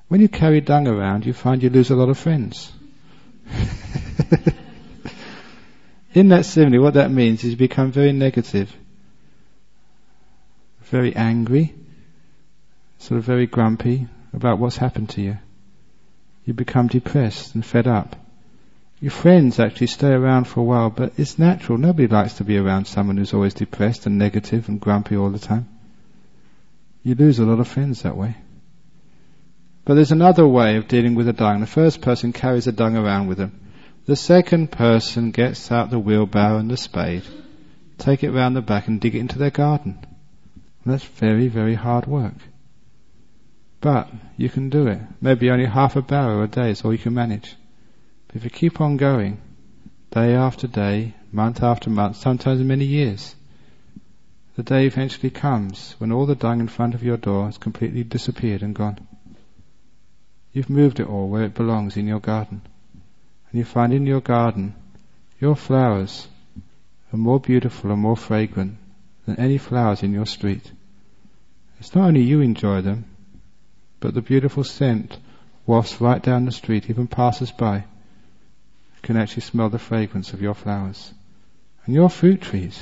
[0.07, 2.71] When you carry dung around, you find you lose a lot of friends.
[6.13, 8.75] in that simile, what that means is you become very negative,
[10.85, 11.75] very angry,
[12.97, 15.37] sort of very grumpy about what's happened to you.
[16.45, 18.15] You become depressed and fed up.
[19.03, 21.77] Your friends actually stay around for a while, but it's natural.
[21.77, 25.39] Nobody likes to be around someone who's always depressed and negative and grumpy all the
[25.39, 25.67] time.
[27.03, 28.37] You lose a lot of friends that way.
[29.83, 31.59] But there's another way of dealing with the dung.
[31.59, 33.59] The first person carries the dung around with them.
[34.05, 37.23] The second person gets out the wheelbarrow and the spade,
[37.97, 39.97] take it round the back and dig it into their garden.
[40.85, 42.35] That's very, very hard work.
[43.81, 45.01] But you can do it.
[45.19, 47.57] Maybe only half a barrow a day is all you can manage.
[48.35, 49.37] If you keep on going,
[50.09, 53.35] day after day, month after month, sometimes many years,
[54.55, 58.03] the day eventually comes when all the dung in front of your door has completely
[58.03, 59.07] disappeared and gone.
[60.51, 62.61] You've moved it all where it belongs in your garden.
[63.51, 64.73] And you find in your garden
[65.39, 66.27] your flowers
[67.11, 68.77] are more beautiful and more fragrant
[69.27, 70.71] than any flowers in your street.
[71.79, 73.05] It's not only you enjoy them,
[73.99, 75.19] but the beautiful scent
[75.67, 77.83] wafts right down the street, even passers by
[79.03, 81.13] can actually smell the fragrance of your flowers.
[81.85, 82.79] And your fruit trees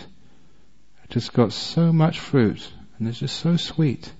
[1.02, 4.14] have just got so much fruit and it's just so sweet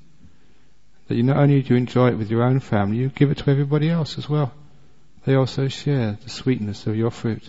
[1.08, 3.38] that you not only do you enjoy it with your own family, you give it
[3.38, 4.52] to everybody else as well.
[5.24, 7.48] They also share the sweetness of your fruit.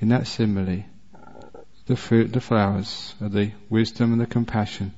[0.00, 0.84] In that simile,
[1.86, 4.94] the fruit, the flowers, are the wisdom and the compassion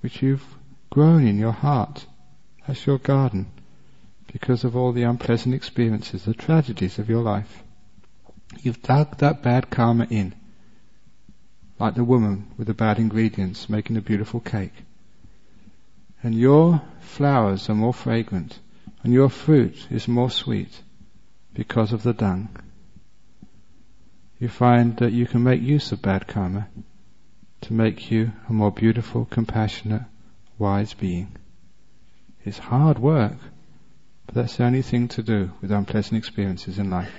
[0.00, 0.44] which you've
[0.88, 2.04] grown in your heart.
[2.66, 3.46] That's your garden
[4.32, 7.62] because of all the unpleasant experiences, the tragedies of your life.
[8.60, 10.34] You've dug that bad karma in,
[11.78, 14.74] like the woman with the bad ingredients making a beautiful cake.
[16.22, 18.58] And your flowers are more fragrant,
[19.02, 20.82] and your fruit is more sweet
[21.54, 22.48] because of the dung.
[24.38, 26.68] You find that you can make use of bad karma
[27.62, 30.02] to make you a more beautiful, compassionate,
[30.58, 31.36] wise being.
[32.44, 33.36] It's hard work.
[34.30, 37.12] But that's the only thing to do with unpleasant experiences in life.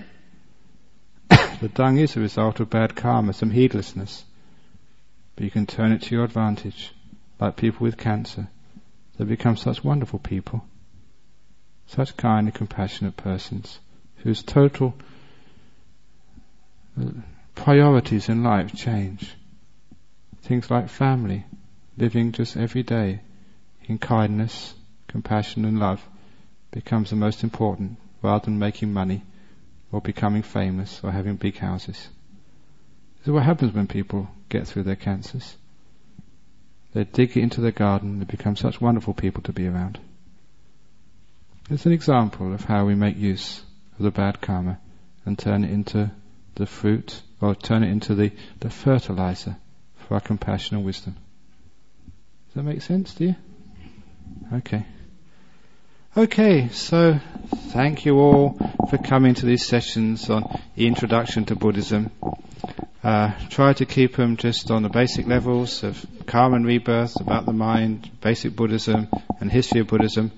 [1.59, 4.23] the dung is a result of bad karma, some heedlessness.
[5.35, 6.93] But you can turn it to your advantage,
[7.37, 8.47] like people with cancer.
[9.17, 10.63] They become such wonderful people,
[11.85, 13.79] such kind and compassionate persons,
[14.23, 14.93] whose total
[16.97, 17.09] uh,
[17.55, 19.35] priorities in life change.
[20.43, 21.43] Things like family,
[21.97, 23.19] living just every day
[23.83, 24.75] in kindness,
[25.09, 26.01] compassion and love
[26.71, 29.23] becomes the most important rather than making money
[29.91, 32.07] or becoming famous or having big houses.
[33.19, 35.55] This is what happens when people get through their cancers.
[36.93, 39.99] They dig into their garden, they become such wonderful people to be around.
[41.69, 43.61] It's an example of how we make use
[43.97, 44.79] of the bad karma
[45.25, 46.11] and turn it into
[46.55, 49.55] the fruit or turn it into the, the fertilizer
[49.95, 51.15] for our compassion and wisdom.
[52.47, 53.35] Does that make sense to you?
[54.53, 54.85] Okay.
[56.17, 57.21] Okay, so
[57.69, 58.59] thank you all
[58.89, 62.11] for coming to these sessions on the introduction to Buddhism.
[63.01, 67.45] Uh, try to keep them just on the basic levels of karma and rebirth, about
[67.45, 69.07] the mind, basic Buddhism,
[69.39, 70.33] and history of Buddhism.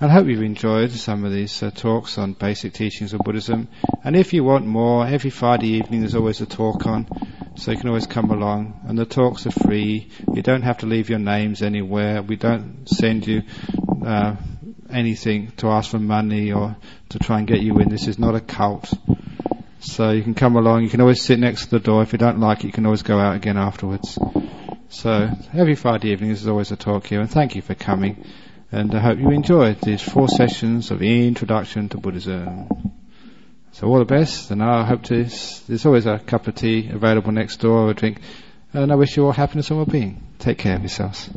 [0.00, 3.68] And I hope you've enjoyed some of these uh, talks on basic teachings of Buddhism.
[4.02, 7.06] And if you want more, every Friday evening there's always a talk on,
[7.54, 8.80] so you can always come along.
[8.88, 10.08] And the talks are free.
[10.32, 12.22] You don't have to leave your names anywhere.
[12.22, 13.42] We don't send you
[14.06, 14.36] uh,
[14.90, 16.76] anything to ask for money or
[17.10, 17.88] to try and get you in.
[17.88, 18.92] This is not a cult.
[19.80, 20.82] So you can come along.
[20.82, 22.02] You can always sit next to the door.
[22.02, 24.18] If you don't like it, you can always go out again afterwards.
[24.88, 27.20] So every Friday evening, there's always a talk here.
[27.20, 28.24] And thank you for coming.
[28.72, 32.68] And I hope you enjoyed these four sessions of Introduction to Buddhism.
[33.72, 34.50] So all the best.
[34.50, 37.94] And I hope to, there's always a cup of tea available next door or a
[37.94, 38.20] drink.
[38.72, 40.22] And I wish you all happiness and well-being.
[40.38, 41.30] Take care of yourselves.